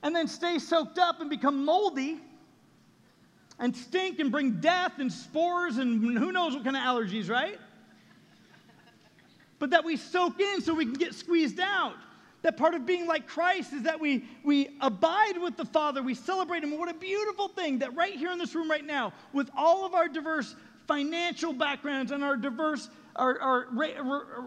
and 0.01 0.16
then 0.16 0.28
stay 0.28 0.60
soaked 0.60 0.97
up 0.97 1.22
and 1.22 1.30
become 1.30 1.64
moldy 1.64 2.20
and 3.60 3.76
stink 3.76 4.20
and 4.20 4.32
bring 4.32 4.60
death 4.60 4.93
and 4.99 5.12
spores 5.12 5.78
and 5.78 6.18
who 6.18 6.32
knows 6.32 6.56
what 6.56 6.64
kind 6.64 6.76
of 6.76 6.84
allergies, 6.84 7.30
right? 7.30 7.60
But 9.60 9.70
that 9.70 9.86
we 9.86 9.95
soak 9.95 10.39
in 10.39 10.62
so 10.62 10.74
we 10.74 10.86
can 10.86 10.95
get 10.95 11.14
squeezed 11.14 11.60
out. 11.60 11.95
That 12.41 12.58
part 12.58 12.74
of 12.74 12.86
being 12.86 13.08
like 13.08 13.26
Christ 13.26 13.72
is 13.72 13.84
that 13.84 14.01
we, 14.01 14.26
we 14.43 14.76
abide 14.82 15.38
with 15.41 15.56
the 15.56 15.64
Father, 15.64 16.04
we 16.04 16.14
celebrate 16.14 16.62
Him. 16.62 16.78
What 16.78 16.89
a 16.89 16.93
beautiful 16.93 17.47
thing 17.47 17.80
that 17.80 17.95
right 17.95 18.14
here 18.14 18.32
in 18.32 18.38
this 18.38 18.54
room 18.54 18.70
right 18.70 18.86
now, 18.86 19.14
with 19.32 19.49
all 19.56 19.86
of 19.86 19.93
our 19.93 20.10
diverse 20.10 20.54
financial 20.86 21.54
backgrounds 21.54 22.12
and 22.12 22.22
our 22.22 22.36
diverse 22.36 22.89
our, 23.16 23.39
our, 23.39 23.68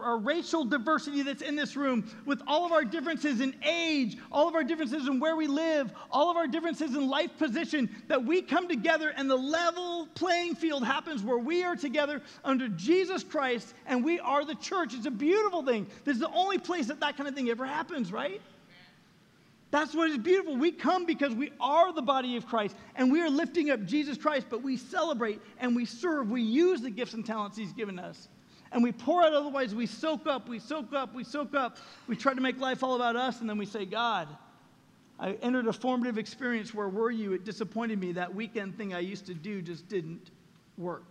our, 0.03 0.17
racial 0.17 0.65
diversity 0.65 1.21
that's 1.21 1.41
in 1.41 1.55
this 1.55 1.75
room, 1.75 2.09
with 2.25 2.41
all 2.47 2.65
of 2.65 2.71
our 2.71 2.83
differences 2.83 3.39
in 3.39 3.55
age, 3.63 4.17
all 4.31 4.47
of 4.47 4.55
our 4.55 4.63
differences 4.63 5.07
in 5.07 5.19
where 5.19 5.35
we 5.35 5.47
live, 5.47 5.93
all 6.11 6.29
of 6.29 6.37
our 6.37 6.47
differences 6.47 6.93
in 6.95 7.07
life 7.07 7.31
position, 7.37 7.89
that 8.07 8.23
we 8.23 8.41
come 8.41 8.67
together 8.67 9.13
and 9.15 9.29
the 9.29 9.35
level 9.35 10.07
playing 10.15 10.55
field 10.55 10.83
happens 10.83 11.23
where 11.23 11.37
we 11.37 11.63
are 11.63 11.75
together 11.75 12.21
under 12.43 12.67
Jesus 12.69 13.23
Christ 13.23 13.73
and 13.85 14.03
we 14.03 14.19
are 14.19 14.43
the 14.43 14.55
church. 14.55 14.93
It's 14.93 15.05
a 15.05 15.11
beautiful 15.11 15.63
thing. 15.63 15.87
This 16.03 16.15
is 16.15 16.21
the 16.21 16.33
only 16.33 16.57
place 16.57 16.87
that 16.87 16.99
that 16.99 17.15
kind 17.15 17.29
of 17.29 17.35
thing 17.35 17.49
ever 17.49 17.65
happens, 17.65 18.11
right? 18.11 18.41
That's 19.71 19.93
what 19.93 20.09
is 20.09 20.17
beautiful. 20.17 20.55
We 20.55 20.71
come 20.71 21.05
because 21.05 21.33
we 21.33 21.51
are 21.59 21.91
the 21.93 22.01
body 22.01 22.37
of 22.37 22.47
Christ 22.47 22.75
and 22.95 23.11
we 23.11 23.21
are 23.21 23.29
lifting 23.29 23.69
up 23.69 23.85
Jesus 23.85 24.17
Christ, 24.17 24.47
but 24.49 24.61
we 24.61 24.77
celebrate 24.77 25.41
and 25.59 25.75
we 25.75 25.85
serve. 25.85 26.29
We 26.29 26.41
use 26.41 26.81
the 26.81 26.89
gifts 26.89 27.13
and 27.13 27.25
talents 27.25 27.57
He's 27.57 27.73
given 27.73 27.99
us 27.99 28.29
and 28.71 28.83
we 28.83 28.91
pour 28.91 29.23
out 29.23 29.33
otherwise 29.33 29.73
we 29.73 29.85
soak 29.85 30.27
up 30.27 30.47
we 30.47 30.59
soak 30.59 30.93
up 30.93 31.13
we 31.13 31.23
soak 31.23 31.55
up. 31.55 31.77
We 32.07 32.15
try 32.15 32.33
to 32.33 32.41
make 32.41 32.59
life 32.59 32.83
all 32.83 32.95
about 32.95 33.15
us 33.15 33.41
and 33.41 33.49
then 33.49 33.57
we 33.57 33.65
say 33.65 33.85
god 33.85 34.27
i 35.19 35.33
entered 35.41 35.67
a 35.67 35.73
formative 35.73 36.17
experience 36.17 36.73
where 36.73 36.89
were 36.89 37.11
you? 37.11 37.33
It 37.33 37.43
disappointed 37.43 37.99
me. 37.99 38.11
That 38.13 38.33
weekend 38.33 38.77
thing 38.77 38.93
i 38.93 38.99
used 38.99 39.25
to 39.27 39.33
do 39.33 39.61
just 39.61 39.87
didn't 39.87 40.31
work. 40.77 41.03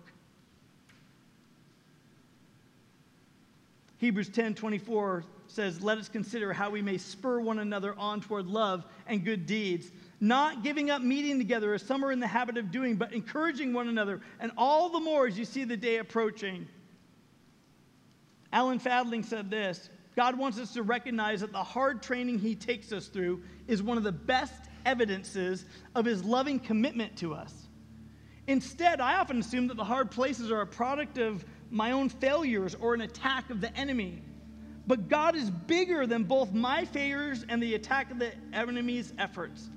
Hebrews 3.99 4.29
10 4.29 4.55
24 4.55 5.25
says 5.49 5.81
let 5.81 5.99
us 5.99 6.09
consider 6.09 6.53
how 6.53 6.71
we 6.71 6.83
may 6.83 6.99
spur 6.99 7.41
one 7.41 7.61
another 7.61 7.95
on 7.99 8.21
toward 8.21 8.47
love 8.47 8.85
and 9.07 9.25
good 9.25 9.47
deeds 9.47 9.91
not 10.21 10.63
giving 10.63 10.91
up 10.91 11.03
meeting 11.03 11.39
together 11.39 11.75
as 11.75 11.83
some 11.83 12.05
are 12.05 12.11
in 12.11 12.21
the 12.21 12.27
habit 12.27 12.57
of 12.57 12.71
doing 12.71 12.97
but 12.97 13.13
encouraging 13.13 13.73
one 13.73 13.89
another. 13.89 14.21
And 14.41 14.51
all 14.57 14.89
the 14.89 15.01
more 15.01 15.27
as 15.27 15.39
you 15.39 15.45
see 15.45 15.65
the 15.65 15.77
day 15.77 15.99
approaching 15.99 16.67
Alan 18.53 18.79
Fadling 18.79 19.23
said 19.23 19.51
this 19.51 19.91
God 20.15 20.39
wants 20.39 20.59
us 20.59 20.73
to 20.75 20.83
recognize 20.83 21.41
that 21.41 21.53
the 21.53 21.63
hard 21.63 22.03
training 22.03 22.39
he 22.39 22.55
takes 22.55 22.93
us 22.93 23.09
through 23.09 23.43
is 23.69 23.83
one 23.83 23.99
of 23.99 24.03
the 24.03 24.13
best 24.13 24.65
evidences 24.87 25.67
of 25.95 26.05
his 26.05 26.25
loving 26.25 26.59
commitment 26.59 27.17
to 27.19 27.35
us. 27.35 27.67
Instead, 28.47 29.01
I 29.01 29.19
often 29.19 29.41
assume 29.41 29.67
that 29.69 29.77
the 29.77 29.85
hard 29.85 30.11
places 30.11 30.51
are 30.51 30.61
a 30.61 30.67
product 30.67 31.19
of 31.19 31.45
my 31.71 31.93
own 31.93 32.09
failures 32.09 32.77
or 32.77 32.95
an 32.95 33.01
attack 33.01 33.51
of 33.51 33.61
the 33.61 33.77
enemy. 33.77 34.23
But 34.87 35.09
God 35.09 35.35
is 35.35 35.51
bigger 35.51 36.07
than 36.07 36.23
both 36.23 36.53
my 36.53 36.85
failures 36.85 37.45
and 37.49 37.61
the 37.61 37.75
attack 37.75 38.11
of 38.13 38.21
the 38.21 38.33
enemy's 38.53 39.13
efforts. 39.19 39.69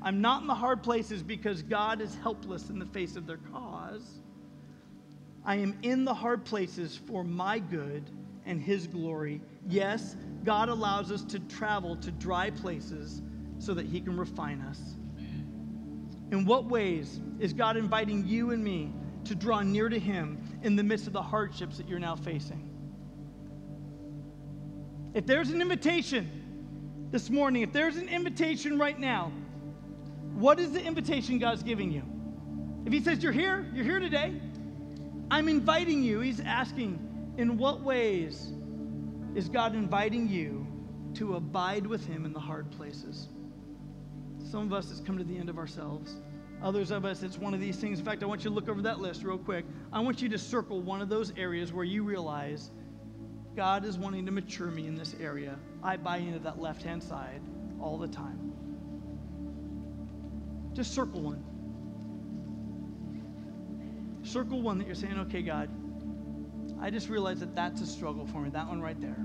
I'm 0.00 0.20
not 0.20 0.42
in 0.42 0.46
the 0.46 0.54
hard 0.54 0.82
places 0.82 1.22
because 1.22 1.62
God 1.62 2.00
is 2.00 2.14
helpless 2.22 2.70
in 2.70 2.78
the 2.78 2.86
face 2.86 3.16
of 3.16 3.26
their 3.26 3.40
cause. 3.52 4.20
I 5.44 5.56
am 5.56 5.76
in 5.82 6.04
the 6.04 6.14
hard 6.14 6.44
places 6.44 6.96
for 6.96 7.24
my 7.24 7.58
good 7.58 8.10
and 8.46 8.60
His 8.60 8.86
glory. 8.86 9.40
Yes, 9.68 10.16
God 10.44 10.68
allows 10.68 11.10
us 11.10 11.24
to 11.24 11.38
travel 11.40 11.96
to 11.96 12.10
dry 12.12 12.50
places 12.50 13.22
so 13.58 13.74
that 13.74 13.86
He 13.86 14.00
can 14.00 14.16
refine 14.16 14.60
us. 14.60 14.80
In 16.30 16.44
what 16.46 16.64
ways 16.64 17.20
is 17.38 17.52
God 17.52 17.76
inviting 17.76 18.26
you 18.26 18.52
and 18.52 18.62
me 18.62 18.92
to 19.24 19.34
draw 19.34 19.60
near 19.60 19.88
to 19.88 19.98
Him 19.98 20.60
in 20.62 20.76
the 20.76 20.82
midst 20.82 21.06
of 21.06 21.12
the 21.12 21.22
hardships 21.22 21.76
that 21.76 21.88
you're 21.88 21.98
now 21.98 22.16
facing? 22.16 22.70
If 25.14 25.26
there's 25.26 25.50
an 25.50 25.60
invitation 25.60 27.08
this 27.10 27.28
morning, 27.28 27.62
if 27.62 27.72
there's 27.72 27.96
an 27.96 28.08
invitation 28.08 28.78
right 28.78 28.98
now, 28.98 29.30
what 30.34 30.58
is 30.58 30.72
the 30.72 30.82
invitation 30.82 31.38
God's 31.38 31.62
giving 31.62 31.92
you? 31.92 32.02
If 32.86 32.92
He 32.92 33.00
says, 33.02 33.22
You're 33.22 33.32
here, 33.32 33.66
you're 33.74 33.84
here 33.84 34.00
today, 34.00 34.40
I'm 35.32 35.48
inviting 35.48 36.02
you. 36.02 36.20
He's 36.20 36.40
asking, 36.40 36.98
in 37.38 37.56
what 37.56 37.80
ways 37.80 38.52
is 39.34 39.48
God 39.48 39.74
inviting 39.74 40.28
you 40.28 40.66
to 41.14 41.36
abide 41.36 41.86
with 41.86 42.06
Him 42.06 42.26
in 42.26 42.34
the 42.34 42.38
hard 42.38 42.70
places? 42.70 43.30
Some 44.44 44.60
of 44.60 44.74
us, 44.74 44.90
it's 44.90 45.00
come 45.00 45.16
to 45.16 45.24
the 45.24 45.38
end 45.38 45.48
of 45.48 45.56
ourselves. 45.56 46.16
Others 46.62 46.90
of 46.90 47.06
us, 47.06 47.22
it's 47.22 47.38
one 47.38 47.54
of 47.54 47.60
these 47.60 47.78
things. 47.78 47.98
In 47.98 48.04
fact, 48.04 48.22
I 48.22 48.26
want 48.26 48.44
you 48.44 48.50
to 48.50 48.54
look 48.54 48.68
over 48.68 48.82
that 48.82 49.00
list 49.00 49.22
real 49.22 49.38
quick. 49.38 49.64
I 49.90 50.00
want 50.00 50.20
you 50.20 50.28
to 50.28 50.36
circle 50.36 50.82
one 50.82 51.00
of 51.00 51.08
those 51.08 51.32
areas 51.38 51.72
where 51.72 51.86
you 51.86 52.04
realize 52.04 52.70
God 53.56 53.86
is 53.86 53.96
wanting 53.96 54.26
to 54.26 54.32
mature 54.32 54.70
me 54.70 54.86
in 54.86 54.94
this 54.94 55.16
area. 55.18 55.58
I 55.82 55.96
buy 55.96 56.18
into 56.18 56.40
that 56.40 56.60
left 56.60 56.82
hand 56.82 57.02
side 57.02 57.40
all 57.80 57.96
the 57.96 58.08
time. 58.08 58.52
Just 60.74 60.92
circle 60.92 61.22
one. 61.22 61.42
Circle 64.22 64.62
one 64.62 64.78
that 64.78 64.86
you're 64.86 64.94
saying, 64.94 65.18
okay, 65.20 65.42
God, 65.42 65.68
I 66.80 66.90
just 66.90 67.08
realized 67.08 67.40
that 67.40 67.54
that's 67.54 67.80
a 67.80 67.86
struggle 67.86 68.26
for 68.26 68.40
me, 68.40 68.50
that 68.50 68.66
one 68.66 68.80
right 68.80 69.00
there. 69.00 69.18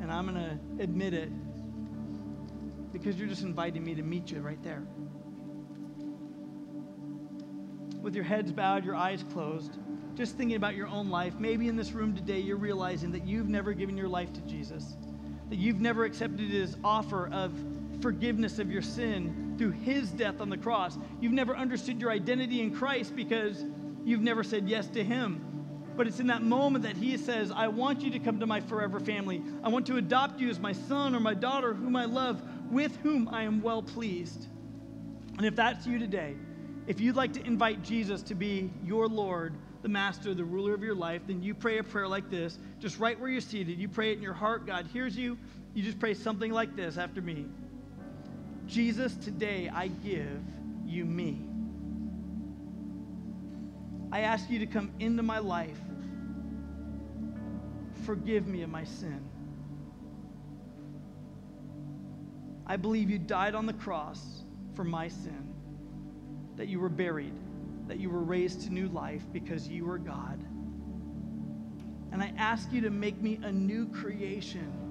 And 0.00 0.10
I'm 0.10 0.26
going 0.26 0.36
to 0.36 0.82
admit 0.82 1.14
it 1.14 1.30
because 2.92 3.18
you're 3.18 3.28
just 3.28 3.42
inviting 3.42 3.84
me 3.84 3.94
to 3.94 4.02
meet 4.02 4.30
you 4.30 4.40
right 4.40 4.62
there. 4.62 4.82
With 8.00 8.14
your 8.14 8.24
heads 8.24 8.52
bowed, 8.52 8.84
your 8.84 8.94
eyes 8.94 9.24
closed, 9.32 9.78
just 10.14 10.36
thinking 10.36 10.56
about 10.56 10.76
your 10.76 10.86
own 10.86 11.10
life. 11.10 11.34
Maybe 11.38 11.68
in 11.68 11.76
this 11.76 11.92
room 11.92 12.14
today, 12.14 12.40
you're 12.40 12.56
realizing 12.56 13.12
that 13.12 13.26
you've 13.26 13.48
never 13.48 13.72
given 13.72 13.96
your 13.96 14.08
life 14.08 14.32
to 14.32 14.40
Jesus, 14.42 14.96
that 15.50 15.58
you've 15.58 15.80
never 15.80 16.04
accepted 16.04 16.48
his 16.48 16.76
offer 16.82 17.28
of 17.28 17.52
forgiveness 18.00 18.58
of 18.58 18.70
your 18.70 18.82
sin 18.82 19.54
through 19.58 19.70
his 19.70 20.10
death 20.10 20.40
on 20.40 20.50
the 20.50 20.56
cross. 20.56 20.98
You've 21.20 21.32
never 21.32 21.56
understood 21.56 22.00
your 22.00 22.10
identity 22.10 22.60
in 22.60 22.74
Christ 22.74 23.16
because 23.16 23.64
you've 24.04 24.20
never 24.20 24.44
said 24.44 24.68
yes 24.68 24.86
to 24.88 25.02
him. 25.02 25.42
But 25.96 26.06
it's 26.06 26.20
in 26.20 26.26
that 26.26 26.42
moment 26.42 26.84
that 26.84 26.96
he 26.96 27.16
says, 27.16 27.50
I 27.50 27.68
want 27.68 28.02
you 28.02 28.10
to 28.10 28.18
come 28.18 28.38
to 28.40 28.46
my 28.46 28.60
forever 28.60 29.00
family. 29.00 29.42
I 29.62 29.68
want 29.70 29.86
to 29.86 29.96
adopt 29.96 30.40
you 30.40 30.50
as 30.50 30.60
my 30.60 30.72
son 30.72 31.14
or 31.14 31.20
my 31.20 31.32
daughter, 31.32 31.72
whom 31.72 31.96
I 31.96 32.04
love, 32.04 32.42
with 32.70 32.96
whom 32.96 33.28
I 33.28 33.44
am 33.44 33.62
well 33.62 33.82
pleased. 33.82 34.46
And 35.38 35.46
if 35.46 35.56
that's 35.56 35.86
you 35.86 35.98
today, 35.98 36.36
if 36.86 37.00
you'd 37.00 37.16
like 37.16 37.32
to 37.32 37.46
invite 37.46 37.82
Jesus 37.82 38.22
to 38.24 38.34
be 38.34 38.70
your 38.84 39.08
Lord, 39.08 39.54
the 39.82 39.88
master, 39.88 40.34
the 40.34 40.44
ruler 40.44 40.74
of 40.74 40.82
your 40.82 40.94
life, 40.94 41.22
then 41.26 41.42
you 41.42 41.54
pray 41.54 41.78
a 41.78 41.82
prayer 41.82 42.08
like 42.08 42.30
this, 42.30 42.58
just 42.78 42.98
right 42.98 43.18
where 43.18 43.30
you're 43.30 43.40
seated. 43.40 43.78
You 43.78 43.88
pray 43.88 44.12
it 44.12 44.16
in 44.16 44.22
your 44.22 44.34
heart. 44.34 44.66
God 44.66 44.86
hears 44.92 45.16
you. 45.16 45.38
You 45.74 45.82
just 45.82 45.98
pray 45.98 46.14
something 46.14 46.52
like 46.52 46.76
this 46.76 46.98
after 46.98 47.22
me 47.22 47.46
Jesus, 48.66 49.14
today 49.16 49.70
I 49.72 49.88
give 49.88 50.42
you 50.84 51.04
me. 51.04 51.40
I 54.12 54.20
ask 54.20 54.50
you 54.50 54.58
to 54.60 54.66
come 54.66 54.90
into 54.98 55.22
my 55.22 55.38
life. 55.38 55.78
Forgive 58.04 58.46
me 58.46 58.62
of 58.62 58.70
my 58.70 58.84
sin. 58.84 59.20
I 62.66 62.76
believe 62.76 63.08
you 63.08 63.18
died 63.18 63.54
on 63.54 63.66
the 63.66 63.72
cross 63.72 64.42
for 64.74 64.84
my 64.84 65.08
sin, 65.08 65.54
that 66.56 66.66
you 66.66 66.80
were 66.80 66.88
buried, 66.88 67.34
that 67.86 67.98
you 67.98 68.10
were 68.10 68.22
raised 68.22 68.62
to 68.62 68.72
new 68.72 68.88
life 68.88 69.22
because 69.32 69.68
you 69.68 69.88
are 69.88 69.98
God. 69.98 70.40
And 72.12 72.22
I 72.22 72.32
ask 72.36 72.72
you 72.72 72.80
to 72.82 72.90
make 72.90 73.20
me 73.20 73.38
a 73.42 73.52
new 73.52 73.86
creation 73.86 74.85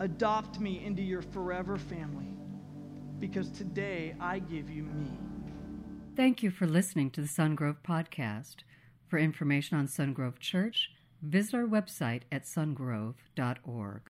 Adopt 0.00 0.60
me 0.60 0.82
into 0.84 1.02
your 1.02 1.20
forever 1.20 1.76
family 1.76 2.34
because 3.18 3.50
today 3.50 4.14
I 4.18 4.38
give 4.38 4.70
you 4.70 4.84
me. 4.84 5.18
Thank 6.16 6.42
you 6.42 6.50
for 6.50 6.66
listening 6.66 7.10
to 7.10 7.20
the 7.20 7.28
Sungrove 7.28 7.82
Podcast. 7.86 8.56
For 9.08 9.18
information 9.18 9.76
on 9.76 9.86
Sungrove 9.86 10.38
Church, 10.38 10.90
visit 11.20 11.54
our 11.54 11.66
website 11.66 12.22
at 12.32 12.44
sungrove.org. 12.44 14.00